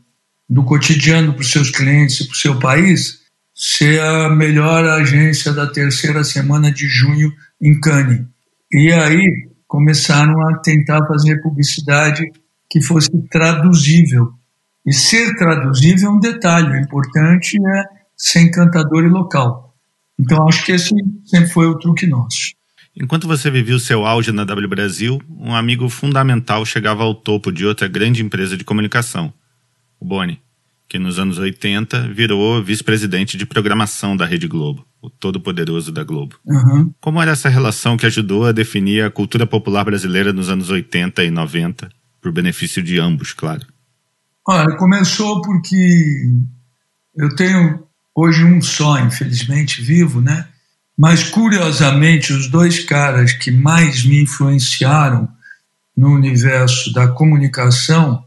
do 0.48 0.64
cotidiano 0.64 1.34
para 1.34 1.42
os 1.42 1.52
seus 1.52 1.72
clientes 1.72 2.20
e 2.20 2.26
para 2.26 2.34
o 2.34 2.38
seu 2.38 2.60
país, 2.60 3.25
ser 3.56 4.02
a 4.02 4.30
melhor 4.30 4.86
agência 4.86 5.54
da 5.54 5.66
terceira 5.66 6.26
semana 6.26 6.70
de 6.70 6.88
junho 6.88 7.32
em 7.62 7.80
Cannes. 7.80 8.26
E 8.70 8.92
aí 8.92 9.48
começaram 9.66 10.34
a 10.50 10.60
tentar 10.60 11.06
fazer 11.08 11.42
publicidade 11.42 12.24
que 12.70 12.82
fosse 12.82 13.10
traduzível. 13.32 14.34
E 14.86 14.92
ser 14.92 15.36
traduzível 15.38 16.10
é 16.10 16.14
um 16.14 16.20
detalhe, 16.20 16.70
o 16.70 16.82
importante 16.82 17.58
é 17.58 17.84
ser 18.18 18.42
encantador 18.42 19.06
e 19.06 19.10
local. 19.10 19.74
Então 20.20 20.48
acho 20.48 20.66
que 20.66 20.74
esse 20.74 20.94
sempre 21.26 21.50
foi 21.50 21.68
o 21.68 21.80
truque 21.80 22.06
nosso. 22.06 22.54
Enquanto 22.96 23.28
você 23.28 23.50
vivia 23.50 23.76
o 23.76 23.80
seu 23.80 24.06
auge 24.06 24.32
na 24.32 24.46
W 24.46 24.70
Brasil, 24.70 25.22
um 25.30 25.54
amigo 25.54 25.90
fundamental 25.90 26.66
chegava 26.66 27.04
ao 27.04 27.16
topo 27.16 27.52
de 27.52 27.66
outra 27.66 27.88
grande 27.88 28.22
empresa 28.22 28.56
de 28.56 28.64
comunicação, 28.64 29.34
o 30.00 30.06
Boni, 30.06 30.40
que 30.88 31.00
nos 31.00 31.18
anos 31.18 31.38
80 31.38 32.14
virou 32.14 32.64
vice-presidente 32.64 33.38
de 33.38 33.46
programação 33.46 34.16
da 34.16 34.26
Rede 34.26 34.48
Globo, 34.48 34.86
o 35.02 35.10
todo-poderoso 35.10 35.92
da 35.92 36.04
Globo. 36.04 36.36
Uhum. 36.46 36.94
Como 37.02 37.22
era 37.22 37.32
essa 37.32 37.50
relação 37.50 37.98
que 37.98 38.06
ajudou 38.06 38.46
a 38.46 38.52
definir 38.52 39.04
a 39.04 39.12
cultura 39.12 39.48
popular 39.48 39.84
brasileira 39.84 40.32
nos 40.32 40.50
anos 40.50 40.70
80 40.70 41.24
e 41.24 41.32
90, 41.32 41.90
por 42.22 42.32
benefício 42.32 42.82
de 42.84 43.00
ambos, 43.00 43.34
claro? 43.34 43.66
Olha, 44.48 44.76
começou 44.78 45.42
porque 45.42 46.32
eu 47.16 47.36
tenho 47.36 47.84
hoje 48.14 48.44
um 48.44 48.62
só, 48.62 49.00
infelizmente, 49.00 49.82
vivo, 49.82 50.22
né? 50.22 50.48
Mas, 50.98 51.24
curiosamente, 51.24 52.32
os 52.32 52.48
dois 52.48 52.84
caras 52.84 53.34
que 53.34 53.52
mais 53.52 54.06
me 54.06 54.22
influenciaram 54.22 55.28
no 55.96 56.14
universo 56.14 56.92
da 56.94 57.08
comunicação, 57.08 58.25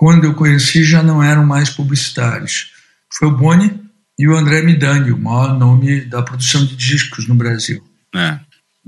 quando 0.00 0.24
eu 0.24 0.32
conheci, 0.32 0.82
já 0.82 1.02
não 1.02 1.22
eram 1.22 1.44
mais 1.44 1.68
publicitários. 1.68 2.72
Foi 3.12 3.28
o 3.28 3.36
Boni 3.36 3.78
e 4.18 4.26
o 4.26 4.34
André 4.34 4.62
Midani, 4.62 5.12
o 5.12 5.18
maior 5.18 5.58
nome 5.58 6.00
da 6.06 6.22
produção 6.22 6.64
de 6.64 6.74
discos 6.74 7.28
no 7.28 7.34
Brasil. 7.34 7.84
É. 8.16 8.40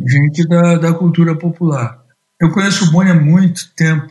Gente 0.09 0.49
da, 0.49 0.79
da 0.79 0.95
cultura 0.95 1.37
popular. 1.37 2.03
Eu 2.41 2.51
conheço 2.51 2.87
o 2.87 2.91
Boni 2.91 3.11
há 3.11 3.15
muito 3.15 3.69
tempo. 3.75 4.11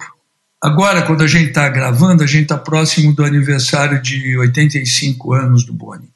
Agora, 0.61 1.01
quando 1.01 1.23
a 1.23 1.27
gente 1.27 1.47
está 1.47 1.67
gravando, 1.69 2.21
a 2.21 2.27
gente 2.27 2.43
está 2.43 2.55
próximo 2.55 3.15
do 3.15 3.25
aniversário 3.25 3.99
de 3.99 4.37
85 4.37 5.33
anos 5.33 5.65
do 5.65 5.73
Boni. 5.73 6.07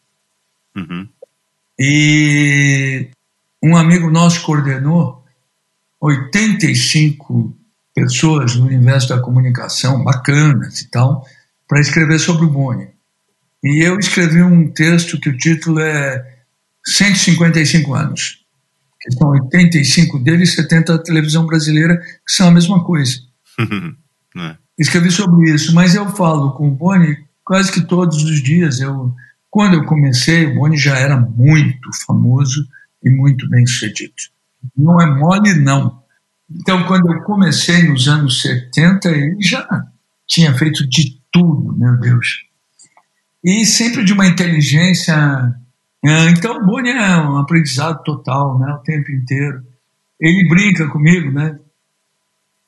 Uhum. 0.76 1.10
E 1.80 3.10
um 3.64 3.76
amigo 3.76 4.12
nosso 4.12 4.44
coordenou 4.44 5.26
85 6.00 7.58
pessoas 7.96 8.56
no 8.56 8.66
universo 8.66 9.10
da 9.10 9.20
comunicação, 9.20 10.04
bacanas 10.04 10.82
e 10.82 10.90
tal, 10.92 11.26
para 11.68 11.80
escrever 11.80 12.20
sobre 12.20 12.46
o 12.46 12.50
Boni. 12.50 12.90
E 13.64 13.84
eu 13.84 13.98
escrevi 13.98 14.44
um 14.44 14.70
texto 14.70 15.20
que 15.20 15.30
o 15.30 15.38
título 15.38 15.80
é 15.80 16.36
155 16.86 17.94
anos, 17.96 18.46
que 19.02 19.12
são 19.14 19.30
85 19.30 20.20
deles 20.20 20.50
e 20.50 20.56
70 20.58 20.98
da 20.98 21.04
televisão 21.04 21.46
brasileira, 21.48 21.98
que 21.98 22.34
são 22.34 22.50
a 22.50 22.52
mesma 22.52 22.84
coisa. 22.84 23.18
é. 24.38 24.56
Escrevi 24.78 25.10
sobre 25.10 25.50
isso, 25.52 25.74
mas 25.74 25.96
eu 25.96 26.08
falo 26.10 26.52
com 26.52 26.68
o 26.68 26.72
Boni 26.72 27.18
quase 27.44 27.72
que 27.72 27.82
todos 27.82 28.24
os 28.24 28.44
dias. 28.44 28.82
Eu 28.82 29.16
quando 29.56 29.76
eu 29.76 29.86
comecei, 29.86 30.46
o 30.48 30.56
Boni 30.56 30.76
já 30.76 31.00
era 31.00 31.16
muito 31.16 31.90
famoso 32.06 32.68
e 33.02 33.10
muito 33.10 33.50
bem 33.50 33.66
sucedido. 33.66 34.14
Não 34.76 35.00
é 35.00 35.06
mole, 35.06 35.54
não. 35.54 36.04
Então, 36.50 36.86
quando 36.86 37.12
eu 37.12 37.22
comecei 37.24 37.84
nos 37.84 38.08
anos 38.08 38.42
70, 38.42 39.10
ele 39.10 39.42
já 39.42 39.68
tinha 40.28 40.54
feito 40.54 40.88
de 40.88 41.20
tudo, 41.32 41.76
meu 41.78 41.98
Deus. 42.00 42.46
E 43.44 43.66
sempre 43.66 44.04
de 44.04 44.14
uma 44.14 44.28
inteligência. 44.28 45.14
É, 46.04 46.30
então, 46.30 46.58
o 46.58 46.66
Boni 46.66 46.90
é 46.90 47.18
um 47.18 47.38
aprendizado 47.38 48.04
total, 48.04 48.60
né, 48.60 48.72
o 48.74 48.80
tempo 48.80 49.12
inteiro. 49.12 49.64
Ele 50.20 50.48
brinca 50.48 50.88
comigo, 50.88 51.32
né? 51.32 51.60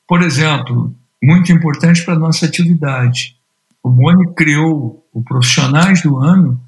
Por 0.08 0.22
exemplo, 0.22 0.96
muito 1.22 1.52
importante 1.52 2.04
para 2.04 2.16
a 2.16 2.20
nossa 2.20 2.46
atividade. 2.46 3.38
O 3.84 3.90
Boni 3.90 4.34
criou 4.34 5.08
o 5.14 5.24
Profissionais 5.24 6.02
do 6.02 6.18
Ano 6.18 6.62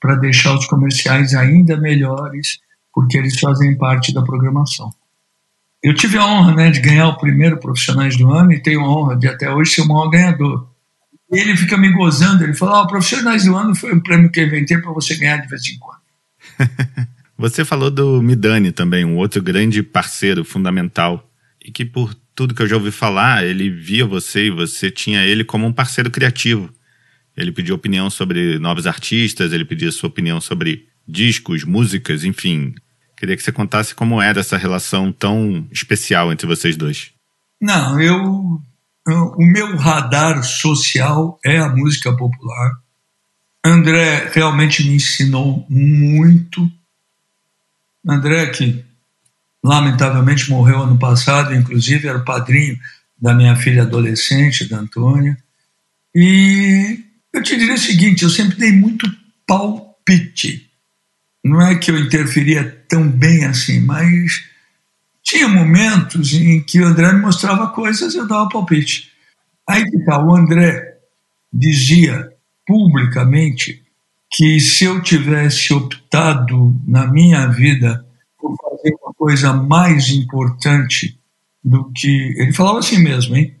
para 0.00 0.16
deixar 0.16 0.54
os 0.54 0.66
comerciais 0.66 1.34
ainda 1.34 1.76
melhores, 1.76 2.60
porque 2.92 3.18
eles 3.18 3.38
fazem 3.38 3.76
parte 3.76 4.12
da 4.12 4.22
programação. 4.22 4.92
Eu 5.82 5.94
tive 5.94 6.18
a 6.18 6.26
honra 6.26 6.54
né, 6.54 6.70
de 6.70 6.80
ganhar 6.80 7.08
o 7.08 7.16
primeiro 7.16 7.58
Profissionais 7.58 8.16
do 8.16 8.30
Ano 8.32 8.52
e 8.52 8.62
tenho 8.62 8.80
a 8.80 8.88
honra 8.88 9.16
de 9.16 9.28
até 9.28 9.52
hoje 9.52 9.72
ser 9.72 9.82
o 9.82 9.88
maior 9.88 10.08
ganhador. 10.08 10.68
E 11.30 11.38
ele 11.38 11.56
fica 11.56 11.76
me 11.76 11.92
gozando, 11.92 12.42
ele 12.42 12.54
fala: 12.54 12.82
o 12.82 12.86
Profissionais 12.86 13.44
do 13.44 13.56
Ano 13.56 13.74
foi 13.74 13.94
um 13.94 14.00
prêmio 14.00 14.30
que 14.30 14.40
eu 14.40 14.46
inventei 14.46 14.78
para 14.78 14.92
você 14.92 15.16
ganhar 15.16 15.36
de 15.36 15.48
vez 15.48 15.62
em 15.68 15.78
quando. 15.78 16.00
você 17.36 17.64
falou 17.64 17.90
do 17.90 18.20
Midani 18.22 18.72
também, 18.72 19.04
um 19.04 19.16
outro 19.16 19.42
grande 19.42 19.82
parceiro 19.82 20.44
fundamental, 20.44 21.30
e 21.64 21.70
que 21.70 21.84
por 21.84 22.14
tudo 22.34 22.54
que 22.54 22.62
eu 22.62 22.68
já 22.68 22.76
ouvi 22.76 22.90
falar, 22.90 23.44
ele 23.44 23.68
via 23.68 24.06
você 24.06 24.46
e 24.46 24.50
você 24.50 24.90
tinha 24.90 25.24
ele 25.24 25.44
como 25.44 25.66
um 25.66 25.72
parceiro 25.72 26.10
criativo. 26.10 26.70
Ele 27.36 27.52
pediu 27.52 27.74
opinião 27.74 28.10
sobre 28.10 28.58
novos 28.58 28.86
artistas, 28.86 29.52
ele 29.52 29.64
pediu 29.64 29.92
sua 29.92 30.08
opinião 30.08 30.40
sobre 30.40 30.88
discos, 31.06 31.62
músicas, 31.62 32.24
enfim. 32.24 32.74
Queria 33.18 33.36
que 33.36 33.42
você 33.42 33.50
contasse 33.50 33.96
como 33.96 34.22
era 34.22 34.38
essa 34.38 34.56
relação 34.56 35.10
tão 35.10 35.66
especial 35.72 36.32
entre 36.32 36.46
vocês 36.46 36.76
dois. 36.76 37.10
Não, 37.60 38.00
eu. 38.00 38.62
O 39.10 39.44
meu 39.44 39.74
radar 39.76 40.44
social 40.44 41.38
é 41.44 41.58
a 41.58 41.68
música 41.70 42.14
popular. 42.14 42.72
André 43.64 44.30
realmente 44.32 44.84
me 44.84 44.94
ensinou 44.94 45.66
muito. 45.68 46.70
André, 48.06 48.46
que 48.48 48.84
lamentavelmente 49.64 50.48
morreu 50.50 50.82
ano 50.82 50.98
passado, 50.98 51.54
inclusive 51.54 52.06
era 52.06 52.20
padrinho 52.20 52.78
da 53.20 53.34
minha 53.34 53.56
filha 53.56 53.82
adolescente, 53.82 54.68
da 54.68 54.78
Antônia. 54.78 55.36
E 56.14 57.02
eu 57.32 57.42
te 57.42 57.56
diria 57.56 57.74
o 57.74 57.78
seguinte: 57.78 58.22
eu 58.22 58.30
sempre 58.30 58.58
dei 58.58 58.72
muito 58.72 59.10
palpite. 59.46 60.67
Não 61.48 61.62
é 61.62 61.74
que 61.76 61.90
eu 61.90 61.98
interferia 61.98 62.84
tão 62.86 63.08
bem 63.08 63.44
assim, 63.46 63.80
mas 63.80 64.44
tinha 65.22 65.48
momentos 65.48 66.34
em 66.34 66.62
que 66.62 66.80
o 66.80 66.86
André 66.86 67.12
me 67.12 67.22
mostrava 67.22 67.68
coisas 67.68 68.14
e 68.14 68.18
eu 68.18 68.26
dava 68.26 68.48
palpite. 68.48 69.10
Aí 69.66 69.82
que 69.84 69.98
tá, 70.04 70.22
o 70.22 70.34
André 70.34 70.98
dizia 71.52 72.30
publicamente 72.66 73.82
que 74.30 74.60
se 74.60 74.84
eu 74.84 75.02
tivesse 75.02 75.72
optado 75.72 76.78
na 76.86 77.06
minha 77.06 77.46
vida 77.46 78.06
por 78.38 78.54
fazer 78.56 78.94
uma 79.02 79.14
coisa 79.14 79.54
mais 79.54 80.10
importante 80.10 81.18
do 81.64 81.90
que. 81.92 82.34
Ele 82.38 82.52
falava 82.52 82.78
assim 82.80 82.98
mesmo, 82.98 83.34
hein? 83.34 83.56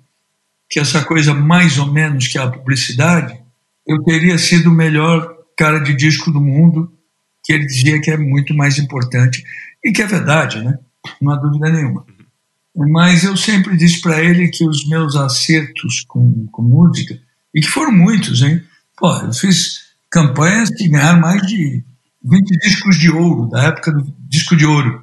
Que 0.68 0.78
essa 0.78 1.02
coisa 1.04 1.32
mais 1.32 1.78
ou 1.78 1.90
menos 1.90 2.28
que 2.28 2.36
é 2.36 2.42
a 2.42 2.50
publicidade, 2.50 3.40
eu 3.86 4.02
teria 4.02 4.36
sido 4.36 4.68
o 4.68 4.74
melhor 4.74 5.36
cara 5.56 5.78
de 5.78 5.96
disco 5.96 6.30
do 6.30 6.40
mundo, 6.40 6.92
que 7.48 7.54
ele 7.54 7.64
dizia 7.64 7.98
que 7.98 8.10
é 8.10 8.16
muito 8.18 8.54
mais 8.54 8.76
importante, 8.76 9.42
e 9.82 9.90
que 9.90 10.02
é 10.02 10.06
verdade, 10.06 10.62
né? 10.62 10.78
Não 11.18 11.32
há 11.32 11.36
dúvida 11.36 11.70
nenhuma. 11.70 12.04
Mas 12.76 13.24
eu 13.24 13.38
sempre 13.38 13.74
disse 13.74 14.02
para 14.02 14.22
ele 14.22 14.48
que 14.48 14.68
os 14.68 14.86
meus 14.86 15.16
acertos 15.16 16.04
com, 16.06 16.46
com 16.52 16.60
música, 16.60 17.18
e 17.54 17.62
que 17.62 17.68
foram 17.68 17.90
muitos, 17.90 18.42
hein? 18.42 18.62
Pô, 18.98 19.10
eu 19.16 19.32
fiz 19.32 19.86
campanhas 20.10 20.68
que 20.68 20.90
ganharam 20.90 21.20
mais 21.20 21.40
de 21.46 21.82
20 22.22 22.58
discos 22.58 22.98
de 22.98 23.10
ouro, 23.10 23.48
da 23.48 23.62
época 23.62 23.92
do 23.92 24.14
disco 24.28 24.54
de 24.54 24.66
ouro. 24.66 25.02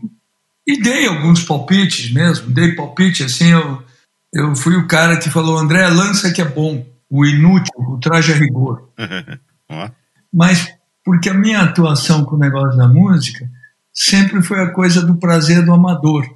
E 0.67 0.79
dei 0.79 1.07
alguns 1.07 1.43
palpites 1.43 2.11
mesmo, 2.11 2.51
dei 2.51 2.75
palpite 2.75 3.23
assim, 3.23 3.53
eu, 3.53 3.83
eu 4.31 4.55
fui 4.55 4.75
o 4.75 4.87
cara 4.87 5.17
que 5.17 5.31
falou, 5.31 5.57
André, 5.57 5.87
lança 5.87 6.31
que 6.31 6.43
é 6.43 6.45
bom, 6.45 6.85
o 7.09 7.25
inútil, 7.25 7.73
o 7.79 7.97
traje 7.97 8.33
a 8.33 8.35
rigor. 8.35 8.87
Mas 10.31 10.74
porque 11.05 11.29
a 11.29 11.33
minha 11.33 11.61
atuação 11.61 12.25
com 12.25 12.35
o 12.35 12.39
negócio 12.39 12.75
da 12.75 12.87
música 12.87 13.47
sempre 13.93 14.41
foi 14.41 14.59
a 14.59 14.71
coisa 14.71 15.05
do 15.05 15.15
prazer 15.15 15.63
do 15.63 15.71
amador. 15.71 16.27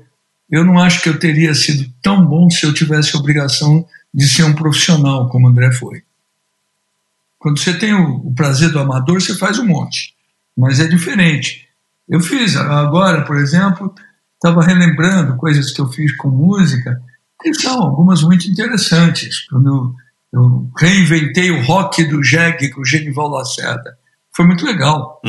Eu 0.50 0.64
não 0.64 0.80
acho 0.80 1.02
que 1.02 1.10
eu 1.10 1.20
teria 1.20 1.54
sido 1.54 1.92
tão 2.02 2.26
bom 2.26 2.50
se 2.50 2.66
eu 2.66 2.74
tivesse 2.74 3.16
a 3.16 3.20
obrigação 3.20 3.86
de 4.14 4.28
ser 4.28 4.44
um 4.44 4.54
profissional, 4.54 5.28
como 5.28 5.48
o 5.48 5.50
André 5.50 5.72
foi. 5.72 6.04
Quando 7.38 7.60
você 7.60 7.74
tem 7.74 7.94
o, 7.94 8.28
o 8.28 8.34
prazer 8.34 8.70
do 8.70 8.80
amador, 8.80 9.20
você 9.20 9.36
faz 9.36 9.60
um 9.60 9.66
monte, 9.66 10.14
mas 10.56 10.80
é 10.80 10.88
diferente. 10.88 11.68
Eu 12.08 12.20
fiz 12.20 12.56
agora, 12.56 13.24
por 13.24 13.38
exemplo, 13.38 13.94
estava 14.34 14.64
relembrando 14.64 15.38
coisas 15.38 15.72
que 15.72 15.80
eu 15.80 15.88
fiz 15.88 16.16
com 16.16 16.30
música, 16.30 17.02
que 17.42 17.54
são 17.54 17.82
algumas 17.82 18.24
muito 18.24 18.50
interessantes. 18.50 19.48
Quando 19.48 19.96
eu, 20.34 20.70
reinventei 20.78 21.52
o 21.52 21.64
rock 21.64 22.04
do 22.06 22.24
jegue 22.24 22.70
com 22.70 22.82
o 22.82 22.86
Genival 22.86 23.30
Lacerda, 23.30 23.98
foi 24.40 24.48
muito 24.48 24.66
legal. 24.66 25.22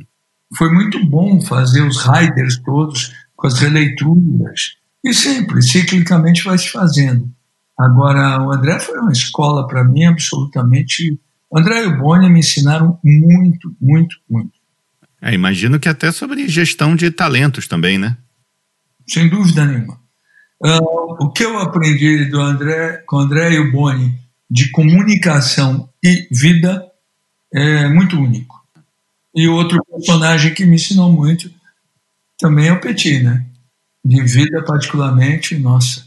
foi 0.56 0.72
muito 0.72 1.04
bom 1.04 1.38
fazer 1.42 1.82
os 1.82 1.98
riders 2.02 2.56
todos 2.64 3.12
com 3.36 3.46
as 3.46 3.58
releituras. 3.58 4.78
E 5.04 5.12
sempre, 5.12 5.60
ciclicamente, 5.60 6.42
vai 6.42 6.56
se 6.56 6.70
fazendo. 6.70 7.28
Agora, 7.78 8.40
o 8.40 8.50
André 8.50 8.80
foi 8.80 8.98
uma 8.98 9.12
escola 9.12 9.66
para 9.66 9.84
mim 9.84 10.06
absolutamente 10.06 11.20
André 11.54 11.82
e 11.82 11.86
o 11.88 11.98
Boni 11.98 12.30
me 12.30 12.38
ensinaram 12.40 12.98
muito, 13.04 13.76
muito, 13.78 14.16
muito. 14.30 14.52
É, 15.20 15.34
imagino 15.34 15.78
que 15.78 15.88
até 15.88 16.10
sobre 16.10 16.48
gestão 16.48 16.96
de 16.96 17.10
talentos 17.10 17.68
também, 17.68 17.98
né? 17.98 18.16
Sem 19.06 19.28
dúvida 19.28 19.66
nenhuma. 19.66 20.00
Uh, 20.58 21.24
o 21.26 21.30
que 21.30 21.44
eu 21.44 21.58
aprendi 21.58 22.24
do 22.30 22.40
André, 22.40 23.02
com 23.06 23.16
o 23.16 23.20
André 23.20 23.52
e 23.52 23.58
o 23.58 23.70
Boni 23.70 24.18
de 24.50 24.70
comunicação 24.70 25.90
e 26.02 26.26
vida 26.30 26.82
é 27.52 27.88
muito 27.88 28.18
único. 28.18 28.53
E 29.34 29.48
outro 29.48 29.84
personagem 29.84 30.54
que 30.54 30.64
me 30.64 30.76
ensinou 30.76 31.12
muito 31.12 31.50
também 32.38 32.68
é 32.68 32.72
o 32.72 32.80
Petit, 32.80 33.22
né? 33.22 33.44
De 34.04 34.22
vida 34.22 34.62
particularmente, 34.62 35.58
nossa. 35.58 36.06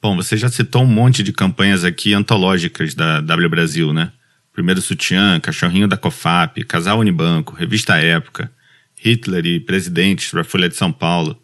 Bom, 0.00 0.14
você 0.14 0.36
já 0.36 0.48
citou 0.48 0.82
um 0.82 0.86
monte 0.86 1.22
de 1.22 1.32
campanhas 1.32 1.84
aqui 1.84 2.14
antológicas 2.14 2.94
da 2.94 3.20
W 3.20 3.48
Brasil, 3.48 3.92
né? 3.92 4.12
Primeiro 4.52 4.80
Sutiã, 4.80 5.40
Cachorrinho 5.40 5.88
da 5.88 5.96
Cofap, 5.96 6.62
Casal 6.64 7.00
Unibanco, 7.00 7.54
Revista 7.54 7.96
Época, 7.96 8.50
Hitler 8.94 9.44
e 9.46 9.60
Presidentes 9.60 10.30
para 10.30 10.42
a 10.42 10.44
Folha 10.44 10.68
de 10.68 10.76
São 10.76 10.92
Paulo. 10.92 11.40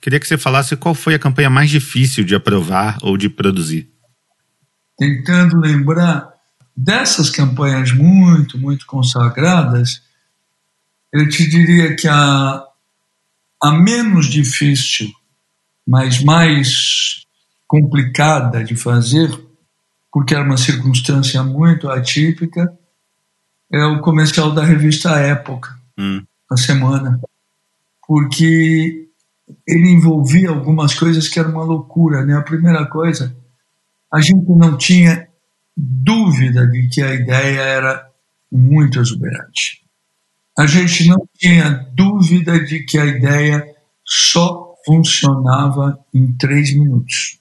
Queria 0.00 0.18
que 0.18 0.26
você 0.26 0.36
falasse 0.36 0.76
qual 0.76 0.94
foi 0.94 1.14
a 1.14 1.18
campanha 1.18 1.50
mais 1.50 1.70
difícil 1.70 2.24
de 2.24 2.34
aprovar 2.34 2.98
ou 3.02 3.16
de 3.16 3.28
produzir. 3.28 3.88
Tentando 4.98 5.60
lembrar 5.60 6.32
dessas 6.76 7.30
campanhas 7.30 7.92
muito, 7.92 8.58
muito 8.58 8.84
consagradas, 8.86 10.02
eu 11.12 11.28
te 11.28 11.48
diria 11.48 11.94
que 11.94 12.08
a, 12.08 12.64
a 13.62 13.72
menos 13.72 14.26
difícil, 14.26 15.10
mas 15.86 16.22
mais 16.22 17.26
complicada 17.66 18.62
de 18.64 18.76
fazer 18.76 19.30
porque 20.12 20.34
era 20.34 20.44
uma 20.44 20.58
circunstância 20.58 21.42
muito 21.42 21.88
atípica, 21.88 22.78
é 23.72 23.82
o 23.86 24.02
comercial 24.02 24.52
da 24.52 24.62
revista 24.62 25.18
Época, 25.18 25.74
hum. 25.98 26.22
a 26.50 26.56
semana, 26.58 27.18
porque 28.06 29.08
ele 29.66 29.90
envolvia 29.90 30.50
algumas 30.50 30.92
coisas 30.92 31.28
que 31.28 31.40
eram 31.40 31.52
uma 31.52 31.64
loucura. 31.64 32.26
Né? 32.26 32.36
A 32.36 32.42
primeira 32.42 32.84
coisa, 32.86 33.34
a 34.12 34.20
gente 34.20 34.50
não 34.50 34.76
tinha 34.76 35.26
dúvida 35.74 36.66
de 36.66 36.88
que 36.88 37.00
a 37.00 37.14
ideia 37.14 37.60
era 37.60 38.06
muito 38.50 39.00
exuberante. 39.00 39.81
A 40.58 40.66
gente 40.66 41.08
não 41.08 41.26
tinha 41.36 41.70
dúvida 41.94 42.62
de 42.62 42.80
que 42.80 42.98
a 42.98 43.06
ideia 43.06 43.64
só 44.04 44.74
funcionava 44.84 45.98
em 46.12 46.32
três 46.32 46.74
minutos 46.74 47.38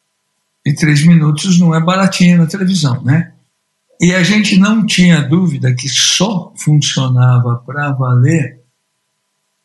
e 0.66 0.74
três 0.74 1.06
minutos 1.06 1.60
não 1.60 1.74
é 1.74 1.80
baratinho 1.80 2.38
na 2.38 2.46
televisão, 2.46 3.04
né? 3.04 3.34
E 4.00 4.14
a 4.14 4.24
gente 4.24 4.58
não 4.58 4.86
tinha 4.86 5.22
dúvida 5.22 5.74
que 5.74 5.90
só 5.90 6.54
funcionava 6.56 7.58
para 7.66 7.92
valer 7.92 8.62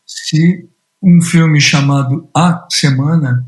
se 0.07 0.69
um 1.03 1.21
filme 1.23 1.61
chamado 1.61 2.29
A 2.35 2.67
Semana 2.71 3.47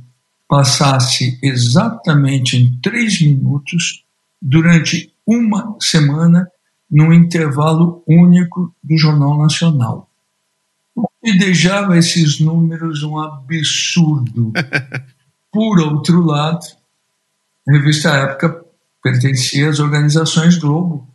passasse 0.49 1.39
exatamente 1.43 2.57
em 2.57 2.79
três 2.81 3.21
minutos 3.21 4.05
durante 4.41 5.13
uma 5.27 5.77
semana 5.81 6.51
num 6.91 7.13
intervalo 7.13 8.03
único 8.07 8.75
do 8.83 8.97
Jornal 8.97 9.39
Nacional. 9.39 10.09
O 10.95 11.09
que 11.23 11.37
deixava 11.39 11.97
esses 11.97 12.41
números 12.41 13.03
um 13.03 13.19
absurdo. 13.19 14.53
Por 15.53 15.81
outro 15.81 16.21
lado, 16.21 16.67
a 17.69 17.73
revista 17.73 18.11
Época 18.11 18.65
pertencia 19.03 19.69
às 19.69 19.79
organizações 19.79 20.57
Globo. 20.57 21.07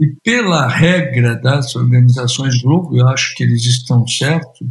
E 0.00 0.06
pela 0.24 0.66
regra 0.66 1.36
das 1.36 1.76
organizações 1.76 2.60
Globo, 2.60 2.96
eu 2.96 3.06
acho 3.08 3.34
que 3.36 3.44
eles 3.44 3.64
estão 3.64 4.06
certos, 4.06 4.66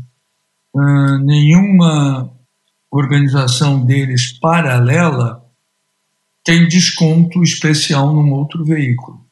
uh, 0.76 1.18
nenhuma 1.20 2.30
organização 2.92 3.86
deles 3.86 4.38
paralela 4.40 5.42
tem 6.44 6.68
desconto 6.68 7.42
especial 7.44 8.14
num 8.14 8.34
outro 8.34 8.66
veículo. 8.66 9.26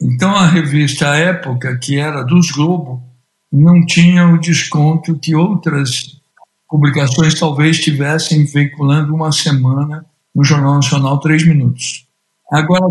Então 0.00 0.34
a 0.34 0.46
revista 0.46 1.16
Época, 1.16 1.78
que 1.78 1.98
era 1.98 2.22
dos 2.22 2.50
Globo, 2.50 3.02
não 3.50 3.84
tinha 3.86 4.28
o 4.28 4.38
desconto 4.38 5.18
que 5.18 5.34
outras 5.34 6.20
publicações 6.68 7.38
talvez 7.38 7.78
tivessem 7.78 8.44
veiculando 8.44 9.14
uma 9.14 9.32
semana 9.32 10.04
no 10.34 10.44
Jornal 10.44 10.74
Nacional 10.74 11.18
três 11.20 11.46
minutos. 11.46 12.06
Agora, 12.52 12.90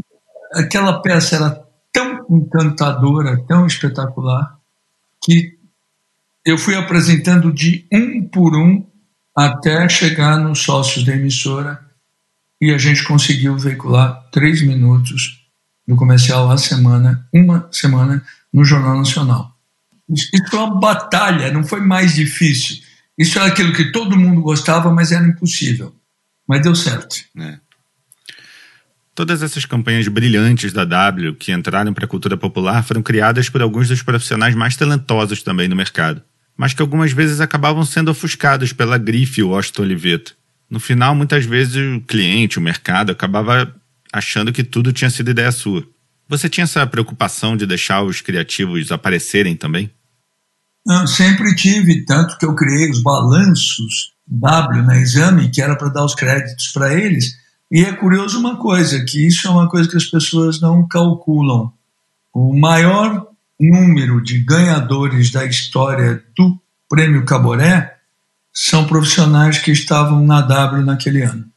aquela 0.53 1.01
peça 1.01 1.35
era 1.35 1.63
tão 1.93 2.25
encantadora, 2.29 3.43
tão 3.47 3.67
espetacular, 3.67 4.57
que 5.23 5.57
eu 6.45 6.57
fui 6.57 6.75
apresentando 6.75 7.51
de 7.51 7.87
um 7.91 8.27
por 8.27 8.55
um 8.55 8.85
até 9.35 9.87
chegar 9.89 10.37
nos 10.37 10.59
sócios 10.59 11.03
da 11.03 11.13
emissora 11.13 11.79
e 12.61 12.71
a 12.73 12.77
gente 12.77 13.03
conseguiu 13.03 13.57
veicular 13.57 14.29
três 14.31 14.61
minutos 14.61 15.44
do 15.87 15.95
comercial 15.95 16.49
A 16.51 16.57
Semana, 16.57 17.27
uma 17.33 17.67
semana 17.71 18.23
no 18.53 18.63
Jornal 18.63 18.97
Nacional. 18.97 19.55
Isso 20.09 20.29
foi 20.49 20.59
uma 20.59 20.79
batalha, 20.79 21.51
não 21.51 21.63
foi 21.63 21.81
mais 21.81 22.13
difícil. 22.13 22.77
Isso 23.17 23.39
era 23.39 23.47
aquilo 23.47 23.73
que 23.73 23.91
todo 23.91 24.17
mundo 24.17 24.41
gostava, 24.41 24.91
mas 24.91 25.11
era 25.11 25.25
impossível. 25.25 25.95
Mas 26.47 26.61
deu 26.61 26.75
certo. 26.75 27.15
É. 27.37 27.57
Todas 29.15 29.41
essas 29.41 29.65
campanhas 29.65 30.07
brilhantes 30.09 30.73
da 30.73 30.83
W 30.83 31.35
que 31.35 31.53
entraram 31.53 31.93
para 31.93 32.05
a 32.05 32.07
cultura 32.07 32.35
popular 32.35 32.83
foram 32.83 33.01
criadas 33.01 33.49
por 33.49 33.61
alguns 33.61 33.87
dos 33.87 34.03
profissionais 34.03 34.53
mais 34.53 34.75
talentosos 34.75 35.41
também 35.41 35.69
no 35.69 35.75
mercado, 35.75 36.21
mas 36.57 36.73
que 36.73 36.81
algumas 36.81 37.13
vezes 37.13 37.39
acabavam 37.39 37.85
sendo 37.85 38.11
ofuscados 38.11 38.73
pela 38.73 38.97
grife 38.97 39.41
Washington 39.41 39.83
Oliveto. 39.83 40.35
No 40.69 40.81
final, 40.81 41.15
muitas 41.15 41.45
vezes 41.45 41.77
o 41.77 42.01
cliente, 42.01 42.59
o 42.59 42.61
mercado, 42.61 43.11
acabava 43.11 43.73
achando 44.15 44.53
que 44.53 44.63
tudo 44.63 44.93
tinha 44.93 45.09
sido 45.09 45.31
ideia 45.31 45.51
sua. 45.51 45.85
Você 46.29 46.47
tinha 46.47 46.63
essa 46.63 46.87
preocupação 46.87 47.57
de 47.57 47.67
deixar 47.67 48.01
os 48.01 48.21
criativos 48.21 48.89
aparecerem 48.89 49.57
também? 49.57 49.91
Eu 50.87 51.05
sempre 51.05 51.53
tive, 51.53 52.05
tanto 52.05 52.37
que 52.37 52.45
eu 52.45 52.55
criei 52.55 52.89
os 52.89 53.03
balanços 53.03 54.13
W 54.25 54.83
na 54.83 54.97
exame, 54.97 55.51
que 55.51 55.61
era 55.61 55.75
para 55.75 55.89
dar 55.89 56.05
os 56.05 56.15
créditos 56.15 56.69
para 56.69 56.93
eles. 56.93 57.33
E 57.69 57.83
é 57.83 57.91
curioso 57.91 58.39
uma 58.39 58.57
coisa, 58.57 59.03
que 59.03 59.27
isso 59.27 59.47
é 59.47 59.51
uma 59.51 59.67
coisa 59.67 59.89
que 59.89 59.97
as 59.97 60.05
pessoas 60.05 60.61
não 60.61 60.87
calculam. 60.87 61.73
O 62.33 62.57
maior 62.57 63.27
número 63.59 64.23
de 64.23 64.39
ganhadores 64.39 65.29
da 65.29 65.43
história 65.45 66.23
do 66.37 66.57
Prêmio 66.87 67.25
Caboré 67.25 67.97
são 68.53 68.87
profissionais 68.87 69.57
que 69.57 69.71
estavam 69.71 70.25
na 70.25 70.39
W 70.39 70.85
naquele 70.85 71.21
ano. 71.21 71.54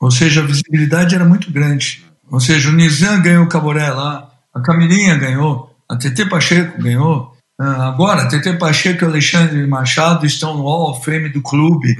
Ou 0.00 0.10
seja, 0.10 0.40
a 0.40 0.46
visibilidade 0.46 1.14
era 1.14 1.24
muito 1.24 1.52
grande. 1.52 2.02
Ou 2.30 2.40
seja, 2.40 2.70
o 2.70 2.72
Nizam 2.72 3.20
ganhou 3.20 3.44
o 3.44 3.48
Caboré 3.48 3.90
lá, 3.90 4.30
a 4.54 4.60
Camilinha 4.60 5.16
ganhou, 5.16 5.76
a 5.88 5.96
TT 5.96 6.26
Pacheco 6.26 6.80
ganhou. 6.80 7.36
Ah, 7.58 7.88
agora, 7.88 8.22
a 8.22 8.28
TT 8.28 8.54
Pacheco 8.54 9.04
e 9.04 9.06
Alexandre 9.06 9.66
Machado 9.66 10.24
estão 10.24 10.56
no 10.56 10.62
Hall 10.62 10.92
of 10.92 11.04
Fame 11.04 11.28
do 11.28 11.42
clube. 11.42 11.98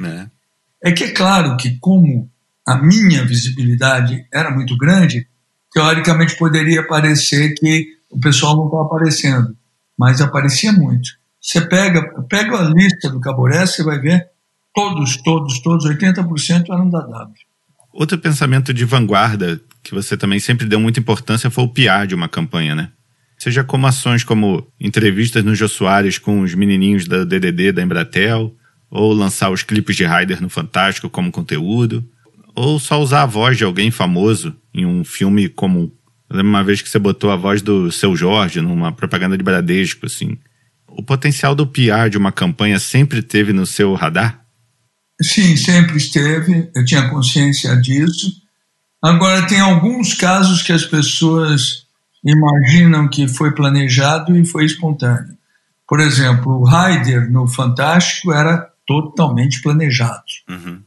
É. 0.82 0.90
é 0.90 0.92
que 0.92 1.04
é 1.04 1.10
claro 1.10 1.56
que, 1.56 1.76
como 1.78 2.30
a 2.66 2.76
minha 2.76 3.24
visibilidade 3.26 4.24
era 4.32 4.50
muito 4.50 4.76
grande, 4.78 5.26
teoricamente 5.72 6.36
poderia 6.38 6.86
parecer 6.86 7.54
que 7.54 7.88
o 8.10 8.18
pessoal 8.18 8.56
não 8.56 8.66
está 8.66 8.80
aparecendo, 8.80 9.56
mas 9.98 10.20
aparecia 10.20 10.72
muito. 10.72 11.10
Você 11.40 11.60
pega, 11.60 12.02
pega 12.28 12.58
a 12.58 12.70
lista 12.70 13.10
do 13.10 13.20
Caboré, 13.20 13.66
você 13.66 13.82
vai 13.82 13.98
ver 13.98 14.28
todos, 14.74 15.16
todos, 15.18 15.60
todos, 15.60 15.86
80% 15.86 16.66
eram 16.70 16.88
da 16.88 17.00
W. 17.00 17.49
Outro 17.92 18.18
pensamento 18.18 18.72
de 18.72 18.84
vanguarda 18.84 19.60
que 19.82 19.94
você 19.94 20.16
também 20.16 20.38
sempre 20.38 20.66
deu 20.66 20.78
muita 20.78 21.00
importância 21.00 21.50
foi 21.50 21.64
o 21.64 21.68
PR 21.68 22.06
de 22.06 22.14
uma 22.14 22.28
campanha, 22.28 22.74
né? 22.74 22.90
Seja 23.38 23.64
como 23.64 23.86
ações 23.86 24.22
como 24.22 24.66
entrevistas 24.78 25.42
no 25.42 25.54
Jô 25.54 25.66
Soares 25.66 26.18
com 26.18 26.42
os 26.42 26.54
menininhos 26.54 27.06
da 27.06 27.24
DDD 27.24 27.72
da 27.72 27.82
Embratel, 27.82 28.54
ou 28.90 29.12
lançar 29.12 29.50
os 29.50 29.62
clipes 29.62 29.96
de 29.96 30.04
Ryder 30.04 30.42
no 30.42 30.50
Fantástico 30.50 31.08
como 31.08 31.30
conteúdo, 31.30 32.04
ou 32.54 32.78
só 32.78 33.00
usar 33.00 33.22
a 33.22 33.26
voz 33.26 33.56
de 33.56 33.64
alguém 33.64 33.90
famoso 33.90 34.54
em 34.74 34.84
um 34.84 35.04
filme 35.04 35.48
comum. 35.48 35.90
Eu 36.28 36.36
lembro 36.36 36.50
uma 36.50 36.64
vez 36.64 36.82
que 36.82 36.88
você 36.88 36.98
botou 36.98 37.30
a 37.30 37.36
voz 37.36 37.62
do 37.62 37.90
seu 37.90 38.14
Jorge 38.14 38.60
numa 38.60 38.92
propaganda 38.92 39.36
de 39.38 39.42
Bradesco, 39.42 40.06
assim. 40.06 40.36
O 40.86 41.02
potencial 41.02 41.54
do 41.54 41.66
PR 41.66 42.08
de 42.10 42.18
uma 42.18 42.32
campanha 42.32 42.78
sempre 42.78 43.22
teve 43.22 43.52
no 43.52 43.64
seu 43.64 43.94
radar? 43.94 44.39
Sim, 45.22 45.56
sempre 45.56 45.96
esteve. 45.96 46.70
Eu 46.74 46.84
tinha 46.84 47.08
consciência 47.08 47.76
disso. 47.76 48.32
Agora, 49.02 49.46
tem 49.46 49.60
alguns 49.60 50.14
casos 50.14 50.62
que 50.62 50.72
as 50.72 50.84
pessoas 50.84 51.86
imaginam 52.24 53.08
que 53.08 53.26
foi 53.28 53.52
planejado 53.52 54.36
e 54.36 54.44
foi 54.44 54.64
espontâneo. 54.64 55.36
Por 55.88 56.00
exemplo, 56.00 56.60
o 56.60 56.64
Raider 56.64 57.30
no 57.30 57.48
Fantástico 57.48 58.32
era 58.32 58.70
totalmente 58.86 59.62
planejado. 59.62 60.22
Uhum. 60.48 60.82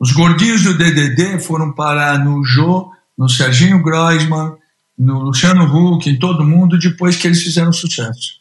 Os 0.00 0.12
gordinhos 0.12 0.62
do 0.62 0.76
DDD 0.76 1.40
foram 1.40 1.72
parar 1.72 2.24
no 2.24 2.44
Jô, 2.44 2.92
no 3.16 3.28
Serginho 3.28 3.82
Groisman, 3.82 4.56
no 4.96 5.20
Luciano 5.20 5.64
Huck, 5.64 6.08
em 6.08 6.18
todo 6.18 6.44
mundo, 6.44 6.78
depois 6.78 7.16
que 7.16 7.26
eles 7.26 7.42
fizeram 7.42 7.72
sucesso. 7.72 8.38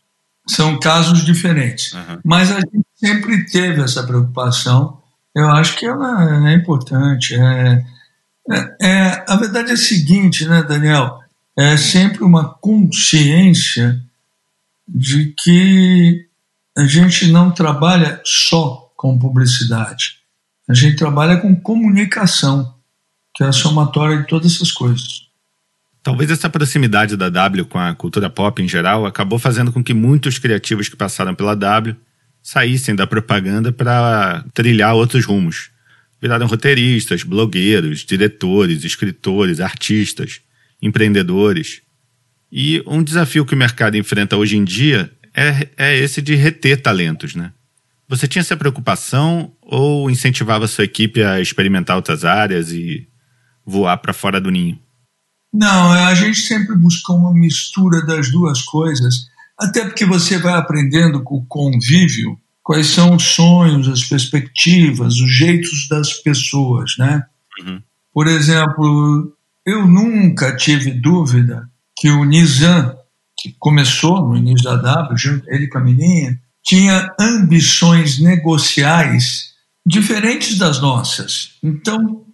São 0.48 0.80
casos 0.80 1.26
diferentes. 1.26 1.94
Uhum. 1.94 2.20
Mas 2.24 2.52
a 2.52 2.60
gente 2.60 2.86
sempre 2.96 3.46
teve 3.46 3.82
essa 3.82 4.04
preocupação. 4.04 5.02
Eu 5.38 5.52
acho 5.52 5.78
que 5.78 5.86
ela 5.86 6.50
é 6.50 6.56
importante. 6.56 7.36
É, 7.36 7.86
é, 8.50 8.76
é, 8.82 9.26
a 9.28 9.36
verdade 9.36 9.70
é 9.70 9.74
a 9.74 9.78
seguinte, 9.78 10.48
né, 10.48 10.64
Daniel? 10.64 11.20
É 11.56 11.78
sempre 11.78 12.24
uma 12.24 12.56
consciência 12.56 14.02
de 14.88 15.36
que 15.38 16.26
a 16.76 16.88
gente 16.88 17.28
não 17.28 17.52
trabalha 17.52 18.20
só 18.26 18.92
com 18.98 19.20
publicidade. 19.20 20.18
A 20.68 20.74
gente 20.74 20.98
trabalha 20.98 21.38
com 21.38 21.56
comunicação, 21.56 22.74
que 23.36 23.44
é 23.44 23.48
a 23.48 23.52
somatória 23.52 24.18
de 24.18 24.28
todas 24.28 24.56
essas 24.56 24.72
coisas. 24.72 25.28
Talvez 26.02 26.32
essa 26.32 26.50
proximidade 26.50 27.16
da 27.16 27.30
W 27.30 27.66
com 27.66 27.78
a 27.78 27.94
cultura 27.94 28.28
pop 28.28 28.60
em 28.60 28.68
geral 28.68 29.06
acabou 29.06 29.38
fazendo 29.38 29.72
com 29.72 29.84
que 29.84 29.94
muitos 29.94 30.40
criativos 30.40 30.90
que 30.90 30.96
passaram 30.96 31.36
pela 31.36 31.56
W 31.56 31.96
saíssem 32.48 32.95
da 32.95 33.06
propaganda 33.06 33.74
para 33.74 34.45
trilhar 34.54 34.95
outros 34.95 35.26
rumos 35.26 35.72
Viraram 36.22 36.48
roteiristas, 36.48 37.24
blogueiros, 37.24 38.00
diretores, 38.00 38.84
escritores, 38.84 39.60
artistas, 39.60 40.41
empreendedores. 40.82 41.82
E 42.52 42.82
um 42.88 43.04
desafio 43.04 43.45
que 43.45 43.54
o 43.54 43.58
mercado 43.58 43.98
enfrenta 43.98 44.36
hoje 44.36 44.58
em 44.58 44.64
dia 44.64 45.12
é, 45.34 45.70
é 45.78 45.95
esse 45.95 46.22
de 46.22 46.34
reter 46.34 46.82
talentos, 46.82 47.36
né? 47.36 47.52
Você 48.10 48.28
tinha 48.28 48.39
essa 48.39 48.58
preocupação 48.58 49.52
ou 49.62 50.10
incentivava 50.10 50.66
a 50.66 50.68
sua 50.68 50.86
equipe 50.86 51.22
a 51.22 51.39
experimentar 51.39 51.95
outras 51.95 52.26
áreas 52.26 52.72
e 52.72 53.08
voar 53.66 53.98
para 53.98 54.14
fora 54.14 54.41
do 54.41 54.50
ninho? 54.50 54.80
Não, 55.54 55.91
a 55.91 56.16
gente 56.16 56.39
sempre 56.39 56.76
buscou 56.76 57.18
uma 57.18 57.34
mistura 57.34 58.04
das 58.06 58.32
duas 58.32 58.62
coisas, 58.64 59.28
até 59.60 59.84
porque 59.86 60.05
você 60.05 60.38
vai 60.38 60.53
aprendendo 60.53 61.24
com 61.24 61.38
o 61.38 61.45
convívio 61.45 62.39
quais 62.64 62.88
são 62.88 63.16
os 63.16 63.24
sonhos, 63.24 63.88
as 63.88 64.03
perspectivas, 64.03 65.16
os 65.16 65.32
jeitos 65.32 65.88
das 65.89 66.14
pessoas, 66.14 66.95
né? 66.97 67.24
Uhum. 67.62 67.82
Por 68.14 68.28
exemplo, 68.28 69.34
eu 69.66 69.88
nunca 69.88 70.55
tive 70.55 70.91
dúvida 70.91 71.70
que 71.95 72.10
o 72.10 72.24
Nizam, 72.24 72.95
que 73.39 73.55
começou 73.58 74.28
no 74.28 74.36
início 74.36 74.66
da 74.66 74.76
W, 74.76 75.18
junto 75.18 75.49
ele 75.49 75.68
com 75.68 75.78
a 75.78 75.82
menina, 75.82 76.38
tinha 76.64 77.14
ambições 77.20 78.20
negociais 78.20 79.53
diferentes 79.86 80.58
das 80.58 80.82
nossas. 80.82 81.51
Então, 81.64 82.26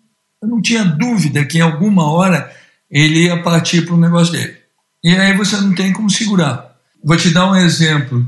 eu 0.41 0.47
não 0.47 0.61
tinha 0.61 0.83
dúvida 0.83 1.45
que 1.45 1.59
em 1.59 1.61
alguma 1.61 2.11
hora 2.11 2.51
ele 2.89 3.25
ia 3.25 3.41
partir 3.43 3.85
para 3.85 3.93
o 3.93 3.99
negócio 3.99 4.33
dele. 4.33 4.57
E 5.03 5.09
aí 5.09 5.37
você 5.37 5.57
não 5.57 5.75
tem 5.75 5.93
como 5.93 6.09
segurar. 6.09 6.72
Vou 7.03 7.17
te 7.17 7.29
dar 7.31 7.51
um 7.51 7.55
exemplo. 7.55 8.27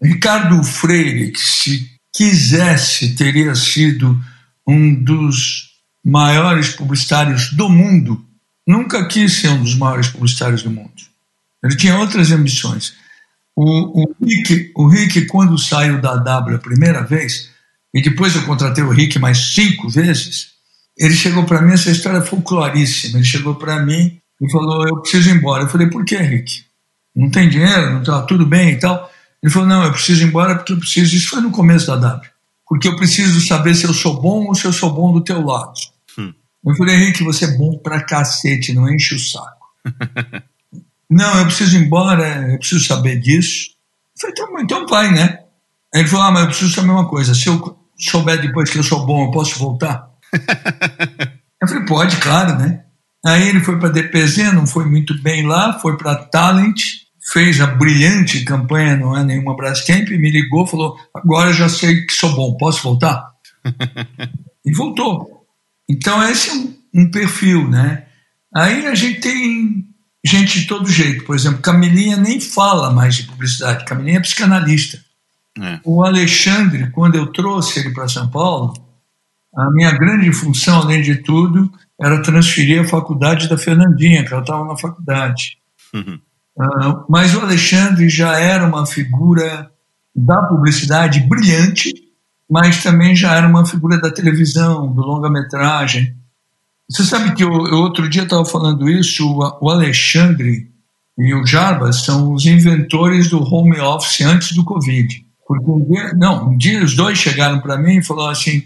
Ricardo 0.00 0.62
Freire, 0.62 1.32
que 1.32 1.40
se 1.40 1.90
quisesse, 2.14 3.14
teria 3.14 3.54
sido 3.54 4.20
um 4.66 4.94
dos 4.94 5.70
maiores 6.04 6.70
publicitários 6.70 7.52
do 7.52 7.68
mundo, 7.68 8.24
nunca 8.66 9.06
quis 9.06 9.34
ser 9.34 9.48
um 9.48 9.62
dos 9.62 9.74
maiores 9.74 10.08
publicitários 10.08 10.62
do 10.62 10.70
mundo. 10.70 10.92
Ele 11.64 11.76
tinha 11.76 11.96
outras 11.96 12.30
ambições. 12.32 12.94
O, 13.54 14.02
o, 14.02 14.16
Rick, 14.20 14.72
o 14.74 14.88
Rick, 14.88 15.26
quando 15.26 15.58
saiu 15.58 16.00
da 16.00 16.16
W 16.16 16.56
a 16.56 16.60
primeira 16.60 17.02
vez, 17.02 17.50
e 17.94 18.02
depois 18.02 18.34
eu 18.34 18.44
contratei 18.44 18.82
o 18.82 18.90
Rick 18.90 19.18
mais 19.18 19.52
cinco 19.54 19.88
vezes, 19.88 20.52
ele 20.98 21.14
chegou 21.14 21.44
para 21.44 21.62
mim, 21.62 21.72
essa 21.72 21.90
história 21.90 22.18
é 22.18 22.22
folcloríssima. 22.22 23.18
Ele 23.18 23.26
chegou 23.26 23.54
para 23.54 23.84
mim 23.84 24.18
e 24.40 24.50
falou: 24.50 24.86
Eu 24.86 25.00
preciso 25.00 25.30
ir 25.30 25.36
embora. 25.36 25.64
Eu 25.64 25.68
falei: 25.68 25.88
Por 25.88 26.04
que, 26.04 26.16
Rick? 26.16 26.64
Não 27.14 27.30
tem 27.30 27.48
dinheiro? 27.48 27.92
Não 27.92 28.00
está 28.00 28.22
tudo 28.22 28.46
bem 28.46 28.70
e 28.70 28.78
tal. 28.78 29.10
Ele 29.42 29.52
falou: 29.52 29.68
não, 29.68 29.84
eu 29.84 29.92
preciso 29.92 30.22
ir 30.22 30.28
embora 30.28 30.54
porque 30.54 30.72
eu 30.72 30.78
preciso. 30.78 31.14
Isso 31.14 31.28
foi 31.28 31.40
no 31.40 31.50
começo 31.50 31.86
da 31.86 31.96
W. 31.96 32.30
Porque 32.66 32.88
eu 32.88 32.96
preciso 32.96 33.40
saber 33.46 33.74
se 33.74 33.84
eu 33.84 33.92
sou 33.92 34.20
bom 34.20 34.46
ou 34.46 34.54
se 34.54 34.64
eu 34.64 34.72
sou 34.72 34.92
bom 34.92 35.12
do 35.12 35.22
teu 35.22 35.44
lado. 35.44 35.74
Hum. 36.18 36.32
Eu 36.64 36.76
falei: 36.76 36.96
Henrique, 36.96 37.24
você 37.24 37.44
é 37.44 37.56
bom 37.56 37.76
pra 37.78 38.02
cacete, 38.02 38.72
não 38.72 38.88
enche 38.88 39.14
o 39.14 39.18
saco. 39.18 39.66
não, 41.10 41.38
eu 41.38 41.44
preciso 41.46 41.76
ir 41.76 41.84
embora, 41.84 42.50
eu 42.52 42.58
preciso 42.58 42.84
saber 42.84 43.20
disso. 43.20 43.72
Eu 44.14 44.20
falei: 44.20 44.34
então, 44.34 44.60
então 44.60 44.86
vai, 44.86 45.12
né? 45.12 45.40
Aí 45.94 46.00
ele 46.00 46.08
falou: 46.08 46.26
ah, 46.26 46.30
mas 46.30 46.42
eu 46.42 46.48
preciso 46.48 46.74
saber 46.74 46.90
uma 46.90 47.08
coisa. 47.08 47.34
Se 47.34 47.48
eu 47.48 47.78
souber 47.98 48.40
depois 48.40 48.70
que 48.70 48.78
eu 48.78 48.82
sou 48.82 49.04
bom, 49.04 49.26
eu 49.26 49.30
posso 49.32 49.58
voltar? 49.58 50.08
eu 51.60 51.68
falei: 51.68 51.84
pode, 51.84 52.16
claro, 52.18 52.56
né? 52.56 52.84
Aí 53.24 53.48
ele 53.48 53.60
foi 53.60 53.78
para 53.78 53.88
DPZ, 53.88 54.52
não 54.52 54.66
foi 54.66 54.84
muito 54.84 55.20
bem 55.22 55.46
lá, 55.46 55.78
foi 55.78 55.96
para 55.96 56.16
Talent 56.16 57.01
fez 57.30 57.60
a 57.60 57.66
brilhante 57.66 58.44
campanha 58.44 58.96
Não 58.96 59.16
é 59.16 59.22
Nenhuma 59.22 59.56
Brastemp, 59.56 60.10
me 60.10 60.30
ligou 60.30 60.66
falou: 60.66 60.96
agora 61.14 61.52
já 61.52 61.68
sei 61.68 62.04
que 62.04 62.12
sou 62.12 62.34
bom, 62.34 62.56
posso 62.56 62.82
voltar? 62.82 63.30
e 64.64 64.72
voltou. 64.72 65.46
Então, 65.88 66.22
esse 66.28 66.50
é 66.50 66.54
um, 66.54 66.74
um, 66.94 67.10
perfil, 67.10 67.68
né? 67.68 68.06
Aí 68.54 68.86
a 68.86 68.94
gente 68.94 69.20
tem 69.20 69.86
gente 70.24 70.60
de 70.60 70.66
todo 70.66 70.90
jeito. 70.90 71.24
Por 71.24 71.34
exemplo, 71.34 71.60
Camilinha 71.60 72.16
nem 72.16 72.40
fala 72.40 72.90
mais 72.90 73.16
de 73.16 73.24
publicidade, 73.24 73.84
Camilinha 73.84 74.18
é 74.18 74.22
psicanalista. 74.22 75.02
É. 75.60 75.80
O 75.84 76.02
Alexandre, 76.02 76.90
quando 76.90 77.16
eu 77.16 77.26
trouxe 77.26 77.80
ele 77.80 77.90
para 77.90 78.08
São 78.08 78.28
Paulo, 78.28 78.72
a 79.54 79.70
minha 79.70 79.90
grande 79.90 80.32
função, 80.32 80.80
além 80.80 81.02
de 81.02 81.16
tudo, 81.16 81.70
era 82.00 82.22
transferir 82.22 82.80
a 82.80 82.88
faculdade 82.88 83.48
da 83.48 83.58
Fernandinha, 83.58 84.24
que 84.24 84.32
ela 84.32 84.42
estava 84.42 84.64
na 84.64 84.76
faculdade. 84.76 85.58
Uhum. 85.92 86.18
Uh, 86.56 87.04
mas 87.08 87.34
o 87.34 87.40
Alexandre 87.40 88.08
já 88.08 88.38
era 88.38 88.66
uma 88.66 88.86
figura 88.86 89.70
da 90.14 90.42
publicidade 90.42 91.20
brilhante, 91.20 91.94
mas 92.50 92.82
também 92.82 93.16
já 93.16 93.34
era 93.34 93.46
uma 93.48 93.64
figura 93.64 93.98
da 93.98 94.10
televisão, 94.10 94.92
do 94.92 95.00
longa-metragem. 95.00 96.14
Você 96.90 97.04
sabe 97.04 97.34
que 97.34 97.42
eu, 97.42 97.50
eu 97.50 97.78
outro 97.78 98.08
dia 98.08 98.24
estava 98.24 98.44
falando 98.44 98.88
isso, 98.88 99.26
o, 99.26 99.58
o 99.66 99.70
Alexandre 99.70 100.70
e 101.16 101.34
o 101.34 101.46
Jarbas 101.46 102.04
são 102.04 102.32
os 102.32 102.44
inventores 102.44 103.28
do 103.28 103.42
home 103.42 103.80
office 103.80 104.20
antes 104.22 104.52
do 104.52 104.64
Covid. 104.64 105.24
Porque 105.46 105.70
um 105.70 105.84
dia, 105.84 106.12
não, 106.14 106.50
um 106.50 106.56
dia 106.56 106.82
os 106.82 106.94
dois 106.94 107.18
chegaram 107.18 107.60
para 107.60 107.78
mim 107.78 107.98
e 107.98 108.04
falaram 108.04 108.30
assim: 108.30 108.62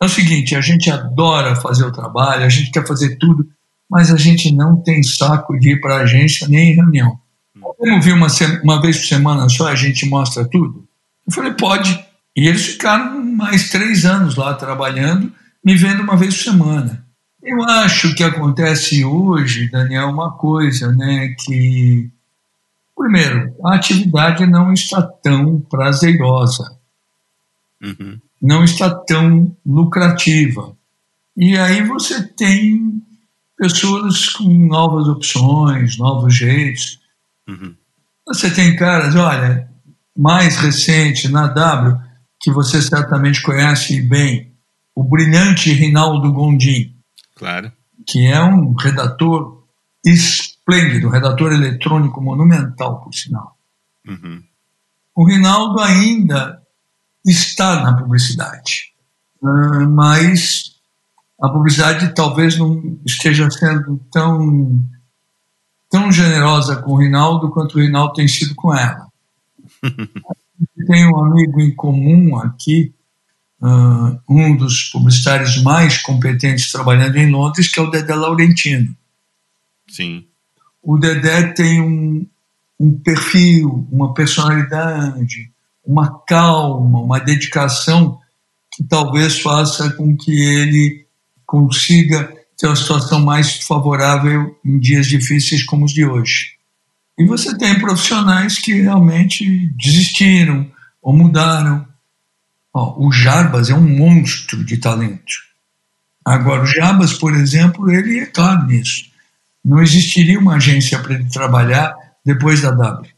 é 0.00 0.04
o 0.04 0.08
seguinte, 0.08 0.54
a 0.54 0.60
gente 0.60 0.90
adora 0.90 1.56
fazer 1.56 1.84
o 1.84 1.92
trabalho, 1.92 2.44
a 2.44 2.48
gente 2.48 2.70
quer 2.70 2.86
fazer 2.86 3.16
tudo, 3.16 3.46
mas 3.94 4.10
a 4.10 4.16
gente 4.16 4.52
não 4.52 4.74
tem 4.74 5.04
saco 5.04 5.56
de 5.56 5.74
ir 5.74 5.80
para 5.80 5.98
a 5.98 6.00
agência 6.00 6.48
nem 6.48 6.72
em 6.72 6.74
reunião. 6.74 7.16
Podemos 7.78 8.04
vir 8.04 8.12
uma, 8.12 8.26
uma 8.64 8.82
vez 8.82 8.98
por 8.98 9.06
semana 9.06 9.48
só, 9.48 9.68
a 9.68 9.76
gente 9.76 10.04
mostra 10.06 10.44
tudo? 10.44 10.84
Eu 11.24 11.32
falei, 11.32 11.52
pode. 11.52 12.04
E 12.34 12.48
eles 12.48 12.66
ficaram 12.66 13.24
mais 13.24 13.70
três 13.70 14.04
anos 14.04 14.34
lá 14.34 14.52
trabalhando, 14.54 15.32
me 15.64 15.76
vendo 15.76 16.02
uma 16.02 16.16
vez 16.16 16.36
por 16.36 16.42
semana. 16.42 17.06
Eu 17.40 17.62
acho 17.62 18.12
que 18.16 18.24
acontece 18.24 19.04
hoje, 19.04 19.70
Daniel, 19.70 20.08
uma 20.08 20.32
coisa, 20.32 20.90
né, 20.90 21.32
que 21.38 22.10
primeiro, 22.96 23.54
a 23.64 23.76
atividade 23.76 24.44
não 24.44 24.72
está 24.72 25.02
tão 25.02 25.60
prazerosa, 25.60 26.76
uhum. 27.80 28.18
não 28.42 28.64
está 28.64 28.92
tão 28.92 29.56
lucrativa. 29.64 30.76
E 31.36 31.56
aí 31.56 31.84
você 31.84 32.26
tem 32.26 33.04
pessoas 33.64 34.28
com 34.30 34.44
novas 34.44 35.08
opções, 35.08 35.96
novos 35.96 36.34
jeitos. 36.34 37.00
Uhum. 37.48 37.74
Você 38.26 38.50
tem 38.50 38.76
caras, 38.76 39.14
olha, 39.16 39.70
mais 40.16 40.56
recente 40.56 41.28
na 41.28 41.46
W, 41.46 41.98
que 42.40 42.50
você 42.50 42.82
certamente 42.82 43.40
conhece 43.42 44.02
bem, 44.02 44.52
o 44.94 45.02
brilhante 45.02 45.72
Rinaldo 45.72 46.30
Gondim. 46.32 46.94
Claro. 47.36 47.72
Que 48.06 48.26
é 48.26 48.42
um 48.42 48.74
redator 48.74 49.64
esplêndido, 50.04 51.08
um 51.08 51.10
redator 51.10 51.52
eletrônico 51.52 52.20
monumental, 52.20 53.00
por 53.00 53.14
sinal. 53.14 53.56
Uhum. 54.06 54.42
O 55.14 55.26
Rinaldo 55.26 55.80
ainda 55.80 56.62
está 57.24 57.82
na 57.82 57.96
publicidade, 57.96 58.92
ah, 59.42 59.86
mas 59.88 60.73
a 61.44 61.48
publicidade 61.50 62.14
talvez 62.14 62.56
não 62.58 62.98
esteja 63.04 63.50
sendo 63.50 64.00
tão, 64.10 64.82
tão 65.90 66.10
generosa 66.10 66.76
com 66.76 66.92
o 66.92 66.96
Rinaldo 66.98 67.50
quanto 67.50 67.76
o 67.76 67.82
Rinaldo 67.82 68.14
tem 68.14 68.26
sido 68.26 68.54
com 68.54 68.74
ela. 68.74 69.06
tem 70.86 71.06
um 71.06 71.18
amigo 71.22 71.60
em 71.60 71.74
comum 71.74 72.38
aqui, 72.38 72.94
uh, 73.60 74.18
um 74.26 74.56
dos 74.56 74.84
publicitários 74.84 75.62
mais 75.62 75.98
competentes 75.98 76.72
trabalhando 76.72 77.16
em 77.16 77.30
Londres, 77.30 77.70
que 77.70 77.78
é 77.78 77.82
o 77.82 77.90
Dedé 77.90 78.14
Laurentino. 78.14 78.96
Sim. 79.86 80.24
O 80.82 80.96
Dedé 80.96 81.52
tem 81.52 81.82
um, 81.82 82.26
um 82.80 82.98
perfil, 82.98 83.86
uma 83.92 84.14
personalidade, 84.14 85.52
uma 85.84 86.20
calma, 86.26 87.00
uma 87.00 87.20
dedicação 87.20 88.18
que 88.72 88.82
talvez 88.82 89.38
faça 89.40 89.92
com 89.92 90.16
que 90.16 90.32
ele 90.32 91.03
consiga 91.46 92.32
ter 92.56 92.66
uma 92.66 92.76
situação 92.76 93.20
mais 93.20 93.56
favorável 93.60 94.58
em 94.64 94.78
dias 94.78 95.06
difíceis 95.06 95.64
como 95.64 95.84
os 95.84 95.92
de 95.92 96.04
hoje. 96.04 96.54
E 97.18 97.26
você 97.26 97.56
tem 97.56 97.78
profissionais 97.78 98.58
que 98.58 98.80
realmente 98.80 99.68
desistiram 99.76 100.70
ou 101.02 101.16
mudaram. 101.16 101.86
o 102.74 103.10
Jarbas 103.12 103.70
é 103.70 103.74
um 103.74 103.88
monstro 103.88 104.64
de 104.64 104.78
talento. 104.78 105.44
Agora, 106.24 106.62
o 106.62 106.66
Jarbas, 106.66 107.12
por 107.12 107.34
exemplo, 107.34 107.90
ele 107.90 108.20
é 108.20 108.26
claro 108.26 108.66
nisso. 108.66 109.04
Não 109.64 109.82
existiria 109.82 110.38
uma 110.38 110.56
agência 110.56 110.98
para 110.98 111.14
ele 111.14 111.28
trabalhar 111.28 111.94
depois 112.24 112.62
da 112.62 112.70
W. 112.70 113.10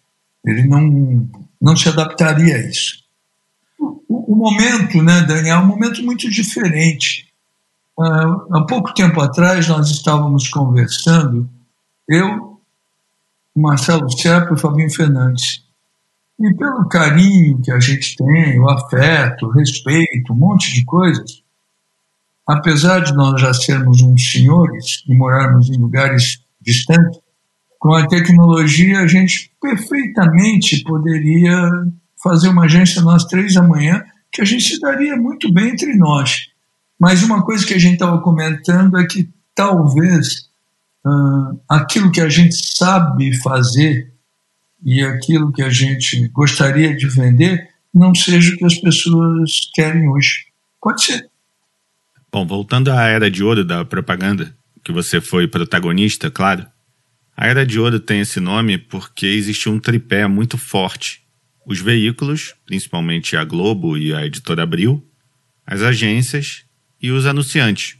Ele 0.45 0.67
não, 0.67 1.29
não 1.61 1.77
se 1.77 1.89
adaptaria 1.89 2.57
a 2.57 2.69
isso. 2.69 3.05
O, 3.79 4.33
o 4.33 4.37
momento, 4.37 5.03
né, 5.03 5.23
Daniel, 5.23 5.57
é 5.57 5.61
um 5.61 5.67
momento 5.67 6.03
muito 6.03 6.29
diferente 6.31 7.26
há 7.99 8.65
pouco 8.69 8.93
tempo 8.95 9.21
atrás, 9.21 9.69
nós 9.69 9.91
estávamos 9.91 10.49
conversando, 10.49 11.49
eu, 12.09 12.61
Marcelo 13.55 14.11
Serpa 14.11 14.55
e 14.55 14.59
Fabinho 14.59 14.91
Fernandes. 14.91 15.65
E 16.39 16.55
pelo 16.55 16.87
carinho 16.89 17.61
que 17.63 17.73
a 17.73 17.81
gente 17.81 18.15
tem, 18.17 18.61
o 18.61 18.69
afeto, 18.69 19.47
o 19.47 19.51
respeito, 19.51 20.33
um 20.33 20.37
monte 20.37 20.73
de 20.75 20.85
coisas, 20.85 21.43
apesar 22.47 23.01
de 23.01 23.15
nós 23.15 23.41
já 23.41 23.55
sermos 23.55 24.03
uns 24.03 24.31
senhores 24.31 25.03
e 25.09 25.15
morarmos 25.17 25.71
em 25.71 25.79
lugares 25.79 26.45
distantes, 26.61 27.19
com 27.79 27.95
a 27.95 28.07
tecnologia 28.07 29.01
a 29.01 29.07
gente 29.07 29.51
perfeitamente 29.61 30.83
poderia 30.83 31.71
fazer 32.23 32.49
uma 32.49 32.65
agência 32.65 33.01
nós 33.01 33.25
três 33.25 33.57
amanhã, 33.57 34.05
que 34.31 34.43
a 34.43 34.45
gente 34.45 34.65
se 34.65 34.81
daria 34.81 35.17
muito 35.17 35.51
bem 35.53 35.71
entre 35.71 35.97
nós. 35.97 36.49
Mas 36.99 37.23
uma 37.23 37.45
coisa 37.45 37.67
que 37.67 37.75
a 37.75 37.79
gente 37.79 37.95
estava 37.95 38.21
comentando 38.21 38.99
é 38.99 39.07
que 39.07 39.29
talvez 39.55 40.49
uh, 41.05 41.61
aquilo 41.69 42.11
que 42.11 42.21
a 42.21 42.29
gente 42.29 42.55
sabe 42.55 43.37
fazer 43.41 44.13
e 44.85 45.03
aquilo 45.03 45.53
que 45.53 45.63
a 45.63 45.71
gente 45.71 46.29
gostaria 46.29 46.97
de 46.97 47.09
vender 47.09 47.69
não 47.93 48.15
seja 48.15 48.53
o 48.53 48.57
que 48.57 48.65
as 48.65 48.77
pessoas 48.77 49.71
querem 49.75 50.09
hoje. 50.09 50.47
Pode 50.81 51.03
ser. 51.03 51.29
Bom, 52.31 52.47
voltando 52.47 52.91
à 52.93 53.05
era 53.05 53.31
de 53.31 53.43
ouro 53.43 53.65
da 53.65 53.85
propaganda, 53.85 54.55
que 54.85 54.93
você 54.93 55.21
foi 55.21 55.49
protagonista, 55.49 56.31
claro. 56.31 56.67
A 57.35 57.47
era 57.47 57.65
de 57.65 57.79
ouro 57.79 57.99
tem 57.99 58.21
esse 58.21 58.41
nome 58.41 58.77
porque 58.77 59.27
existiu 59.27 59.73
um 59.73 59.81
tripé 59.81 60.27
muito 60.27 60.59
forte. 60.59 61.23
Os 61.67 61.81
veículos, 61.81 62.55
principalmente 62.65 63.37
a 63.37 63.45
Globo 63.45 63.97
e 63.97 64.15
a 64.15 64.25
editora 64.25 64.63
Abril, 64.63 65.05
as 65.67 65.83
agências 65.83 66.66
e 67.01 67.11
os 67.11 67.27
anunciantes. 67.27 67.97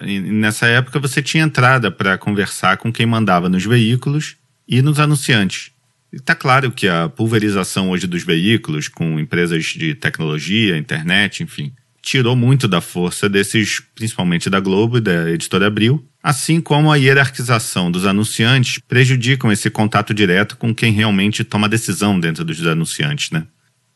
E 0.00 0.20
nessa 0.20 0.66
época 0.66 0.98
você 1.00 1.20
tinha 1.20 1.44
entrada 1.44 1.90
para 1.90 2.16
conversar 2.18 2.76
com 2.76 2.92
quem 2.92 3.06
mandava 3.06 3.48
nos 3.48 3.64
veículos 3.64 4.36
e 4.66 4.80
nos 4.80 5.00
anunciantes. 5.00 5.72
Está 6.12 6.34
claro 6.34 6.70
que 6.70 6.88
a 6.88 7.08
pulverização 7.08 7.90
hoje 7.90 8.06
dos 8.06 8.22
veículos, 8.22 8.88
com 8.88 9.18
empresas 9.18 9.64
de 9.66 9.94
tecnologia, 9.94 10.78
internet, 10.78 11.42
enfim, 11.42 11.72
tirou 12.00 12.34
muito 12.34 12.66
da 12.66 12.80
força 12.80 13.28
desses, 13.28 13.82
principalmente 13.94 14.48
da 14.48 14.60
Globo 14.60 14.96
e 14.96 15.00
da 15.00 15.30
editora 15.30 15.66
Abril, 15.66 16.02
assim 16.22 16.60
como 16.60 16.90
a 16.90 16.96
hierarquização 16.96 17.90
dos 17.90 18.06
anunciantes 18.06 18.80
prejudicam 18.88 19.52
esse 19.52 19.68
contato 19.68 20.14
direto 20.14 20.56
com 20.56 20.74
quem 20.74 20.92
realmente 20.92 21.44
toma 21.44 21.68
decisão 21.68 22.18
dentro 22.18 22.44
dos 22.44 22.66
anunciantes, 22.66 23.30
né? 23.30 23.46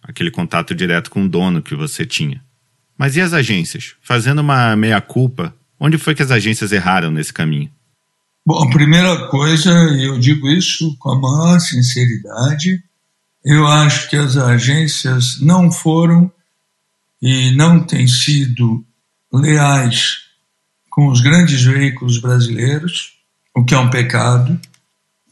Aquele 0.02 0.30
contato 0.30 0.74
direto 0.74 1.10
com 1.10 1.24
o 1.24 1.28
dono 1.28 1.62
que 1.62 1.74
você 1.74 2.04
tinha. 2.04 2.42
Mas 3.02 3.16
e 3.16 3.20
as 3.20 3.32
agências? 3.32 3.96
Fazendo 4.00 4.38
uma 4.38 4.76
meia-culpa, 4.76 5.52
onde 5.80 5.98
foi 5.98 6.14
que 6.14 6.22
as 6.22 6.30
agências 6.30 6.70
erraram 6.70 7.10
nesse 7.10 7.32
caminho? 7.32 7.68
Bom, 8.46 8.62
a 8.62 8.70
primeira 8.70 9.26
coisa, 9.26 9.72
eu 9.72 10.20
digo 10.20 10.48
isso 10.48 10.96
com 11.00 11.10
a 11.10 11.18
maior 11.18 11.58
sinceridade, 11.58 12.80
eu 13.44 13.66
acho 13.66 14.08
que 14.08 14.14
as 14.14 14.36
agências 14.36 15.40
não 15.40 15.68
foram 15.72 16.30
e 17.20 17.50
não 17.56 17.84
têm 17.84 18.06
sido 18.06 18.84
leais 19.32 20.18
com 20.88 21.08
os 21.08 21.20
grandes 21.20 21.60
veículos 21.60 22.20
brasileiros, 22.20 23.14
o 23.52 23.64
que 23.64 23.74
é 23.74 23.78
um 23.80 23.90
pecado, 23.90 24.60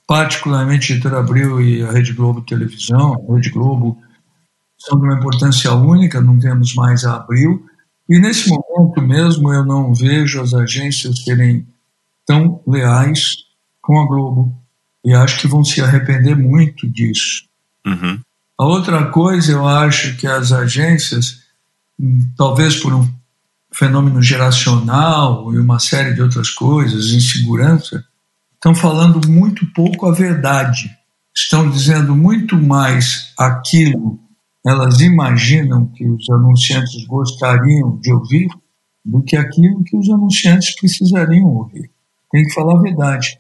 particularmente 0.09 0.95
Editora 0.95 1.21
Abril 1.21 1.61
e 1.61 1.85
a 1.85 1.93
Rede 1.93 2.15
Globo 2.15 2.43
Televisão, 2.43 3.15
a 3.15 3.37
Rede 3.37 3.51
Globo 3.51 3.97
são 4.81 4.99
de 4.99 5.05
uma 5.05 5.17
importância 5.17 5.73
única, 5.75 6.21
não 6.21 6.39
temos 6.39 6.75
mais 6.75 7.05
a 7.05 7.17
abril. 7.17 7.65
E 8.09 8.19
nesse 8.19 8.49
momento 8.49 9.01
mesmo 9.03 9.53
eu 9.53 9.65
não 9.65 9.95
vejo 9.95 10.41
as 10.41 10.55
agências 10.55 11.23
serem 11.23 11.67
tão 12.27 12.61
leais 12.67 13.37
com 13.83 14.01
a 14.01 14.07
Globo. 14.07 14.57
E 15.05 15.13
acho 15.13 15.39
que 15.39 15.47
vão 15.47 15.63
se 15.63 15.81
arrepender 15.81 16.35
muito 16.35 16.89
disso. 16.89 17.45
Uhum. 17.87 18.19
A 18.59 18.65
outra 18.65 19.07
coisa, 19.07 19.53
eu 19.53 19.67
acho 19.67 20.17
que 20.17 20.27
as 20.27 20.53
agências, 20.53 21.41
talvez 22.37 22.77
por 22.77 22.93
um 22.95 23.09
fenômeno 23.73 24.21
geracional 24.23 25.53
e 25.55 25.59
uma 25.59 25.79
série 25.79 26.13
de 26.13 26.21
outras 26.21 26.51
coisas, 26.51 27.13
insegurança, 27.13 28.05
estão 28.55 28.75
falando 28.75 29.27
muito 29.29 29.67
pouco 29.73 30.07
a 30.07 30.13
verdade. 30.13 30.91
Estão 31.35 31.71
dizendo 31.71 32.15
muito 32.15 32.57
mais 32.57 33.33
aquilo 33.39 34.21
elas 34.67 35.01
imaginam 35.01 35.87
que 35.87 36.07
os 36.07 36.29
anunciantes 36.31 37.05
gostariam 37.07 37.99
de 37.99 38.13
ouvir 38.13 38.49
do 39.05 39.23
que 39.23 39.37
aquilo 39.37 39.83
que 39.83 39.97
os 39.97 40.09
anunciantes 40.11 40.75
precisariam 40.75 41.47
ouvir. 41.47 41.91
Tem 42.31 42.45
que 42.45 42.53
falar 42.53 42.79
a 42.79 42.83
verdade, 42.83 43.39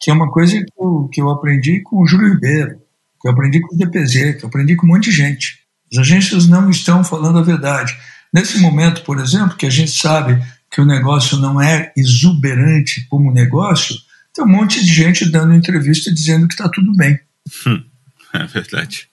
que 0.00 0.10
é 0.10 0.14
uma 0.14 0.30
coisa 0.30 0.56
que 0.56 0.72
eu, 0.78 1.08
que 1.12 1.20
eu 1.20 1.30
aprendi 1.30 1.80
com 1.82 2.02
o 2.02 2.06
Júlio 2.06 2.32
Ribeiro, 2.34 2.80
que 3.20 3.28
eu 3.28 3.32
aprendi 3.32 3.60
com 3.60 3.74
o 3.74 3.78
DPZ, 3.78 4.36
que 4.38 4.44
eu 4.44 4.48
aprendi 4.48 4.74
com 4.74 4.86
um 4.86 4.90
monte 4.90 5.10
de 5.10 5.16
gente. 5.16 5.60
As 5.92 5.98
agências 5.98 6.48
não 6.48 6.70
estão 6.70 7.04
falando 7.04 7.38
a 7.38 7.42
verdade. 7.42 7.96
Nesse 8.32 8.58
momento, 8.58 9.02
por 9.04 9.20
exemplo, 9.20 9.56
que 9.56 9.66
a 9.66 9.70
gente 9.70 9.90
sabe 9.90 10.42
que 10.70 10.80
o 10.80 10.86
negócio 10.86 11.38
não 11.38 11.60
é 11.60 11.92
exuberante 11.94 13.06
como 13.08 13.30
negócio, 13.30 13.94
tem 14.34 14.42
um 14.42 14.48
monte 14.48 14.82
de 14.82 14.92
gente 14.92 15.30
dando 15.30 15.52
entrevista 15.52 16.12
dizendo 16.12 16.48
que 16.48 16.54
está 16.54 16.68
tudo 16.68 16.90
bem. 16.96 17.20
Hum, 17.66 17.84
é 18.32 18.46
verdade. 18.46 19.11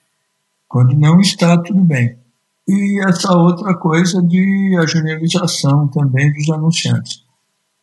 Quando 0.70 0.96
não 0.96 1.18
está, 1.18 1.58
tudo 1.60 1.82
bem. 1.82 2.16
E 2.68 3.04
essa 3.04 3.36
outra 3.36 3.76
coisa 3.76 4.22
de 4.22 4.78
a 4.80 4.86
generalização 4.86 5.88
também 5.88 6.32
dos 6.32 6.48
anunciantes. 6.48 7.24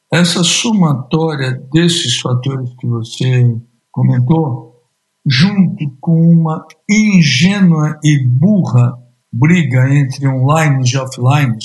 Essa 0.10 0.42
somatória 0.42 1.62
desses 1.74 2.18
fatores 2.22 2.70
que 2.80 2.88
você 2.88 3.58
comentou, 3.92 4.86
junto 5.26 5.86
com 6.00 6.32
uma 6.32 6.66
ingênua 6.90 8.00
e 8.02 8.24
burra 8.24 8.98
briga 9.34 9.94
entre 9.94 10.26
online 10.26 10.90
e 10.90 10.98
offline, 10.98 11.58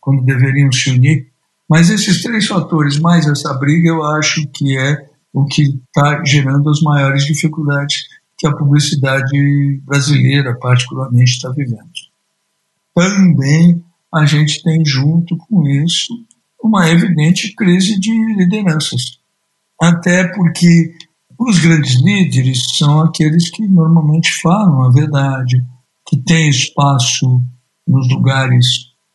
quando 0.00 0.24
deveriam 0.24 0.72
se 0.72 0.88
unir. 0.88 1.26
Mas 1.68 1.90
esses 1.90 2.22
três 2.22 2.46
fatores, 2.46 2.98
mais 2.98 3.26
essa 3.26 3.52
briga, 3.52 3.90
eu 3.90 4.02
acho 4.02 4.48
que 4.48 4.78
é 4.78 4.96
o 5.30 5.44
que 5.44 5.78
está 5.94 6.24
gerando 6.24 6.70
as 6.70 6.80
maiores 6.80 7.26
dificuldades 7.26 8.06
que 8.40 8.46
a 8.46 8.56
publicidade 8.56 9.82
brasileira, 9.84 10.58
particularmente, 10.58 11.32
está 11.32 11.50
vivendo. 11.50 11.90
Também 12.94 13.84
a 14.12 14.24
gente 14.24 14.62
tem, 14.62 14.82
junto 14.82 15.36
com 15.36 15.62
isso, 15.68 16.14
uma 16.62 16.88
evidente 16.88 17.54
crise 17.54 18.00
de 18.00 18.10
lideranças. 18.36 19.18
Até 19.78 20.26
porque 20.28 20.94
os 21.38 21.58
grandes 21.58 22.00
líderes 22.00 22.78
são 22.78 23.02
aqueles 23.02 23.50
que 23.50 23.68
normalmente 23.68 24.32
falam 24.40 24.84
a 24.84 24.90
verdade, 24.90 25.62
que 26.08 26.16
têm 26.16 26.48
espaço 26.48 27.42
nos 27.86 28.08
lugares 28.08 28.64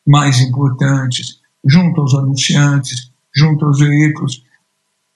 mais 0.05 0.39
importantes, 0.39 1.39
junto 1.65 1.99
aos 1.99 2.13
anunciantes, 2.13 3.11
junto 3.35 3.65
aos 3.65 3.79
veículos. 3.79 4.43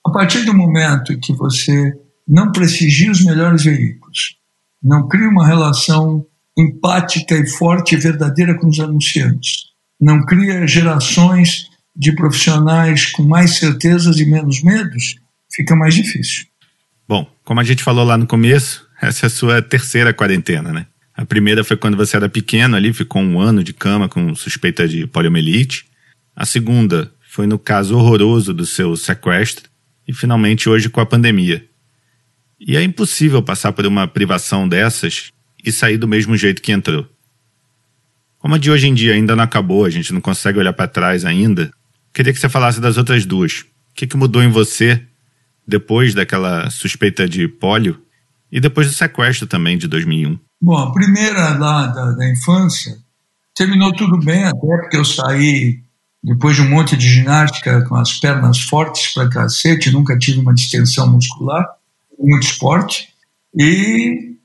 A 0.03 0.10
partir 0.10 0.45
do 0.45 0.53
momento 0.55 1.20
que 1.20 1.32
você 1.32 1.93
não 2.30 2.51
prestigia 2.51 3.11
os 3.11 3.25
melhores 3.25 3.63
veículos, 3.63 4.36
não 4.82 5.07
cria 5.07 5.27
uma 5.27 5.47
relação 5.47 6.23
empática 6.55 7.36
e 7.36 7.47
forte 7.47 7.95
e 7.95 7.97
verdadeira 7.97 8.55
com 8.55 8.67
os 8.67 8.80
anunciantes, 8.80 9.69
não 9.99 10.23
cria 10.23 10.67
gerações 10.67 11.67
de 11.95 12.11
profissionais 12.11 13.07
com 13.07 13.23
mais 13.23 13.57
certezas 13.57 14.19
e 14.19 14.25
menos 14.27 14.61
medos, 14.61 15.15
fica 15.51 15.75
mais 15.75 15.95
difícil. 15.95 16.45
Bom, 17.07 17.27
como 17.43 17.59
a 17.59 17.63
gente 17.63 17.84
falou 17.84 18.05
lá 18.05 18.15
no 18.15 18.27
começo, 18.27 18.88
essa 19.01 19.25
é 19.25 19.27
a 19.27 19.32
sua 19.32 19.61
terceira 19.61 20.13
quarentena, 20.13 20.71
né? 20.71 20.86
A 21.15 21.25
primeira 21.25 21.63
foi 21.63 21.75
quando 21.75 21.97
você 21.97 22.15
era 22.15 22.30
pequeno 22.30 22.75
ali, 22.75 22.93
ficou 22.93 23.21
um 23.21 23.41
ano 23.41 23.63
de 23.63 23.73
cama 23.73 24.07
com 24.07 24.34
suspeita 24.36 24.88
de 24.88 25.07
poliomielite. 25.07 25.86
A 26.34 26.45
segunda 26.45 27.11
foi 27.27 27.45
no 27.45 27.59
caso 27.59 27.97
horroroso 27.97 28.53
do 28.53 28.65
seu 28.65 28.95
sequestro. 28.95 29.69
E 30.07 30.13
finalmente 30.13 30.69
hoje 30.69 30.89
com 30.89 31.01
a 31.01 31.05
pandemia. 31.05 31.68
E 32.60 32.76
é 32.76 32.84
impossível 32.84 33.41
passar 33.41 33.72
por 33.72 33.86
uma 33.86 34.07
privação 34.07 34.68
dessas 34.68 35.32
e 35.64 35.72
sair 35.72 35.97
do 35.97 36.07
mesmo 36.07 36.36
jeito 36.36 36.62
que 36.62 36.72
entrou. 36.72 37.07
Como 38.38 38.55
a 38.55 38.57
de 38.57 38.72
hoje 38.72 38.88
em 38.88 38.93
dia 38.93 39.14
ainda 39.14 39.36
não 39.36 39.43
acabou, 39.43 39.86
a 39.86 39.89
gente 39.89 40.14
não 40.14 40.22
consegue 40.22 40.60
olhar 40.60 40.74
para 40.74 40.88
trás 40.88 41.26
ainda, 41.26 41.72
queria 42.14 42.34
que 42.34 42.39
você 42.39 42.49
falasse 42.49 42.80
das 42.80 42.97
outras 42.97 43.26
duas. 43.26 43.62
O 43.62 43.66
que, 43.93 44.07
que 44.07 44.18
mudou 44.18 44.41
em 44.41 44.49
você 44.49 45.03
depois 45.68 46.14
daquela 46.14 46.70
suspeita 46.70 47.28
de 47.28 47.47
pólio 47.47 48.01
e 48.51 48.60
depois 48.60 48.88
do 48.88 48.93
sequestro 48.93 49.45
também 49.45 49.78
de 49.78 49.88
2001? 49.88 50.39
Bom, 50.62 50.78
a 50.78 50.91
primeira 50.91 51.57
lá 51.57 51.88
da, 51.88 52.12
da 52.12 52.30
infância 52.30 52.97
terminou 53.55 53.93
tudo 53.93 54.18
bem, 54.20 54.45
até 54.45 54.78
porque 54.82 54.97
eu 54.97 55.05
saí 55.05 55.82
depois 56.24 56.55
de 56.55 56.62
um 56.62 56.70
monte 56.70 56.97
de 56.97 57.07
ginástica 57.07 57.84
com 57.86 57.95
as 57.95 58.20
pernas 58.20 58.60
fortes 58.60 59.14
para 59.14 59.30
cacete, 59.30 59.91
nunca 59.91 60.18
tive 60.18 60.39
uma 60.39 60.53
distensão 60.53 61.10
muscular, 61.10 61.66
muito 62.20 62.43
esporte, 62.43 63.09
e 63.57 64.38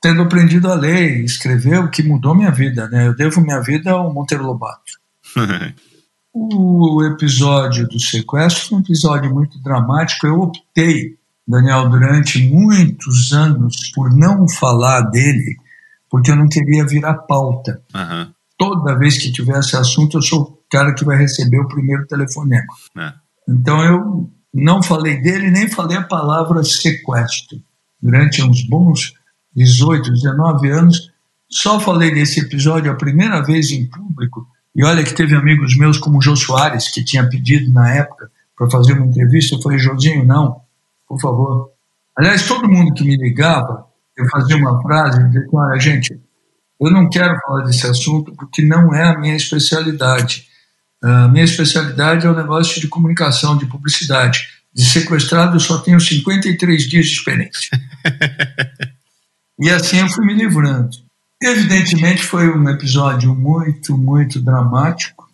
tendo 0.00 0.22
aprendido 0.22 0.70
a 0.70 0.74
ler 0.74 1.20
e 1.20 1.24
escrever, 1.24 1.78
o 1.78 1.90
que 1.90 2.02
mudou 2.02 2.34
minha 2.34 2.50
vida, 2.50 2.88
né? 2.88 3.06
Eu 3.06 3.16
devo 3.16 3.40
minha 3.40 3.60
vida 3.60 3.92
ao 3.92 4.12
Monteiro 4.12 4.44
Lobato. 4.44 4.92
o 6.34 7.04
episódio 7.04 7.88
do 7.88 8.00
sequestro 8.00 8.68
foi 8.68 8.78
um 8.78 8.80
episódio 8.80 9.32
muito 9.32 9.62
dramático. 9.62 10.26
Eu 10.26 10.40
optei, 10.40 11.16
Daniel, 11.46 11.88
durante 11.88 12.42
muitos 12.48 13.32
anos 13.32 13.90
por 13.94 14.12
não 14.12 14.48
falar 14.48 15.02
dele 15.02 15.56
porque 16.12 16.30
eu 16.30 16.36
não 16.36 16.46
queria 16.46 16.86
virar 16.86 17.14
pauta. 17.14 17.82
Uhum. 17.94 18.30
Toda 18.58 18.98
vez 18.98 19.16
que 19.16 19.32
tivesse 19.32 19.74
assunto, 19.76 20.18
eu 20.18 20.22
sou 20.22 20.42
o 20.42 20.58
cara 20.70 20.94
que 20.94 21.06
vai 21.06 21.16
receber 21.16 21.58
o 21.58 21.68
primeiro 21.68 22.06
telefonema. 22.06 22.66
É. 22.98 23.14
Então 23.48 23.82
eu 23.82 24.30
não 24.52 24.82
falei 24.82 25.20
dele, 25.20 25.50
nem 25.50 25.68
falei 25.68 25.96
a 25.96 26.02
palavra 26.02 26.62
sequestro. 26.64 27.58
Durante 28.00 28.42
uns 28.42 28.62
bons 28.68 29.14
18, 29.54 30.12
19 30.12 30.70
anos, 30.70 31.10
só 31.50 31.78
falei 31.78 32.12
desse 32.12 32.40
episódio 32.40 32.90
a 32.90 32.96
primeira 32.96 33.42
vez 33.42 33.70
em 33.70 33.86
público. 33.86 34.46
E 34.74 34.84
olha 34.84 35.04
que 35.04 35.14
teve 35.14 35.34
amigos 35.34 35.76
meus 35.76 35.98
como 35.98 36.18
o 36.18 36.22
Jô 36.22 36.34
Soares, 36.34 36.88
que 36.88 37.04
tinha 37.04 37.28
pedido 37.28 37.70
na 37.72 37.94
época 37.94 38.30
para 38.56 38.70
fazer 38.70 38.94
uma 38.94 39.06
entrevista. 39.06 39.54
Eu 39.54 39.62
falei, 39.62 39.78
Josinho, 39.78 40.24
não, 40.24 40.60
por 41.06 41.20
favor. 41.20 41.70
Aliás, 42.16 42.46
todo 42.46 42.68
mundo 42.68 42.94
que 42.94 43.04
me 43.04 43.16
ligava 43.16 43.86
eu 44.16 44.28
fazia 44.28 44.56
uma 44.56 44.80
frase 44.82 45.24
dizia, 45.24 45.46
olha, 45.52 45.80
gente, 45.80 46.20
eu 46.80 46.90
não 46.90 47.08
quero 47.08 47.34
falar 47.40 47.64
desse 47.64 47.86
assunto 47.86 48.34
porque 48.34 48.62
não 48.62 48.94
é 48.94 49.04
a 49.04 49.18
minha 49.18 49.36
especialidade. 49.36 50.48
A 51.02 51.28
minha 51.28 51.44
especialidade 51.44 52.26
é 52.26 52.30
o 52.30 52.36
negócio 52.36 52.80
de 52.80 52.88
comunicação, 52.88 53.56
de 53.56 53.66
publicidade. 53.66 54.40
De 54.74 54.84
sequestrado 54.84 55.56
eu 55.56 55.60
só 55.60 55.78
tenho 55.78 56.00
53 56.00 56.88
dias 56.88 57.06
de 57.06 57.12
experiência. 57.12 57.80
e 59.58 59.68
assim 59.70 59.98
eu 59.98 60.08
fui 60.08 60.24
me 60.24 60.34
livrando. 60.34 60.90
Evidentemente 61.42 62.22
foi 62.22 62.48
um 62.48 62.68
episódio 62.68 63.34
muito, 63.34 63.98
muito 63.98 64.40
dramático. 64.40 65.28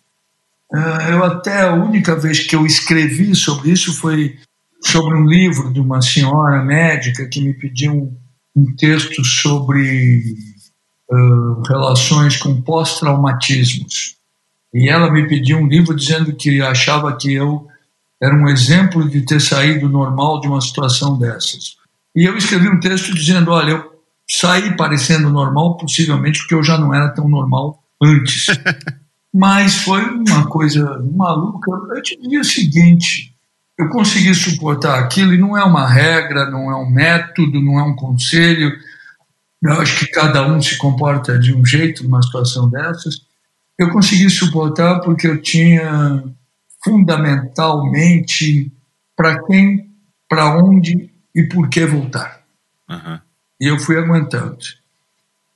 Eu 1.09 1.23
até 1.23 1.61
a 1.61 1.73
única 1.73 2.15
vez 2.15 2.39
que 2.39 2.55
eu 2.55 2.65
escrevi 2.65 3.35
sobre 3.35 3.71
isso 3.71 3.93
foi 3.93 4.37
sobre 4.81 5.15
um 5.15 5.25
livro 5.25 5.71
de 5.71 5.79
uma 5.79 6.01
senhora 6.01 6.63
médica 6.63 7.27
que 7.27 7.41
me 7.41 7.53
pediu 7.53 7.93
um 7.93 8.17
um 8.55 8.75
texto 8.75 9.23
sobre 9.23 10.35
uh, 11.11 11.61
relações 11.67 12.37
com 12.37 12.61
pós-traumatismos. 12.61 14.17
E 14.73 14.89
ela 14.89 15.11
me 15.11 15.27
pediu 15.27 15.57
um 15.57 15.67
livro 15.67 15.95
dizendo 15.95 16.33
que 16.33 16.61
achava 16.61 17.15
que 17.17 17.33
eu 17.33 17.67
era 18.21 18.35
um 18.35 18.47
exemplo 18.47 19.07
de 19.09 19.21
ter 19.21 19.39
saído 19.39 19.89
normal 19.89 20.41
de 20.41 20.47
uma 20.47 20.61
situação 20.61 21.17
dessas. 21.17 21.77
E 22.15 22.25
eu 22.25 22.37
escrevi 22.37 22.69
um 22.69 22.79
texto 22.79 23.13
dizendo: 23.13 23.51
olha, 23.51 23.71
eu 23.71 24.03
saí 24.29 24.75
parecendo 24.75 25.29
normal, 25.29 25.77
possivelmente 25.77 26.39
porque 26.39 26.55
eu 26.55 26.63
já 26.63 26.77
não 26.77 26.93
era 26.93 27.09
tão 27.09 27.27
normal 27.27 27.81
antes. 28.01 28.45
Mas 29.33 29.75
foi 29.75 30.03
uma 30.03 30.47
coisa 30.47 30.99
maluca. 31.15 31.71
Eu 31.95 32.01
te 32.01 32.19
diria 32.19 32.41
o 32.41 32.45
seguinte: 32.45 33.33
eu 33.77 33.87
consegui 33.89 34.33
suportar 34.35 34.99
aquilo 34.99 35.33
e 35.33 35.37
não 35.37 35.57
é 35.57 35.63
uma 35.63 35.87
regra, 35.87 36.49
não 36.49 36.69
é 36.69 36.75
um 36.75 36.89
método, 36.89 37.61
não 37.61 37.79
é 37.79 37.83
um 37.83 37.95
conselho. 37.95 38.71
Eu 39.61 39.73
acho 39.73 39.99
que 39.99 40.11
cada 40.11 40.47
um 40.47 40.61
se 40.61 40.77
comporta 40.77 41.37
de 41.37 41.53
um 41.53 41.65
jeito 41.65 42.03
numa 42.03 42.21
situação 42.21 42.69
dessas. 42.69 43.28
Eu 43.79 43.89
consegui 43.91 44.29
suportar 44.29 44.99
porque 44.99 45.25
eu 45.25 45.41
tinha 45.41 46.21
fundamentalmente 46.83 48.69
para 49.15 49.41
quem, 49.45 49.89
para 50.27 50.57
onde 50.57 51.09
e 51.33 51.43
por 51.43 51.69
que 51.69 51.85
voltar. 51.85 52.43
Uhum. 52.89 53.19
E 53.61 53.67
eu 53.67 53.79
fui 53.79 53.97
aguentando. 53.97 54.57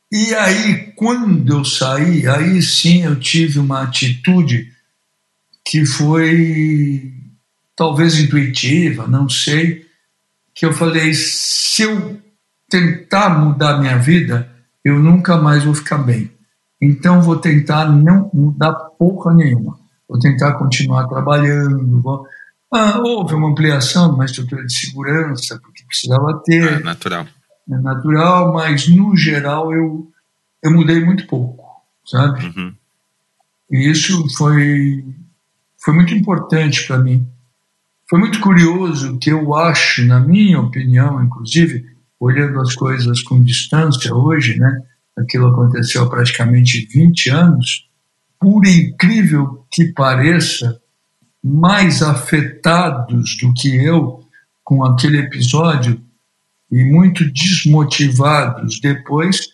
E 0.09 0.33
aí, 0.35 0.93
quando 0.95 1.57
eu 1.57 1.65
saí, 1.65 2.27
aí 2.27 2.61
sim 2.61 3.03
eu 3.03 3.19
tive 3.19 3.59
uma 3.59 3.83
atitude 3.83 4.71
que 5.65 5.85
foi 5.85 7.13
talvez 7.75 8.19
intuitiva, 8.19 9.07
não 9.07 9.27
sei, 9.27 9.85
que 10.53 10.65
eu 10.65 10.71
falei: 10.71 11.13
se 11.13 11.81
eu 11.81 12.21
tentar 12.69 13.37
mudar 13.39 13.79
minha 13.79 13.97
vida, 13.97 14.49
eu 14.83 14.99
nunca 14.99 15.37
mais 15.37 15.63
vou 15.63 15.73
ficar 15.73 15.97
bem. 15.97 16.32
Então 16.83 17.21
vou 17.21 17.37
tentar 17.37 17.89
não 17.89 18.29
mudar 18.33 18.73
porra 18.73 19.33
nenhuma. 19.33 19.79
Vou 20.07 20.19
tentar 20.19 20.53
continuar 20.53 21.07
trabalhando. 21.07 22.01
Vou... 22.01 22.25
Ah, 22.73 22.99
houve 22.99 23.35
uma 23.35 23.49
ampliação 23.49 24.09
de 24.09 24.15
uma 24.15 24.25
estrutura 24.25 24.65
de 24.65 24.73
segurança, 24.73 25.57
porque 25.63 25.85
precisava 25.85 26.41
ter. 26.43 26.81
É 26.81 26.83
natural. 26.83 27.25
É 27.71 27.77
natural, 27.77 28.53
mas 28.53 28.87
no 28.89 29.15
geral 29.15 29.73
eu, 29.73 30.11
eu 30.61 30.71
mudei 30.71 31.03
muito 31.05 31.25
pouco, 31.27 31.63
sabe? 32.05 32.45
Uhum. 32.47 32.73
E 33.71 33.89
isso 33.89 34.27
foi, 34.35 35.05
foi 35.81 35.93
muito 35.93 36.13
importante 36.13 36.85
para 36.85 36.97
mim. 36.97 37.25
Foi 38.09 38.19
muito 38.19 38.41
curioso 38.41 39.17
que 39.19 39.29
eu 39.29 39.55
acho, 39.55 40.05
na 40.05 40.19
minha 40.19 40.59
opinião, 40.59 41.23
inclusive, 41.23 41.85
olhando 42.19 42.59
as 42.59 42.75
coisas 42.75 43.21
com 43.21 43.41
distância 43.41 44.13
hoje, 44.13 44.57
né? 44.57 44.81
Aquilo 45.17 45.47
aconteceu 45.47 46.03
há 46.03 46.09
praticamente 46.09 46.87
20 46.87 47.29
anos. 47.29 47.89
Por 48.39 48.65
incrível 48.65 49.65
que 49.71 49.93
pareça, 49.93 50.81
mais 51.43 52.01
afetados 52.01 53.37
do 53.37 53.53
que 53.53 53.75
eu 53.75 54.23
com 54.63 54.83
aquele 54.83 55.17
episódio 55.17 56.01
e 56.71 56.83
muito 56.83 57.29
desmotivados 57.31 58.79
depois 58.79 59.49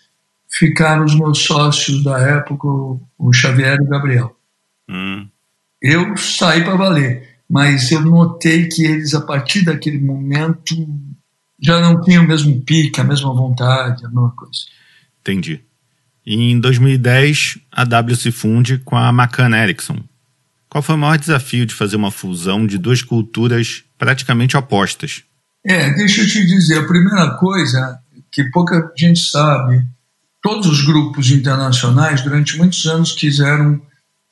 ficaram 0.47 1.03
os 1.03 1.15
meus 1.15 1.39
sócios 1.39 2.03
da 2.03 2.19
época, 2.19 2.67
o 2.67 3.33
Xavier 3.33 3.77
e 3.79 3.83
o 3.83 3.89
Gabriel. 3.89 4.35
Hum. 4.89 5.27
Eu 5.81 6.15
saí 6.17 6.63
para 6.63 6.75
valer, 6.75 7.39
mas 7.49 7.91
eu 7.91 8.01
notei 8.01 8.67
que 8.67 8.85
eles, 8.85 9.13
a 9.13 9.21
partir 9.21 9.63
daquele 9.63 9.99
momento, 9.99 10.75
já 11.61 11.79
não 11.81 12.01
tinham 12.01 12.23
o 12.23 12.27
mesmo 12.27 12.61
pique, 12.61 12.99
a 12.99 13.03
mesma 13.03 13.33
vontade, 13.33 14.05
a 14.05 14.09
mesma 14.09 14.31
coisa. 14.31 14.59
Entendi. 15.21 15.61
E 16.25 16.35
em 16.35 16.59
2010, 16.59 17.57
a 17.71 17.83
W 17.83 18.15
se 18.15 18.31
funde 18.31 18.77
com 18.79 18.95
a 18.95 19.09
McCann 19.09 19.55
Erickson. 19.55 20.03
Qual 20.69 20.81
foi 20.81 20.95
o 20.95 20.97
maior 20.97 21.17
desafio 21.17 21.65
de 21.65 21.73
fazer 21.73 21.95
uma 21.95 22.11
fusão 22.11 22.67
de 22.67 22.77
duas 22.77 23.01
culturas 23.01 23.83
praticamente 23.97 24.55
opostas? 24.55 25.23
É, 25.65 25.91
deixa 25.93 26.21
eu 26.21 26.27
te 26.27 26.45
dizer, 26.45 26.79
a 26.79 26.87
primeira 26.87 27.31
coisa 27.31 27.99
que 28.31 28.43
pouca 28.51 28.91
gente 28.95 29.19
sabe, 29.19 29.83
todos 30.41 30.67
os 30.67 30.85
grupos 30.85 31.31
internacionais 31.31 32.21
durante 32.21 32.57
muitos 32.57 32.85
anos 32.85 33.11
quiseram 33.11 33.81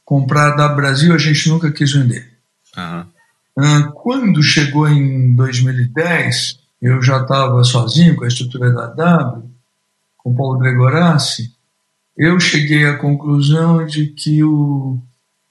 comprar 0.06 0.52
da 0.52 0.70
Brasil, 0.70 1.14
a 1.14 1.18
gente 1.18 1.50
nunca 1.50 1.72
quis 1.72 1.92
vender. 1.92 2.32
Uhum. 2.78 3.92
Quando 3.96 4.44
chegou 4.44 4.88
em 4.88 5.36
2010, 5.36 6.60
eu 6.82 7.02
já 7.02 7.22
estava 7.22 7.64
sozinho 7.64 8.16
com 8.16 8.24
a 8.24 8.28
estrutura 8.28 8.72
da 8.72 8.88
W, 8.88 9.50
com 10.28 10.36
Paulo 10.36 10.60
Gregorassi, 10.60 11.54
eu 12.18 12.38
cheguei 12.38 12.86
à 12.86 12.98
conclusão 12.98 13.86
de 13.86 14.08
que 14.08 14.44
o, 14.44 15.00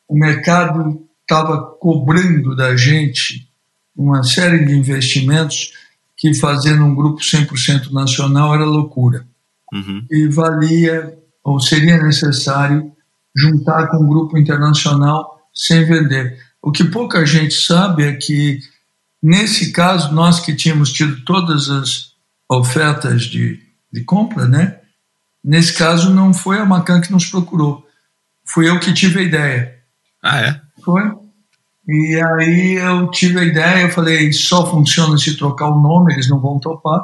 o 0.06 0.14
mercado 0.14 1.02
estava 1.22 1.62
cobrando 1.80 2.54
da 2.54 2.76
gente 2.76 3.48
uma 3.96 4.22
série 4.22 4.66
de 4.66 4.74
investimentos 4.74 5.72
que 6.14 6.34
fazendo 6.34 6.84
um 6.84 6.94
grupo 6.94 7.20
100% 7.22 7.90
nacional 7.90 8.54
era 8.54 8.66
loucura. 8.66 9.26
Uhum. 9.72 10.04
E 10.10 10.28
valia, 10.28 11.16
ou 11.42 11.58
seria 11.58 12.02
necessário, 12.02 12.92
juntar 13.34 13.86
com 13.86 14.04
um 14.04 14.08
grupo 14.08 14.36
internacional 14.36 15.48
sem 15.54 15.86
vender. 15.86 16.38
O 16.60 16.70
que 16.70 16.84
pouca 16.84 17.24
gente 17.24 17.54
sabe 17.54 18.02
é 18.02 18.12
que, 18.12 18.60
nesse 19.22 19.72
caso, 19.72 20.14
nós 20.14 20.38
que 20.38 20.54
tínhamos 20.54 20.92
tido 20.92 21.24
todas 21.24 21.70
as 21.70 22.12
ofertas 22.50 23.22
de, 23.22 23.65
de 23.92 24.04
compra, 24.04 24.46
né? 24.46 24.78
Nesse 25.42 25.72
caso, 25.72 26.12
não 26.12 26.34
foi 26.34 26.58
a 26.58 26.64
Macan 26.64 27.00
que 27.00 27.12
nos 27.12 27.26
procurou. 27.26 27.86
Fui 28.44 28.68
eu 28.68 28.78
que 28.80 28.92
tive 28.92 29.20
a 29.20 29.22
ideia. 29.22 29.76
Ah, 30.22 30.40
é? 30.40 30.60
Foi. 30.84 31.02
E 31.88 32.20
aí 32.20 32.74
eu 32.74 33.08
tive 33.10 33.38
a 33.38 33.44
ideia, 33.44 33.82
eu 33.82 33.90
falei, 33.90 34.32
só 34.32 34.68
funciona 34.68 35.16
se 35.16 35.36
trocar 35.36 35.68
o 35.68 35.80
nome, 35.80 36.12
eles 36.12 36.28
não 36.28 36.40
vão 36.40 36.58
topar, 36.58 37.00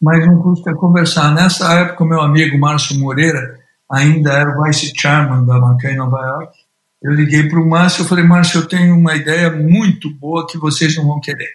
mas 0.00 0.26
não 0.26 0.40
custa 0.40 0.74
conversar. 0.74 1.34
Nessa 1.34 1.70
época, 1.74 2.04
meu 2.04 2.22
amigo 2.22 2.58
Márcio 2.58 2.98
Moreira 2.98 3.58
ainda 3.90 4.32
era 4.32 4.58
o 4.58 4.64
vice 4.64 4.92
chairman 4.96 5.44
da 5.44 5.60
Macan 5.60 5.90
em 5.90 5.96
Nova 5.96 6.18
York. 6.18 6.58
Eu 7.02 7.12
liguei 7.12 7.46
para 7.46 7.60
o 7.60 7.68
Márcio 7.68 8.04
e 8.04 8.08
falei, 8.08 8.24
Márcio, 8.24 8.60
eu 8.60 8.66
tenho 8.66 8.96
uma 8.96 9.14
ideia 9.14 9.50
muito 9.50 10.10
boa 10.10 10.46
que 10.46 10.56
vocês 10.56 10.96
não 10.96 11.06
vão 11.06 11.20
querer. 11.20 11.50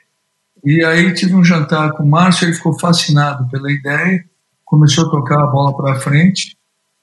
E 0.64 0.84
aí 0.86 1.12
tive 1.16 1.34
um 1.34 1.44
jantar 1.44 1.94
com 1.94 2.04
o 2.04 2.10
Márcio, 2.10 2.46
ele 2.46 2.54
ficou 2.54 2.78
fascinado 2.78 3.50
pela 3.50 3.72
ideia, 3.72 4.24
começou 4.72 5.06
a 5.06 5.10
tocar 5.10 5.38
a 5.38 5.48
bola 5.48 5.76
para 5.76 6.00
frente, 6.00 6.56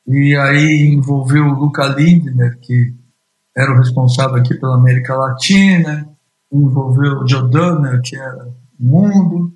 e 0.07 0.35
aí 0.35 0.89
envolveu 0.91 1.45
o 1.45 1.55
Luca 1.55 1.87
Lindner, 1.87 2.59
que 2.61 2.95
era 3.55 3.71
o 3.75 3.77
responsável 3.77 4.37
aqui 4.37 4.55
pela 4.55 4.77
América 4.77 5.15
Latina, 5.15 6.09
envolveu 6.51 7.19
o 7.19 7.29
Jordana, 7.29 8.01
que 8.03 8.17
era 8.17 8.47
o 8.47 8.55
mundo, 8.81 9.53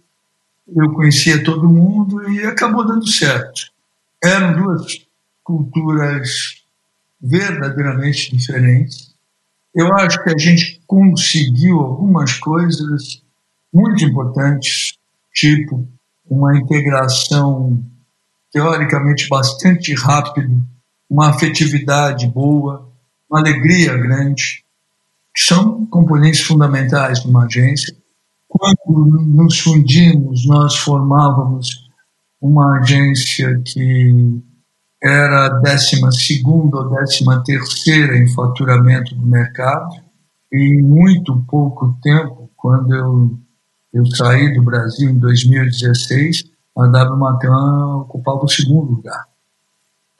eu 0.68 0.92
conhecia 0.92 1.42
todo 1.42 1.66
mundo 1.66 2.30
e 2.30 2.44
acabou 2.44 2.86
dando 2.86 3.08
certo. 3.08 3.62
Eram 4.22 4.62
duas 4.62 5.06
culturas 5.42 6.62
verdadeiramente 7.18 8.36
diferentes. 8.36 9.14
Eu 9.74 9.90
acho 9.94 10.22
que 10.22 10.28
a 10.28 10.36
gente 10.36 10.82
conseguiu 10.86 11.80
algumas 11.80 12.34
coisas 12.34 13.22
muito 13.72 14.04
importantes, 14.04 14.98
tipo 15.32 15.88
uma 16.28 16.56
integração 16.58 17.82
teoricamente 18.52 19.28
bastante 19.28 19.94
rápida, 19.94 20.54
uma 21.08 21.30
afetividade 21.30 22.26
boa, 22.28 22.88
uma 23.28 23.40
alegria 23.40 23.96
grande, 23.96 24.62
que 25.34 25.42
são 25.42 25.86
componentes 25.86 26.42
fundamentais 26.42 27.22
de 27.22 27.28
uma 27.28 27.46
agência. 27.46 27.96
Quando 28.46 29.06
nos 29.26 29.58
fundimos, 29.58 30.46
nós 30.46 30.76
formávamos 30.76 31.90
uma 32.40 32.78
agência 32.78 33.58
que 33.64 34.42
era 35.02 35.46
a 35.46 35.48
12 35.48 36.02
ou 36.04 36.90
13 36.90 38.18
em 38.18 38.28
faturamento 38.34 39.14
do 39.14 39.26
mercado, 39.26 39.90
e 40.52 40.78
em 40.78 40.82
muito 40.82 41.42
pouco 41.48 41.96
tempo, 42.02 42.50
quando 42.56 42.94
eu, 42.94 43.38
eu 43.94 44.06
saí 44.06 44.52
do 44.54 44.62
Brasil 44.62 45.08
em 45.10 45.18
2016, 45.18 46.51
a 46.76 46.86
W 46.86 47.16
Macan 47.18 47.96
ocupava 47.96 48.44
o 48.44 48.48
segundo 48.48 48.92
lugar. 48.92 49.26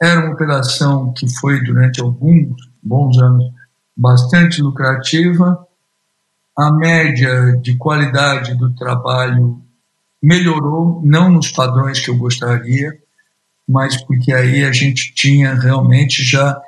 Era 0.01 0.19
uma 0.19 0.33
operação 0.33 1.13
que 1.13 1.27
foi, 1.39 1.63
durante 1.63 2.01
alguns 2.01 2.69
bons 2.81 3.17
anos, 3.17 3.51
bastante 3.95 4.61
lucrativa. 4.61 5.67
A 6.57 6.71
média 6.71 7.57
de 7.61 7.75
qualidade 7.75 8.53
do 8.55 8.73
trabalho 8.75 9.61
melhorou, 10.21 11.01
não 11.03 11.29
nos 11.29 11.51
padrões 11.51 11.99
que 11.99 12.09
eu 12.09 12.17
gostaria, 12.17 12.97
mas 13.67 14.01
porque 14.03 14.31
aí 14.31 14.63
a 14.63 14.71
gente 14.71 15.13
tinha 15.13 15.53
realmente 15.53 16.23
já 16.23 16.61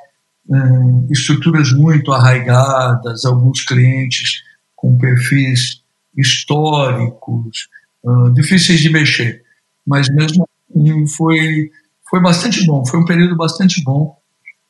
hum, 0.48 1.08
estruturas 1.12 1.72
muito 1.72 2.12
arraigadas, 2.12 3.26
alguns 3.26 3.64
clientes 3.64 4.44
com 4.76 4.98
perfis 4.98 5.84
históricos, 6.18 7.70
hum, 8.04 8.34
difíceis 8.34 8.80
de 8.80 8.90
mexer. 8.90 9.45
Mas 9.86 10.10
mesmo 10.10 10.48
assim 10.70 11.08
foi, 11.08 11.70
foi 12.10 12.22
bastante 12.22 12.66
bom, 12.66 12.86
foi 12.86 13.00
um 13.00 13.06
período 13.06 13.36
bastante 13.36 13.84
bom. 13.84 14.18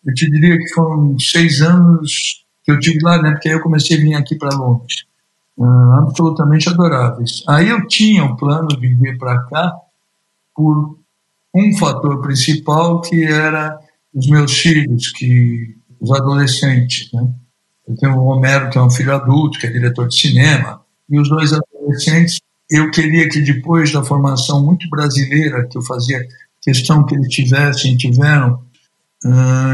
Eu 0.06 0.14
te 0.14 0.30
diria 0.30 0.58
que 0.58 0.74
foram 0.74 1.18
seis 1.20 1.62
anos 1.62 2.46
que 2.64 2.72
eu 2.72 2.80
tive 2.80 3.00
lá, 3.04 3.22
né, 3.22 3.32
porque 3.32 3.50
aí 3.50 3.56
eu 3.56 3.62
comecei 3.62 3.98
a 3.98 4.02
vir 4.02 4.16
aqui 4.16 4.36
para 4.36 4.56
Londres. 4.56 5.06
Hum, 5.58 5.92
absolutamente 5.94 6.68
adoráveis. 6.68 7.44
Aí 7.48 7.70
eu 7.70 7.88
tinha 7.88 8.26
o 8.26 8.36
plano 8.36 8.68
de 8.68 8.94
vir 8.96 9.18
para 9.18 9.42
cá 9.44 9.72
por 10.54 10.98
um 11.54 11.78
fator 11.78 12.22
principal 12.22 13.02
que 13.02 13.24
era 13.24 13.80
os 14.14 14.28
meus 14.28 14.58
filhos, 14.58 15.12
que 15.12 15.76
os 16.00 16.12
adolescentes, 16.12 17.12
né? 17.14 17.28
Eu 17.88 17.96
tenho 17.96 18.16
o 18.16 18.24
Romero, 18.24 18.70
que 18.70 18.78
é 18.78 18.82
um 18.82 18.90
filho 18.90 19.14
adulto, 19.14 19.60
que 19.60 19.68
é 19.68 19.72
diretor 19.72 20.08
de 20.08 20.16
cinema, 20.20 20.82
e 21.08 21.20
os 21.20 21.30
dois 21.30 21.54
adolescentes, 21.54 22.42
eu 22.70 22.90
queria 22.92 23.30
que 23.30 23.42
depois 23.42 23.92
da 23.92 24.04
formação 24.04 24.64
muito 24.64 24.90
brasileira 24.90 25.68
que 25.68 25.78
eu 25.78 25.82
fazia 25.82 26.26
questão 26.62 27.06
que 27.06 27.16
eles 27.16 27.30
tivessem, 27.30 27.96
tiveram, 27.96 28.60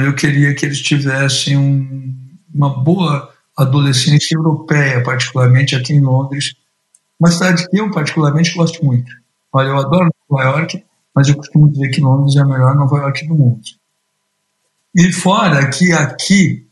eu 0.05 0.13
queria 0.13 0.53
que 0.53 0.65
eles 0.65 0.81
tivessem 0.81 1.57
um, 1.57 2.13
uma 2.53 2.69
boa 2.69 3.31
adolescência 3.57 4.35
europeia, 4.35 5.03
particularmente 5.03 5.75
aqui 5.75 5.93
em 5.93 6.01
Londres, 6.01 6.53
uma 7.19 7.31
cidade 7.31 7.69
que 7.69 7.79
eu 7.79 7.91
particularmente 7.91 8.53
gosto 8.53 8.83
muito. 8.83 9.11
Olha, 9.53 9.67
eu 9.67 9.77
adoro 9.77 10.09
Nova 10.29 10.43
York, 10.43 10.83
mas 11.13 11.27
eu 11.27 11.35
costumo 11.35 11.71
dizer 11.71 11.89
que 11.89 12.01
Londres 12.01 12.35
é 12.35 12.41
a 12.41 12.45
melhor 12.45 12.75
Nova 12.75 12.97
York 12.97 13.27
do 13.27 13.35
mundo. 13.35 13.61
E 14.95 15.11
fora 15.11 15.69
que 15.69 15.91
aqui, 15.91 16.67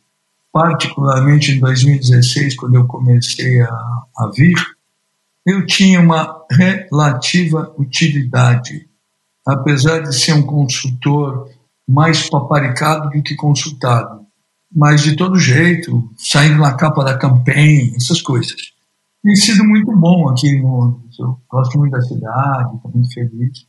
particularmente 0.52 1.52
em 1.52 1.60
2016, 1.60 2.56
quando 2.56 2.76
eu 2.76 2.88
comecei 2.88 3.62
a, 3.62 3.70
a 3.70 4.32
vir, 4.34 4.58
eu 5.46 5.66
tinha 5.66 6.00
uma 6.00 6.46
relativa 6.52 7.74
utilidade, 7.78 8.88
apesar 9.46 10.00
de 10.02 10.16
ser 10.16 10.34
um 10.34 10.46
consultor 10.46 11.50
mais 11.88 12.30
paparicado 12.30 13.10
do 13.10 13.24
que 13.24 13.36
consultado. 13.36 14.20
Mas, 14.72 15.02
de 15.02 15.16
todo 15.16 15.40
jeito, 15.40 16.08
saindo 16.16 16.60
na 16.60 16.76
capa 16.76 17.04
da 17.04 17.18
campanha, 17.18 17.92
essas 17.96 18.22
coisas. 18.22 18.56
tem 19.24 19.36
sido 19.36 19.64
muito 19.66 19.92
bom 19.98 20.30
aqui 20.30 20.48
em 20.48 20.62
Londres. 20.62 21.18
Eu 21.18 21.40
gosto 21.50 21.78
muito 21.80 21.92
da 21.92 22.02
cidade, 22.02 22.76
estou 22.76 22.92
muito 22.94 23.12
feliz. 23.12 23.66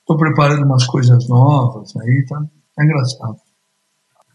Estou 0.00 0.18
preparando 0.18 0.64
umas 0.64 0.86
coisas 0.86 1.26
novas 1.28 1.96
aí, 1.96 2.24
tá, 2.26 2.40
tá 2.76 2.84
engraçado. 2.84 3.36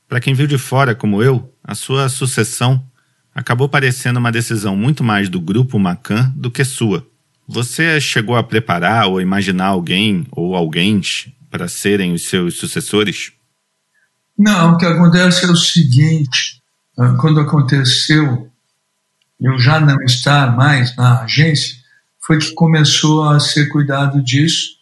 Para 0.07 0.19
quem 0.19 0.34
viu 0.34 0.48
de 0.48 0.57
fora, 0.57 0.95
como 0.95 1.22
eu, 1.23 1.53
a 1.64 1.76
sua 1.76 2.10
sucessão 2.10 2.84
acabou 3.33 3.69
parecendo 3.69 4.19
uma 4.19 4.31
decisão 4.31 4.75
muito 4.75 5.03
mais 5.03 5.29
do 5.29 5.39
grupo 5.39 5.79
Macan 5.79 6.31
do 6.35 6.51
que 6.51 6.63
sua. 6.63 7.05
Você 7.47 7.99
chegou 7.99 8.35
a 8.35 8.43
preparar 8.43 9.07
ou 9.07 9.19
imaginar 9.19 9.67
alguém 9.67 10.25
ou 10.31 10.55
alguém 10.55 11.01
para 11.49 11.67
serem 11.67 12.13
os 12.13 12.23
seus 12.23 12.57
sucessores? 12.57 13.33
Não, 14.37 14.73
o 14.73 14.77
que 14.77 14.85
acontece 14.85 15.45
é 15.45 15.49
o 15.49 15.55
seguinte: 15.55 16.61
ah, 16.97 17.15
quando 17.19 17.39
aconteceu 17.39 18.49
eu 19.39 19.57
já 19.59 19.79
não 19.79 19.97
estar 20.03 20.55
mais 20.55 20.95
na 20.95 21.23
agência, 21.23 21.75
foi 22.23 22.37
que 22.37 22.53
começou 22.53 23.27
a 23.27 23.39
ser 23.39 23.67
cuidado 23.69 24.23
disso. 24.23 24.79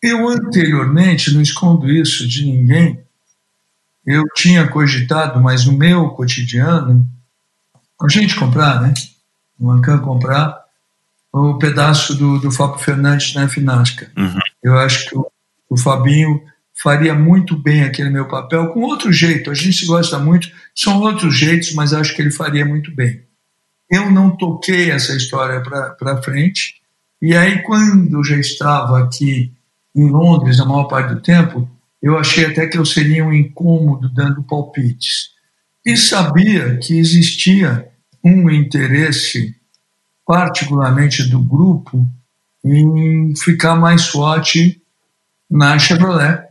Eu 0.00 0.28
anteriormente, 0.28 1.34
não 1.34 1.42
escondo 1.42 1.90
isso 1.90 2.26
de 2.28 2.44
ninguém, 2.44 3.00
eu 4.06 4.22
tinha 4.36 4.68
cogitado, 4.68 5.40
mas 5.40 5.66
no 5.66 5.72
meu 5.72 6.10
cotidiano, 6.10 7.04
a 8.00 8.08
gente 8.08 8.36
comprar, 8.36 8.80
né? 8.82 8.92
No 9.58 9.70
Ancan 9.70 9.98
comprar 9.98 10.64
o 11.32 11.58
pedaço 11.58 12.14
do, 12.14 12.38
do 12.38 12.50
Fábio 12.50 12.78
Fernandes 12.78 13.34
na 13.34 13.48
Finasca. 13.48 14.10
Uhum. 14.16 14.38
Eu 14.62 14.78
acho 14.78 15.08
que 15.08 15.16
o, 15.16 15.26
o 15.70 15.76
Fabinho 15.76 16.42
faria 16.82 17.14
muito 17.14 17.56
bem 17.56 17.82
aquele 17.84 18.10
meu 18.10 18.26
papel 18.26 18.68
com 18.68 18.80
outro 18.80 19.12
jeito. 19.12 19.50
A 19.50 19.54
gente 19.54 19.72
se 19.72 19.86
gosta 19.86 20.18
muito, 20.18 20.48
são 20.74 21.00
outros 21.00 21.36
jeitos, 21.36 21.72
mas 21.72 21.92
acho 21.92 22.14
que 22.14 22.22
ele 22.22 22.30
faria 22.30 22.64
muito 22.64 22.94
bem. 22.94 23.22
Eu 23.90 24.10
não 24.10 24.36
toquei 24.36 24.90
essa 24.90 25.14
história 25.14 25.62
para 25.62 26.22
frente, 26.22 26.80
e 27.20 27.34
aí, 27.34 27.62
quando 27.62 28.18
eu 28.18 28.24
já 28.24 28.36
estava 28.36 29.02
aqui 29.02 29.52
em 29.94 30.10
Londres, 30.10 30.60
a 30.60 30.66
maior 30.66 30.84
parte 30.84 31.14
do 31.14 31.20
tempo, 31.20 31.68
eu 32.02 32.18
achei 32.18 32.44
até 32.44 32.66
que 32.66 32.76
eu 32.76 32.84
seria 32.84 33.24
um 33.24 33.32
incômodo 33.32 34.08
dando 34.12 34.42
palpites. 34.42 35.30
E 35.86 35.96
sabia 35.96 36.78
que 36.78 36.98
existia 36.98 37.88
um 38.22 38.50
interesse, 38.50 39.54
particularmente 40.26 41.22
do 41.22 41.40
grupo, 41.40 42.04
em 42.64 43.36
ficar 43.36 43.76
mais 43.76 44.08
forte 44.08 44.82
na 45.48 45.78
Chevrolet, 45.78 46.42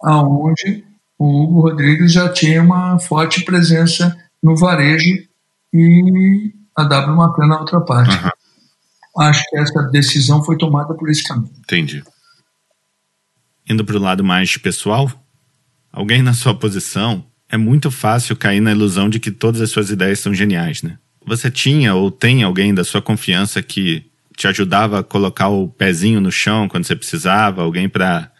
aonde 0.00 0.84
o 1.18 1.42
Hugo 1.42 1.62
Rodrigues 1.62 2.12
já 2.12 2.32
tinha 2.32 2.62
uma 2.62 3.00
forte 3.00 3.44
presença 3.44 4.16
no 4.40 4.56
varejo 4.56 5.26
e 5.74 6.54
a 6.76 6.84
W 6.84 7.16
Macan 7.16 7.48
na 7.48 7.58
outra 7.58 7.80
parte. 7.80 8.16
Uhum. 8.16 9.24
Acho 9.24 9.42
que 9.50 9.58
essa 9.58 9.82
decisão 9.90 10.44
foi 10.44 10.56
tomada 10.56 10.94
por 10.94 11.10
esse 11.10 11.24
caminho. 11.24 11.52
Entendi. 11.58 12.04
Indo 13.68 13.84
para 13.84 13.96
o 13.96 14.00
lado 14.00 14.22
mais 14.22 14.56
pessoal, 14.56 15.10
alguém 15.92 16.22
na 16.22 16.32
sua 16.32 16.54
posição 16.54 17.26
é 17.52 17.58
muito 17.58 17.90
fácil 17.90 18.34
cair 18.34 18.60
na 18.60 18.72
ilusão 18.72 19.10
de 19.10 19.20
que 19.20 19.30
todas 19.30 19.60
as 19.60 19.68
suas 19.68 19.90
ideias 19.90 20.18
são 20.20 20.32
geniais, 20.32 20.82
né? 20.82 20.96
Você 21.26 21.50
tinha 21.50 21.94
ou 21.94 22.10
tem 22.10 22.42
alguém 22.42 22.74
da 22.74 22.82
sua 22.82 23.02
confiança 23.02 23.62
que 23.62 24.10
te 24.34 24.48
ajudava 24.48 25.00
a 25.00 25.04
colocar 25.04 25.48
o 25.48 25.68
pezinho 25.68 26.18
no 26.18 26.32
chão 26.32 26.66
quando 26.66 26.84
você 26.84 26.96
precisava, 26.96 27.62
alguém 27.62 27.90
para 27.90 28.32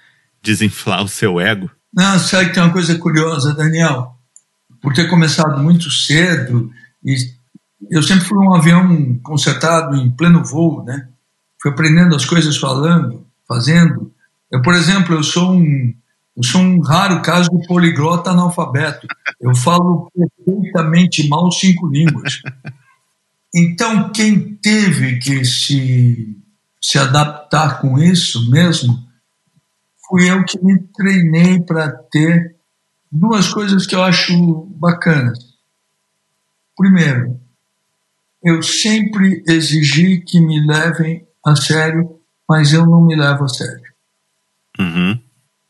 desinflar 0.43 1.05
o 1.05 1.09
seu 1.09 1.39
ego? 1.39 1.71
Não, 1.93 2.19
sabe 2.19 2.47
que 2.47 2.55
tem 2.55 2.63
uma 2.63 2.73
coisa 2.73 2.99
curiosa, 2.99 3.55
Daniel. 3.55 4.17
Por 4.81 4.95
ter 4.95 5.07
começado 5.09 5.63
muito 5.63 5.91
cedo 5.91 6.73
e 7.05 7.15
eu 7.91 8.03
sempre 8.03 8.25
fui 8.25 8.39
um 8.39 8.55
avião 8.55 9.19
consertado 9.23 9.95
em 9.95 10.11
pleno 10.11 10.43
voo, 10.43 10.83
né? 10.85 11.09
Fui 11.61 11.71
aprendendo 11.71 12.17
as 12.17 12.25
coisas 12.25 12.57
falando, 12.57 13.27
fazendo. 13.47 14.11
Eu, 14.51 14.63
por 14.63 14.75
exemplo, 14.75 15.15
eu 15.15 15.23
sou 15.23 15.53
um 15.53 15.93
eu 16.37 16.43
sou 16.43 16.61
um 16.61 16.81
raro 16.81 17.21
caso 17.23 17.51
de 17.51 17.67
poliglota 17.67 18.31
analfabeto. 18.31 19.07
Eu 19.41 19.55
falo 19.55 20.11
perfeitamente 20.15 21.29
mal 21.29 21.51
cinco 21.51 21.87
línguas. 21.89 22.41
Então, 23.55 24.11
quem 24.13 24.55
teve 24.57 25.19
que 25.19 25.45
se, 25.45 26.39
se 26.81 26.99
adaptar 26.99 27.81
com 27.81 27.99
isso 27.99 28.51
mesmo, 28.51 28.99
fui 30.09 30.31
eu 30.31 30.43
que 30.45 30.59
me 30.65 30.79
treinei 30.95 31.61
para 31.61 31.91
ter 31.91 32.57
duas 33.11 33.53
coisas 33.53 33.87
que 33.87 33.95
eu 33.95 34.03
acho 34.03 34.67
bacanas. 34.77 35.39
Primeiro, 36.75 37.39
eu 38.43 38.63
sempre 38.63 39.45
exigi 39.47 40.21
que 40.21 40.41
me 40.41 40.67
levem 40.67 41.27
a 41.45 41.55
sério, 41.55 42.19
mas 42.49 42.73
eu 42.73 42.87
não 42.87 43.05
me 43.05 43.15
levo 43.15 43.45
a 43.45 43.49
sério. 43.49 43.93
Uhum. 44.79 45.21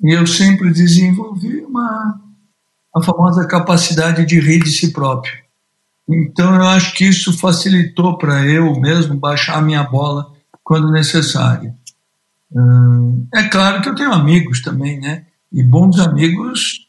E 0.02 0.12
eu 0.12 0.26
sempre 0.26 0.72
desenvolvi 0.72 1.64
uma 1.64 2.20
a 2.94 3.02
famosa 3.02 3.46
capacidade 3.46 4.26
de 4.26 4.38
rir 4.38 4.62
de 4.62 4.70
si 4.70 4.92
próprio. 4.92 5.32
Então 6.08 6.54
eu 6.54 6.62
acho 6.62 6.94
que 6.94 7.04
isso 7.04 7.38
facilitou 7.38 8.18
para 8.18 8.44
eu 8.46 8.78
mesmo 8.78 9.18
baixar 9.18 9.56
a 9.56 9.62
minha 9.62 9.82
bola 9.82 10.30
quando 10.62 10.90
necessário. 10.90 11.74
Hum, 12.54 13.26
é 13.32 13.48
claro 13.48 13.80
que 13.80 13.88
eu 13.88 13.94
tenho 13.94 14.12
amigos 14.12 14.60
também, 14.60 15.00
né? 15.00 15.24
E 15.50 15.62
bons 15.62 15.98
amigos 15.98 16.86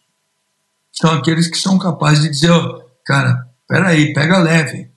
são 0.92 1.14
aqueles 1.14 1.48
que 1.48 1.58
são 1.58 1.78
capazes 1.78 2.24
de 2.24 2.30
dizer, 2.30 2.52
oh, 2.52 2.82
cara, 3.06 3.48
peraí, 3.68 4.14
pega 4.14 4.40
leve. 4.40 4.90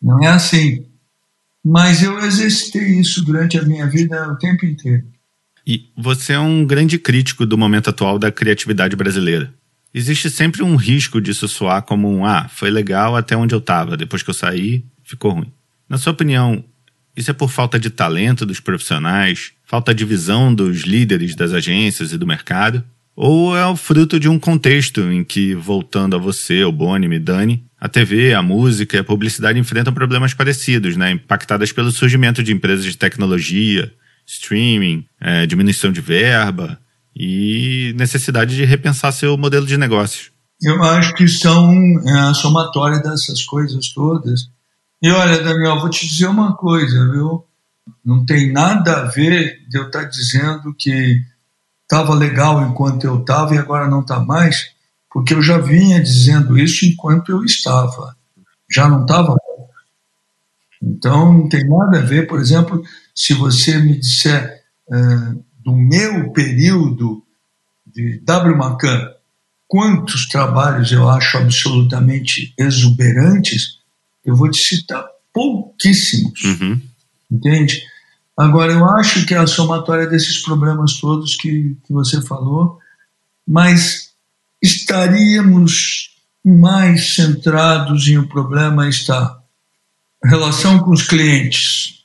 Não 0.00 0.22
é 0.22 0.28
assim. 0.28 0.86
Mas 1.64 2.02
eu 2.02 2.18
exercitei 2.20 2.98
isso 2.98 3.24
durante 3.24 3.58
a 3.58 3.62
minha 3.62 3.86
vida 3.86 4.28
o 4.28 4.36
tempo 4.36 4.66
inteiro. 4.66 5.06
E 5.66 5.90
você 5.96 6.32
é 6.32 6.38
um 6.38 6.64
grande 6.64 6.98
crítico 6.98 7.46
do 7.46 7.56
momento 7.56 7.90
atual 7.90 8.18
da 8.18 8.32
criatividade 8.32 8.96
brasileira. 8.96 9.52
Existe 9.94 10.30
sempre 10.30 10.62
um 10.62 10.74
risco 10.74 11.20
disso 11.20 11.46
soar 11.46 11.82
como 11.82 12.10
um 12.10 12.24
ah, 12.24 12.48
foi 12.48 12.70
legal 12.70 13.14
até 13.14 13.36
onde 13.36 13.54
eu 13.54 13.58
estava, 13.58 13.96
depois 13.96 14.22
que 14.22 14.30
eu 14.30 14.34
saí, 14.34 14.84
ficou 15.04 15.32
ruim. 15.32 15.52
Na 15.88 15.98
sua 15.98 16.12
opinião, 16.12 16.64
isso 17.14 17.30
é 17.30 17.34
por 17.34 17.50
falta 17.50 17.78
de 17.78 17.90
talento 17.90 18.46
dos 18.46 18.58
profissionais, 18.58 19.52
falta 19.64 19.94
de 19.94 20.04
visão 20.04 20.54
dos 20.54 20.80
líderes 20.80 21.34
das 21.34 21.52
agências 21.52 22.12
e 22.12 22.18
do 22.18 22.26
mercado? 22.26 22.82
Ou 23.14 23.54
é 23.54 23.66
o 23.66 23.76
fruto 23.76 24.18
de 24.18 24.28
um 24.28 24.38
contexto 24.38 25.02
em 25.02 25.22
que, 25.22 25.54
voltando 25.54 26.16
a 26.16 26.18
você, 26.18 26.64
o 26.64 26.72
Boni, 26.72 27.14
e 27.14 27.18
Dani, 27.18 27.62
a 27.78 27.86
TV, 27.86 28.32
a 28.32 28.42
música 28.42 28.96
e 28.96 29.00
a 29.00 29.04
publicidade 29.04 29.58
enfrentam 29.58 29.92
problemas 29.92 30.32
parecidos, 30.32 30.96
né? 30.96 31.10
impactadas 31.10 31.70
pelo 31.70 31.92
surgimento 31.92 32.42
de 32.42 32.52
empresas 32.52 32.86
de 32.86 32.96
tecnologia, 32.96 33.92
streaming, 34.32 35.06
é, 35.20 35.46
diminuição 35.46 35.92
de 35.92 36.00
verba 36.00 36.78
e 37.14 37.94
necessidade 37.96 38.56
de 38.56 38.64
repensar 38.64 39.12
seu 39.12 39.36
modelo 39.36 39.66
de 39.66 39.76
negócios. 39.76 40.30
Eu 40.60 40.82
acho 40.82 41.14
que 41.14 41.28
são 41.28 41.70
é, 42.06 42.12
a 42.30 42.34
somatória 42.34 43.00
dessas 43.00 43.42
coisas 43.42 43.92
todas. 43.92 44.48
E 45.02 45.10
olha, 45.10 45.42
Daniel, 45.42 45.80
vou 45.80 45.90
te 45.90 46.06
dizer 46.06 46.28
uma 46.28 46.56
coisa, 46.56 47.10
viu? 47.10 47.44
Não 48.04 48.24
tem 48.24 48.52
nada 48.52 49.00
a 49.00 49.04
ver 49.04 49.66
de 49.68 49.76
eu 49.76 49.86
estar 49.86 50.04
dizendo 50.04 50.74
que 50.78 51.20
estava 51.82 52.14
legal 52.14 52.62
enquanto 52.62 53.04
eu 53.04 53.20
estava 53.20 53.54
e 53.54 53.58
agora 53.58 53.88
não 53.88 54.00
está 54.00 54.20
mais, 54.20 54.70
porque 55.12 55.34
eu 55.34 55.42
já 55.42 55.58
vinha 55.58 56.00
dizendo 56.00 56.56
isso 56.56 56.86
enquanto 56.86 57.30
eu 57.30 57.44
estava. 57.44 58.16
Já 58.70 58.88
não 58.88 59.02
estava 59.02 59.36
então, 60.82 61.32
não 61.32 61.48
tem 61.48 61.68
nada 61.68 61.98
a 61.98 62.02
ver, 62.02 62.26
por 62.26 62.40
exemplo, 62.40 62.82
se 63.14 63.34
você 63.34 63.78
me 63.78 63.98
disser 63.98 64.62
uh, 64.88 65.44
do 65.62 65.72
meu 65.72 66.32
período 66.32 67.22
de 67.86 68.20
W. 68.20 68.56
Macan, 68.56 69.10
quantos 69.68 70.26
trabalhos 70.28 70.92
eu 70.92 71.08
acho 71.08 71.38
absolutamente 71.38 72.54
exuberantes, 72.58 73.78
eu 74.24 74.34
vou 74.34 74.50
te 74.50 74.58
citar 74.58 75.04
pouquíssimos. 75.32 76.42
Uhum. 76.44 76.80
Entende? 77.30 77.82
Agora, 78.36 78.72
eu 78.72 78.84
acho 78.90 79.26
que 79.26 79.34
é 79.34 79.38
a 79.38 79.46
somatória 79.46 80.06
desses 80.06 80.38
problemas 80.38 80.98
todos 80.98 81.36
que, 81.36 81.76
que 81.86 81.92
você 81.92 82.20
falou, 82.22 82.78
mas 83.46 84.10
estaríamos 84.60 86.16
mais 86.44 87.14
centrados 87.14 88.08
em 88.08 88.18
o 88.18 88.28
problema 88.28 88.88
está 88.88 89.40
relação 90.24 90.78
com 90.78 90.90
os 90.90 91.02
clientes 91.02 92.01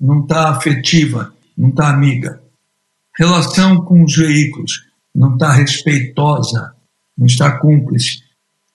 não 0.00 0.22
está 0.22 0.50
afetiva, 0.50 1.32
não 1.56 1.70
está 1.70 1.88
amiga. 1.88 2.40
Relação 3.16 3.82
com 3.84 4.04
os 4.04 4.14
veículos 4.14 4.86
não 5.14 5.34
está 5.34 5.52
respeitosa, 5.52 6.74
não 7.16 7.26
está 7.26 7.58
cúmplice. 7.58 8.22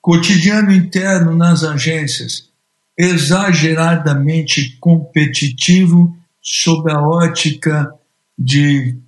Cotidiano 0.00 0.72
interno 0.72 1.36
nas 1.36 1.62
agências 1.62 2.50
exageradamente 2.98 4.76
competitivo 4.78 6.16
sob 6.40 6.90
a 6.90 7.00
ótica 7.00 7.94
de 8.38 8.98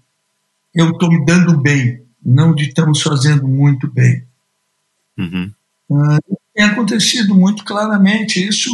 eu 0.75 0.91
estou 0.91 1.09
me 1.09 1.25
dando 1.25 1.61
bem, 1.61 2.03
não 2.25 2.55
de 2.55 2.65
estamos 2.65 3.03
fazendo 3.03 3.47
muito 3.47 3.91
bem. 3.91 4.25
Uhum. 5.19 5.53
Uh, 5.91 6.39
tem 6.55 6.65
acontecido 6.65 7.35
muito 7.35 7.65
claramente 7.65 8.45
isso 8.45 8.71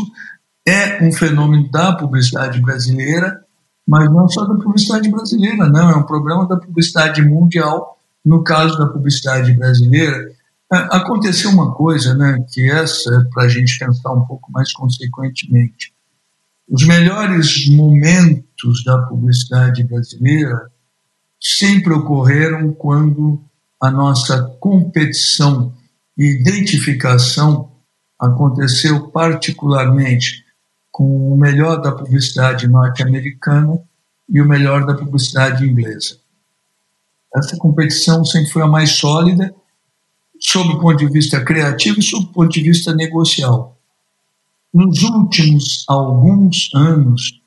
é 0.66 1.02
um 1.02 1.12
fenômeno 1.12 1.70
da 1.70 1.92
publicidade 1.94 2.60
brasileira, 2.60 3.44
mas 3.86 4.10
não 4.12 4.28
só 4.28 4.44
da 4.44 4.54
publicidade 4.54 5.10
brasileira, 5.10 5.68
não, 5.68 5.90
é 5.90 5.96
um 5.96 6.04
problema 6.04 6.46
da 6.46 6.56
publicidade 6.56 7.22
mundial. 7.22 7.98
No 8.24 8.44
caso 8.44 8.78
da 8.78 8.86
publicidade 8.86 9.52
brasileira, 9.54 10.30
é, 10.72 10.76
aconteceu 10.76 11.50
uma 11.50 11.74
coisa, 11.74 12.14
né, 12.14 12.44
que 12.52 12.70
essa 12.70 13.10
é 13.14 13.24
para 13.32 13.44
a 13.44 13.48
gente 13.48 13.78
pensar 13.78 14.12
um 14.12 14.24
pouco 14.24 14.52
mais 14.52 14.72
consequentemente. 14.72 15.92
Os 16.68 16.86
melhores 16.86 17.68
momentos 17.70 18.84
da 18.84 18.98
publicidade 19.02 19.82
brasileira 19.82 20.70
sempre 21.40 21.92
ocorreram 21.92 22.72
quando 22.72 23.42
a 23.82 23.90
nossa 23.90 24.42
competição 24.60 25.72
e 26.16 26.38
identificação 26.38 27.72
aconteceu 28.20 29.08
particularmente 29.08 30.44
com 31.00 31.32
o 31.32 31.34
melhor 31.34 31.80
da 31.80 31.92
publicidade 31.92 32.68
norte-americana 32.68 33.80
e 34.28 34.38
o 34.38 34.46
melhor 34.46 34.84
da 34.84 34.92
publicidade 34.92 35.64
inglesa. 35.64 36.18
Essa 37.34 37.56
competição 37.56 38.22
sempre 38.22 38.50
foi 38.50 38.60
a 38.60 38.66
mais 38.66 38.90
sólida, 38.90 39.54
sob 40.38 40.74
o 40.74 40.78
ponto 40.78 40.98
de 40.98 41.10
vista 41.10 41.42
criativo 41.42 42.00
e 42.00 42.02
sob 42.02 42.26
o 42.26 42.28
ponto 42.28 42.52
de 42.52 42.60
vista 42.60 42.94
negocial. 42.94 43.78
Nos 44.74 45.02
últimos 45.02 45.86
alguns 45.88 46.68
anos, 46.74 47.40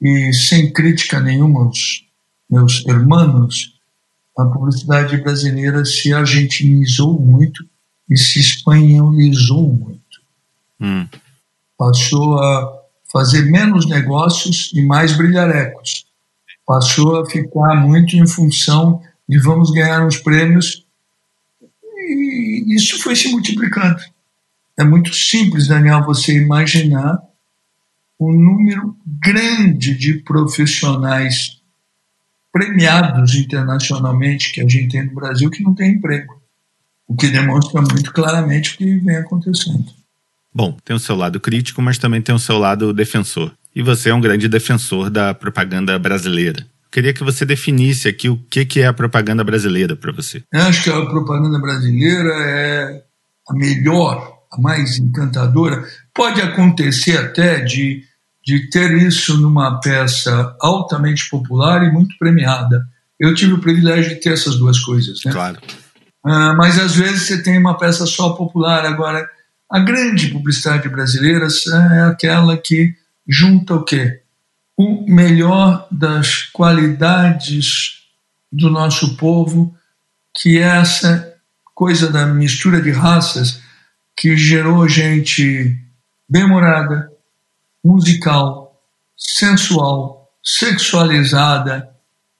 e 0.00 0.32
sem 0.32 0.72
crítica 0.72 1.18
nenhuma 1.18 1.64
aos 1.64 2.06
meus 2.48 2.86
irmãos, 2.86 3.74
a 4.38 4.44
publicidade 4.44 5.16
brasileira 5.16 5.84
se 5.84 6.14
argentinizou 6.14 7.18
muito 7.18 7.64
e 8.08 8.16
se 8.16 8.38
espanholizou 8.38 9.68
muito. 9.68 10.00
Hum. 10.80 11.08
Passou 11.76 12.38
a 12.38 12.79
fazer 13.10 13.42
menos 13.50 13.88
negócios 13.88 14.70
e 14.74 14.82
mais 14.82 15.16
brilharecos. 15.16 16.06
Passou 16.66 17.20
a 17.20 17.26
ficar 17.26 17.74
muito 17.74 18.16
em 18.16 18.26
função 18.26 19.02
de 19.28 19.38
vamos 19.38 19.70
ganhar 19.70 20.06
uns 20.06 20.16
prêmios 20.18 20.84
e 21.62 22.74
isso 22.74 23.00
foi 23.02 23.14
se 23.16 23.28
multiplicando. 23.28 24.00
É 24.76 24.84
muito 24.84 25.12
simples, 25.14 25.68
Daniel, 25.68 26.04
você 26.04 26.36
imaginar 26.36 27.20
um 28.18 28.32
número 28.32 28.96
grande 29.04 29.94
de 29.96 30.14
profissionais 30.14 31.60
premiados 32.52 33.34
internacionalmente 33.34 34.52
que 34.52 34.60
a 34.60 34.68
gente 34.68 34.88
tem 34.88 35.06
no 35.06 35.14
Brasil 35.14 35.50
que 35.50 35.62
não 35.62 35.74
tem 35.74 35.92
emprego, 35.92 36.40
o 37.06 37.14
que 37.14 37.28
demonstra 37.28 37.80
muito 37.80 38.12
claramente 38.12 38.74
o 38.74 38.76
que 38.76 38.98
vem 38.98 39.16
acontecendo. 39.16 39.99
Bom, 40.54 40.76
tem 40.84 40.94
o 40.94 40.98
seu 40.98 41.16
lado 41.16 41.38
crítico, 41.38 41.80
mas 41.80 41.98
também 41.98 42.20
tem 42.20 42.34
o 42.34 42.38
seu 42.38 42.58
lado 42.58 42.92
defensor. 42.92 43.52
E 43.74 43.82
você 43.82 44.10
é 44.10 44.14
um 44.14 44.20
grande 44.20 44.48
defensor 44.48 45.10
da 45.10 45.32
propaganda 45.32 45.98
brasileira. 45.98 46.66
Queria 46.90 47.14
que 47.14 47.22
você 47.22 47.44
definisse 47.44 48.08
aqui 48.08 48.28
o 48.28 48.36
que 48.36 48.80
é 48.80 48.86
a 48.86 48.92
propaganda 48.92 49.44
brasileira 49.44 49.94
para 49.94 50.10
você. 50.10 50.42
Eu 50.52 50.62
acho 50.62 50.82
que 50.82 50.90
a 50.90 51.06
propaganda 51.06 51.58
brasileira 51.60 52.34
é 52.48 53.02
a 53.48 53.54
melhor, 53.54 54.38
a 54.52 54.60
mais 54.60 54.98
encantadora. 54.98 55.84
Pode 56.12 56.40
acontecer 56.40 57.16
até 57.16 57.60
de 57.60 58.10
de 58.44 58.68
ter 58.70 58.92
isso 58.92 59.38
numa 59.38 59.80
peça 59.80 60.56
altamente 60.60 61.28
popular 61.28 61.84
e 61.84 61.92
muito 61.92 62.16
premiada. 62.18 62.82
Eu 63.18 63.34
tive 63.34 63.52
o 63.52 63.60
privilégio 63.60 64.14
de 64.14 64.20
ter 64.20 64.32
essas 64.32 64.56
duas 64.56 64.80
coisas. 64.80 65.20
Né? 65.24 65.32
Claro. 65.32 65.58
Uh, 66.24 66.56
mas 66.56 66.78
às 66.78 66.96
vezes 66.96 67.22
você 67.22 67.42
tem 67.42 67.58
uma 67.58 67.76
peça 67.76 68.06
só 68.06 68.30
popular. 68.30 68.84
Agora, 68.86 69.28
a 69.70 69.78
grande 69.78 70.28
publicidade 70.28 70.88
brasileira 70.88 71.46
é 71.94 72.00
aquela 72.00 72.56
que 72.56 72.96
junta 73.26 73.74
o 73.74 73.84
quê? 73.84 74.20
O 74.76 75.04
melhor 75.06 75.86
das 75.92 76.42
qualidades 76.42 78.00
do 78.50 78.68
nosso 78.68 79.16
povo, 79.16 79.72
que 80.34 80.58
é 80.58 80.62
essa 80.62 81.36
coisa 81.72 82.10
da 82.10 82.26
mistura 82.26 82.82
de 82.82 82.90
raças 82.90 83.62
que 84.16 84.36
gerou 84.36 84.88
gente 84.88 85.78
bem-humorada, 86.28 87.08
musical, 87.82 88.82
sensual, 89.16 90.32
sexualizada, 90.42 91.88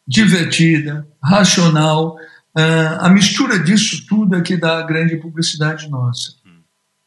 divertida, 0.07 1.07
racional. 1.23 2.16
Uh, 2.57 2.98
a 2.98 3.09
mistura 3.09 3.59
disso 3.59 4.05
tudo 4.09 4.35
é 4.35 4.40
que 4.40 4.57
dá 4.57 4.81
a 4.81 4.86
grande 4.86 5.16
publicidade 5.16 5.89
nossa. 5.89 6.40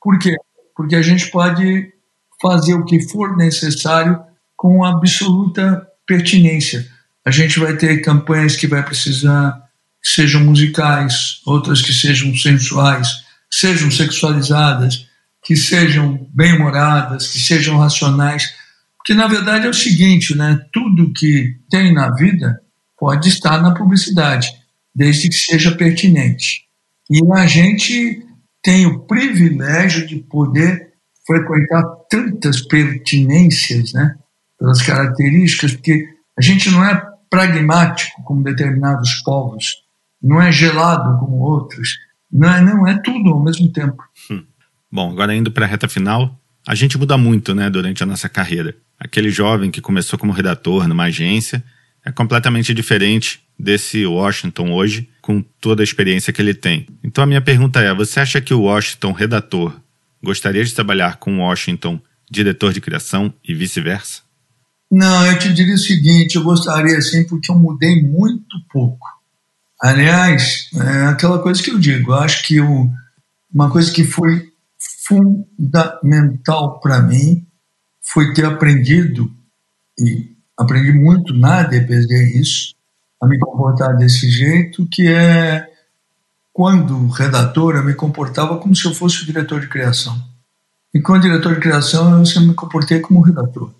Por 0.03 0.19
quê? 0.19 0.35
Porque 0.75 0.95
a 0.95 1.01
gente 1.01 1.31
pode 1.31 1.93
fazer 2.41 2.73
o 2.73 2.83
que 2.83 2.99
for 3.09 3.37
necessário 3.37 4.19
com 4.55 4.83
absoluta 4.83 5.87
pertinência. 6.05 6.85
A 7.25 7.31
gente 7.31 7.59
vai 7.59 7.77
ter 7.77 8.01
campanhas 8.01 8.55
que 8.55 8.67
vai 8.67 8.83
precisar 8.83 9.63
que 10.01 10.09
sejam 10.09 10.43
musicais, 10.43 11.41
outras 11.45 11.81
que 11.81 11.93
sejam 11.93 12.35
sensuais, 12.35 13.07
que 13.49 13.57
sejam 13.57 13.89
sexualizadas, 13.89 15.07
que 15.41 15.55
sejam 15.55 16.29
bem-humoradas, 16.33 17.27
que 17.27 17.39
sejam 17.39 17.77
racionais. 17.77 18.53
Porque, 18.97 19.13
na 19.13 19.27
verdade, 19.27 19.67
é 19.67 19.69
o 19.69 19.73
seguinte, 19.73 20.35
né? 20.35 20.59
tudo 20.73 21.13
que 21.13 21.55
tem 21.69 21.93
na 21.93 22.13
vida 22.13 22.59
pode 22.97 23.29
estar 23.29 23.61
na 23.61 23.73
publicidade, 23.73 24.49
desde 24.93 25.29
que 25.29 25.35
seja 25.35 25.71
pertinente. 25.75 26.63
E 27.09 27.19
a 27.33 27.45
gente 27.47 28.21
tem 28.63 28.85
o 28.85 28.99
privilégio 29.01 30.07
de 30.07 30.17
poder 30.17 30.93
frequentar 31.27 31.83
tantas 32.09 32.61
pertinências, 32.61 33.93
né? 33.93 34.15
pelas 34.57 34.81
características, 34.81 35.73
porque 35.73 36.05
a 36.37 36.41
gente 36.41 36.71
não 36.71 36.83
é 36.85 37.01
pragmático 37.29 38.23
como 38.23 38.43
determinados 38.43 39.15
povos, 39.25 39.83
não 40.21 40.41
é 40.41 40.51
gelado 40.51 41.19
como 41.19 41.37
outros, 41.37 41.97
não 42.31 42.49
é, 42.49 42.61
não 42.61 42.87
é 42.87 42.97
tudo 42.99 43.31
ao 43.31 43.43
mesmo 43.43 43.69
tempo. 43.71 44.01
Hum. 44.31 44.45
Bom, 44.89 45.11
agora 45.11 45.35
indo 45.35 45.51
para 45.51 45.65
a 45.65 45.67
reta 45.67 45.89
final, 45.89 46.39
a 46.65 46.75
gente 46.75 46.97
muda 46.97 47.17
muito, 47.17 47.53
né, 47.53 47.69
durante 47.69 48.01
a 48.03 48.05
nossa 48.05 48.29
carreira. 48.29 48.75
Aquele 48.97 49.29
jovem 49.29 49.69
que 49.69 49.81
começou 49.81 50.17
como 50.17 50.31
redator 50.31 50.87
numa 50.87 51.05
agência 51.05 51.61
é 52.05 52.11
completamente 52.11 52.73
diferente 52.73 53.41
desse 53.59 54.05
Washington 54.05 54.71
hoje, 54.71 55.09
com 55.23 55.41
toda 55.61 55.81
a 55.81 55.85
experiência 55.85 56.33
que 56.33 56.41
ele 56.41 56.53
tem. 56.53 56.85
Então 57.01 57.23
a 57.23 57.27
minha 57.27 57.41
pergunta 57.41 57.79
é: 57.79 57.95
você 57.95 58.19
acha 58.19 58.41
que 58.41 58.53
o 58.53 58.63
Washington 58.63 59.13
redator 59.13 59.73
gostaria 60.21 60.63
de 60.63 60.73
trabalhar 60.73 61.15
com 61.15 61.37
o 61.37 61.39
Washington 61.39 61.99
diretor 62.29 62.73
de 62.73 62.81
criação 62.81 63.33
e 63.41 63.55
vice-versa? 63.55 64.21
Não, 64.91 65.25
eu 65.25 65.39
te 65.39 65.51
diria 65.53 65.75
o 65.75 65.79
seguinte: 65.79 66.35
eu 66.35 66.43
gostaria 66.43 67.01
sim, 67.01 67.23
porque 67.23 67.49
eu 67.49 67.55
mudei 67.55 68.03
muito 68.03 68.59
pouco. 68.69 69.07
Aliás, 69.81 70.69
é 70.75 71.07
aquela 71.07 71.39
coisa 71.39 71.63
que 71.63 71.71
eu 71.71 71.79
digo, 71.79 72.11
eu 72.11 72.15
acho 72.15 72.45
que 72.45 72.57
eu, 72.57 72.89
uma 73.53 73.71
coisa 73.71 73.91
que 73.91 74.03
foi 74.03 74.51
fundamental 75.05 76.79
para 76.81 77.01
mim 77.01 77.45
foi 78.01 78.33
ter 78.33 78.45
aprendido, 78.45 79.31
e 79.97 80.31
aprendi 80.57 80.91
muito 80.91 81.33
na 81.33 81.63
DPD 81.63 82.39
isso, 82.39 82.73
a 83.23 83.27
me 83.27 83.39
comportar 83.39 83.95
desse 83.95 84.29
jeito, 84.29 84.85
que 84.91 85.07
é 85.07 85.65
quando 86.51 87.07
redator 87.07 87.75
eu 87.75 87.83
me 87.83 87.93
comportava 87.93 88.57
como 88.57 88.75
se 88.75 88.85
eu 88.85 88.93
fosse 88.93 89.23
o 89.23 89.25
diretor 89.25 89.61
de 89.61 89.69
criação. 89.69 90.21
E 90.93 90.99
quando 91.01 91.23
diretor 91.23 91.55
de 91.55 91.61
criação 91.61 92.19
eu 92.19 92.25
sempre 92.25 92.49
me 92.49 92.53
comportei 92.53 92.99
como 92.99 93.21
redator. 93.21 93.71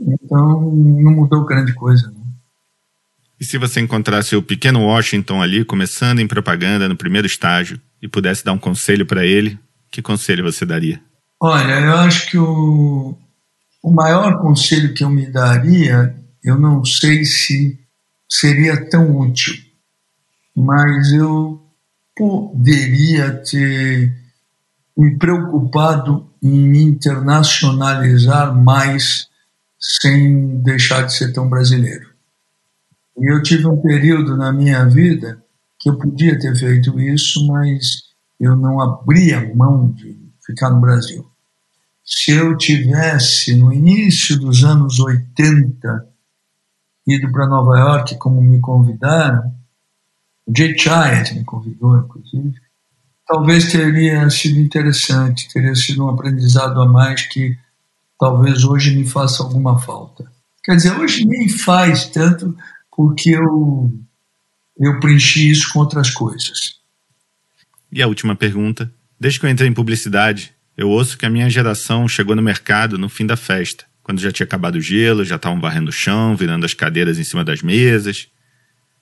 então 0.00 0.60
não 0.60 1.12
mudou 1.12 1.44
grande 1.44 1.74
coisa. 1.74 2.08
Né? 2.08 2.20
E 3.38 3.44
se 3.44 3.58
você 3.58 3.80
encontrasse 3.80 4.34
o 4.34 4.42
pequeno 4.42 4.84
Washington 4.84 5.42
ali, 5.42 5.64
começando 5.64 6.18
em 6.18 6.26
propaganda 6.26 6.88
no 6.88 6.96
primeiro 6.96 7.26
estágio, 7.26 7.80
e 8.02 8.08
pudesse 8.08 8.44
dar 8.44 8.52
um 8.52 8.58
conselho 8.58 9.06
para 9.06 9.24
ele, 9.24 9.58
que 9.90 10.00
conselho 10.00 10.44
você 10.44 10.64
daria? 10.64 11.00
Olha, 11.38 11.80
eu 11.80 11.96
acho 11.98 12.30
que 12.30 12.38
o, 12.38 13.16
o 13.82 13.90
maior 13.90 14.40
conselho 14.40 14.94
que 14.94 15.04
eu 15.04 15.10
me 15.10 15.26
daria, 15.26 16.14
eu 16.42 16.58
não 16.58 16.84
sei 16.84 17.24
se 17.24 17.79
seria 18.30 18.88
tão 18.88 19.18
útil, 19.18 19.54
mas 20.56 21.12
eu 21.12 21.60
poderia 22.16 23.32
ter 23.42 24.14
me 24.96 25.18
preocupado 25.18 26.30
em 26.42 26.68
me 26.68 26.82
internacionalizar 26.82 28.54
mais 28.54 29.28
sem 29.78 30.62
deixar 30.62 31.02
de 31.06 31.14
ser 31.14 31.32
tão 31.32 31.48
brasileiro. 31.48 32.10
E 33.18 33.32
eu 33.32 33.42
tive 33.42 33.66
um 33.66 33.80
período 33.80 34.36
na 34.36 34.52
minha 34.52 34.84
vida 34.86 35.42
que 35.78 35.88
eu 35.88 35.98
podia 35.98 36.38
ter 36.38 36.54
feito 36.54 37.00
isso, 37.00 37.46
mas 37.46 38.10
eu 38.38 38.54
não 38.54 38.80
abria 38.80 39.54
mão 39.54 39.90
de 39.92 40.18
ficar 40.44 40.70
no 40.70 40.80
Brasil. 40.80 41.26
Se 42.04 42.32
eu 42.32 42.56
tivesse, 42.56 43.56
no 43.56 43.72
início 43.72 44.38
dos 44.38 44.64
anos 44.64 44.98
80, 45.00 46.09
ido 47.16 47.30
para 47.32 47.46
Nova 47.46 47.78
York, 47.78 48.16
como 48.16 48.40
me 48.40 48.60
convidaram, 48.60 49.54
o 50.46 50.52
Jay 50.56 50.76
Chiat 50.76 51.34
me 51.34 51.44
convidou, 51.44 51.98
inclusive, 51.98 52.54
talvez 53.26 53.70
teria 53.70 54.28
sido 54.30 54.58
interessante, 54.58 55.48
teria 55.52 55.74
sido 55.74 56.04
um 56.04 56.08
aprendizado 56.08 56.80
a 56.80 56.86
mais 56.86 57.22
que 57.22 57.56
talvez 58.18 58.64
hoje 58.64 58.94
me 58.94 59.06
faça 59.06 59.42
alguma 59.42 59.78
falta. 59.78 60.30
Quer 60.64 60.76
dizer, 60.76 60.98
hoje 60.98 61.24
nem 61.24 61.48
faz 61.48 62.06
tanto 62.06 62.56
porque 62.94 63.30
eu, 63.30 63.92
eu 64.78 65.00
preenchi 65.00 65.50
isso 65.50 65.72
com 65.72 65.78
outras 65.78 66.10
coisas. 66.10 66.80
E 67.90 68.02
a 68.02 68.06
última 68.06 68.36
pergunta. 68.36 68.92
Desde 69.18 69.38
que 69.38 69.46
eu 69.46 69.50
entrei 69.50 69.68
em 69.68 69.74
publicidade, 69.74 70.52
eu 70.76 70.88
ouço 70.88 71.16
que 71.16 71.26
a 71.26 71.30
minha 71.30 71.48
geração 71.48 72.08
chegou 72.08 72.34
no 72.34 72.42
mercado 72.42 72.98
no 72.98 73.08
fim 73.08 73.26
da 73.26 73.36
festa, 73.36 73.84
quando 74.02 74.20
já 74.20 74.32
tinha 74.32 74.44
acabado 74.44 74.76
o 74.76 74.80
gelo, 74.80 75.24
já 75.24 75.36
estavam 75.36 75.60
varrendo 75.60 75.90
o 75.90 75.92
chão, 75.92 76.36
virando 76.36 76.64
as 76.64 76.74
cadeiras 76.74 77.18
em 77.18 77.24
cima 77.24 77.44
das 77.44 77.62
mesas. 77.62 78.28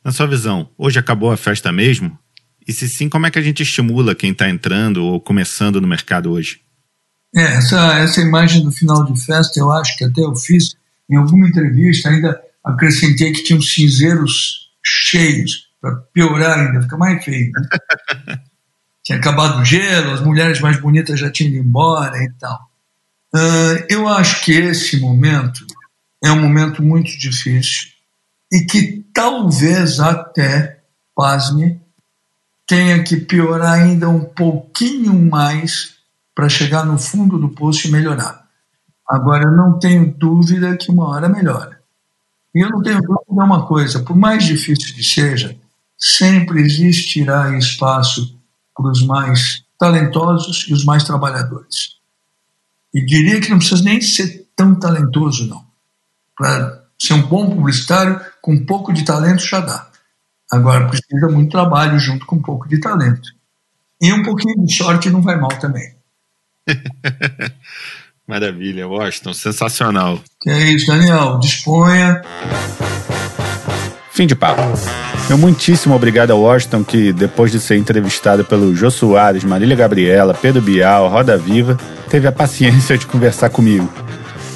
Na 0.04 0.12
sua 0.12 0.26
visão, 0.26 0.70
hoje 0.76 0.98
acabou 0.98 1.30
a 1.30 1.36
festa 1.36 1.72
mesmo? 1.72 2.18
E 2.66 2.72
se 2.72 2.88
sim, 2.88 3.08
como 3.08 3.26
é 3.26 3.30
que 3.30 3.38
a 3.38 3.42
gente 3.42 3.62
estimula 3.62 4.14
quem 4.14 4.32
está 4.32 4.48
entrando 4.48 5.04
ou 5.04 5.20
começando 5.20 5.80
no 5.80 5.88
mercado 5.88 6.30
hoje? 6.30 6.60
É, 7.34 7.42
essa, 7.42 7.98
essa 7.98 8.20
imagem 8.20 8.62
do 8.62 8.70
final 8.70 9.04
de 9.04 9.18
festa, 9.24 9.58
eu 9.58 9.70
acho 9.70 9.96
que 9.96 10.04
até 10.04 10.20
eu 10.22 10.34
fiz 10.36 10.76
em 11.10 11.16
alguma 11.16 11.48
entrevista, 11.48 12.08
ainda 12.08 12.40
acrescentei 12.64 13.32
que 13.32 13.42
tinham 13.42 13.60
cinzeiros 13.60 14.70
cheios, 14.84 15.68
para 15.80 15.96
piorar 16.12 16.58
ainda, 16.58 16.82
fica 16.82 16.96
mais 16.96 17.24
feio. 17.24 17.50
Né? 17.52 18.38
tinha 19.02 19.18
acabado 19.18 19.60
o 19.60 19.64
gelo, 19.64 20.12
as 20.12 20.20
mulheres 20.20 20.60
mais 20.60 20.78
bonitas 20.78 21.18
já 21.18 21.30
tinham 21.30 21.54
ido 21.54 21.66
embora 21.66 22.16
e 22.22 22.30
tal. 22.38 22.58
Uh, 23.34 23.84
eu 23.88 24.08
acho 24.08 24.44
que 24.44 24.52
esse 24.52 24.98
momento 24.98 25.66
é 26.22 26.30
um 26.32 26.40
momento 26.40 26.82
muito 26.82 27.16
difícil 27.18 27.88
e 28.50 28.60
que 28.60 29.04
talvez 29.12 30.00
até, 30.00 30.80
pasme, 31.14 31.80
tenha 32.66 33.02
que 33.02 33.16
piorar 33.16 33.74
ainda 33.74 34.08
um 34.08 34.24
pouquinho 34.24 35.12
mais 35.14 35.96
para 36.34 36.48
chegar 36.48 36.84
no 36.86 36.98
fundo 36.98 37.38
do 37.38 37.48
poço 37.48 37.86
e 37.86 37.90
melhorar. 37.90 38.46
Agora, 39.08 39.44
eu 39.44 39.56
não 39.56 39.78
tenho 39.78 40.14
dúvida 40.14 40.76
que 40.76 40.90
uma 40.90 41.08
hora 41.08 41.28
melhora. 41.28 41.80
E 42.54 42.64
eu 42.64 42.70
não 42.70 42.82
tenho 42.82 43.00
dúvida 43.00 43.24
de 43.28 43.34
uma 43.34 43.66
coisa: 43.66 44.00
por 44.00 44.16
mais 44.16 44.44
difícil 44.44 44.94
que 44.94 45.02
seja, 45.02 45.56
sempre 45.96 46.60
existirá 46.60 47.56
espaço 47.58 48.38
para 48.74 48.90
os 48.90 49.04
mais 49.04 49.64
talentosos 49.78 50.66
e 50.68 50.72
os 50.72 50.84
mais 50.84 51.04
trabalhadores. 51.04 51.97
E 52.94 53.04
diria 53.04 53.40
que 53.40 53.50
não 53.50 53.58
precisa 53.58 53.82
nem 53.82 54.00
ser 54.00 54.46
tão 54.56 54.74
talentoso, 54.74 55.46
não. 55.46 55.64
Para 56.36 56.84
ser 56.98 57.14
um 57.14 57.22
bom 57.22 57.50
publicitário, 57.50 58.20
com 58.40 58.52
um 58.52 58.66
pouco 58.66 58.92
de 58.92 59.04
talento 59.04 59.44
já 59.44 59.60
dá. 59.60 59.88
Agora, 60.50 60.88
precisa 60.88 61.28
muito 61.28 61.52
trabalho 61.52 61.98
junto 61.98 62.24
com 62.24 62.36
um 62.36 62.42
pouco 62.42 62.68
de 62.68 62.80
talento. 62.80 63.28
E 64.00 64.12
um 64.12 64.22
pouquinho 64.22 64.64
de 64.64 64.74
sorte 64.74 65.10
não 65.10 65.20
vai 65.20 65.36
mal 65.36 65.50
também. 65.50 65.94
Maravilha, 68.26 68.86
Washington, 68.86 69.32
sensacional. 69.32 70.20
Que 70.40 70.50
é 70.50 70.72
isso, 70.72 70.86
Daniel, 70.86 71.38
disponha. 71.38 72.22
Fim 74.18 74.26
de 74.26 74.34
papo. 74.34 74.60
Meu 75.28 75.38
muitíssimo 75.38 75.94
obrigado 75.94 76.32
ao 76.32 76.40
Washington, 76.40 76.82
que 76.82 77.12
depois 77.12 77.52
de 77.52 77.60
ser 77.60 77.76
entrevistado 77.76 78.44
pelo 78.44 78.74
Jô 78.74 78.90
Soares, 78.90 79.44
Marília 79.44 79.76
Gabriela, 79.76 80.34
Pedro 80.34 80.60
Bial, 80.60 81.08
Roda 81.08 81.38
Viva, 81.38 81.78
teve 82.10 82.26
a 82.26 82.32
paciência 82.32 82.98
de 82.98 83.06
conversar 83.06 83.48
comigo. 83.48 83.88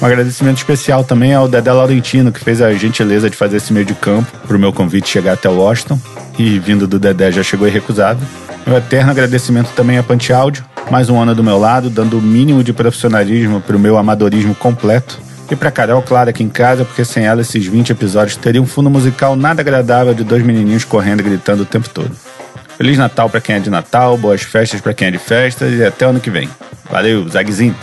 Um 0.01 0.05
agradecimento 0.05 0.57
especial 0.57 1.05
também 1.05 1.33
ao 1.33 1.47
Dedé 1.47 1.71
Laurentino, 1.71 2.29
que 2.29 2.41
fez 2.41 2.61
a 2.61 2.73
gentileza 2.73 3.29
de 3.29 3.37
fazer 3.37 3.55
esse 3.55 3.71
meio 3.71 3.85
de 3.85 3.93
campo 3.95 4.29
para 4.45 4.57
o 4.57 4.59
meu 4.59 4.73
convite 4.73 5.07
chegar 5.07 5.31
até 5.31 5.47
Washington. 5.47 5.97
E 6.37 6.59
vindo 6.59 6.85
do 6.85 6.99
Dedé 6.99 7.31
já 7.31 7.41
chegou 7.41 7.65
irrecusado. 7.65 8.19
Meu 8.67 8.75
eterno 8.75 9.11
agradecimento 9.11 9.69
também 9.73 9.97
a 9.97 10.03
Pante 10.03 10.33
Áudio, 10.33 10.65
mais 10.91 11.09
um 11.09 11.17
ano 11.17 11.33
do 11.33 11.41
meu 11.41 11.57
lado, 11.57 11.89
dando 11.89 12.17
o 12.17 12.21
mínimo 12.21 12.65
de 12.65 12.73
profissionalismo 12.73 13.61
para 13.61 13.77
o 13.77 13.79
meu 13.79 13.97
amadorismo 13.97 14.53
completo. 14.53 15.21
E 15.49 15.55
para 15.55 15.69
Carol, 15.69 16.01
claro, 16.01 16.29
aqui 16.29 16.43
em 16.43 16.49
casa, 16.49 16.83
porque 16.83 17.05
sem 17.05 17.25
ela 17.25 17.41
esses 17.41 17.65
20 17.65 17.91
episódios 17.91 18.35
teriam 18.35 18.63
um 18.63 18.67
fundo 18.67 18.89
musical 18.89 19.35
nada 19.35 19.61
agradável 19.61 20.13
de 20.13 20.23
dois 20.23 20.43
menininhos 20.43 20.83
correndo 20.83 21.19
e 21.19 21.23
gritando 21.23 21.63
o 21.63 21.65
tempo 21.65 21.89
todo. 21.89 22.11
Feliz 22.77 22.97
Natal 22.97 23.29
para 23.29 23.39
quem 23.39 23.55
é 23.55 23.59
de 23.59 23.69
Natal, 23.69 24.17
boas 24.17 24.41
festas 24.41 24.81
para 24.81 24.93
quem 24.93 25.09
é 25.09 25.11
de 25.11 25.19
festas 25.19 25.73
e 25.73 25.83
até 25.83 26.05
ano 26.05 26.19
que 26.19 26.29
vem. 26.29 26.49
Valeu, 26.89 27.27
Zagzint! 27.29 27.75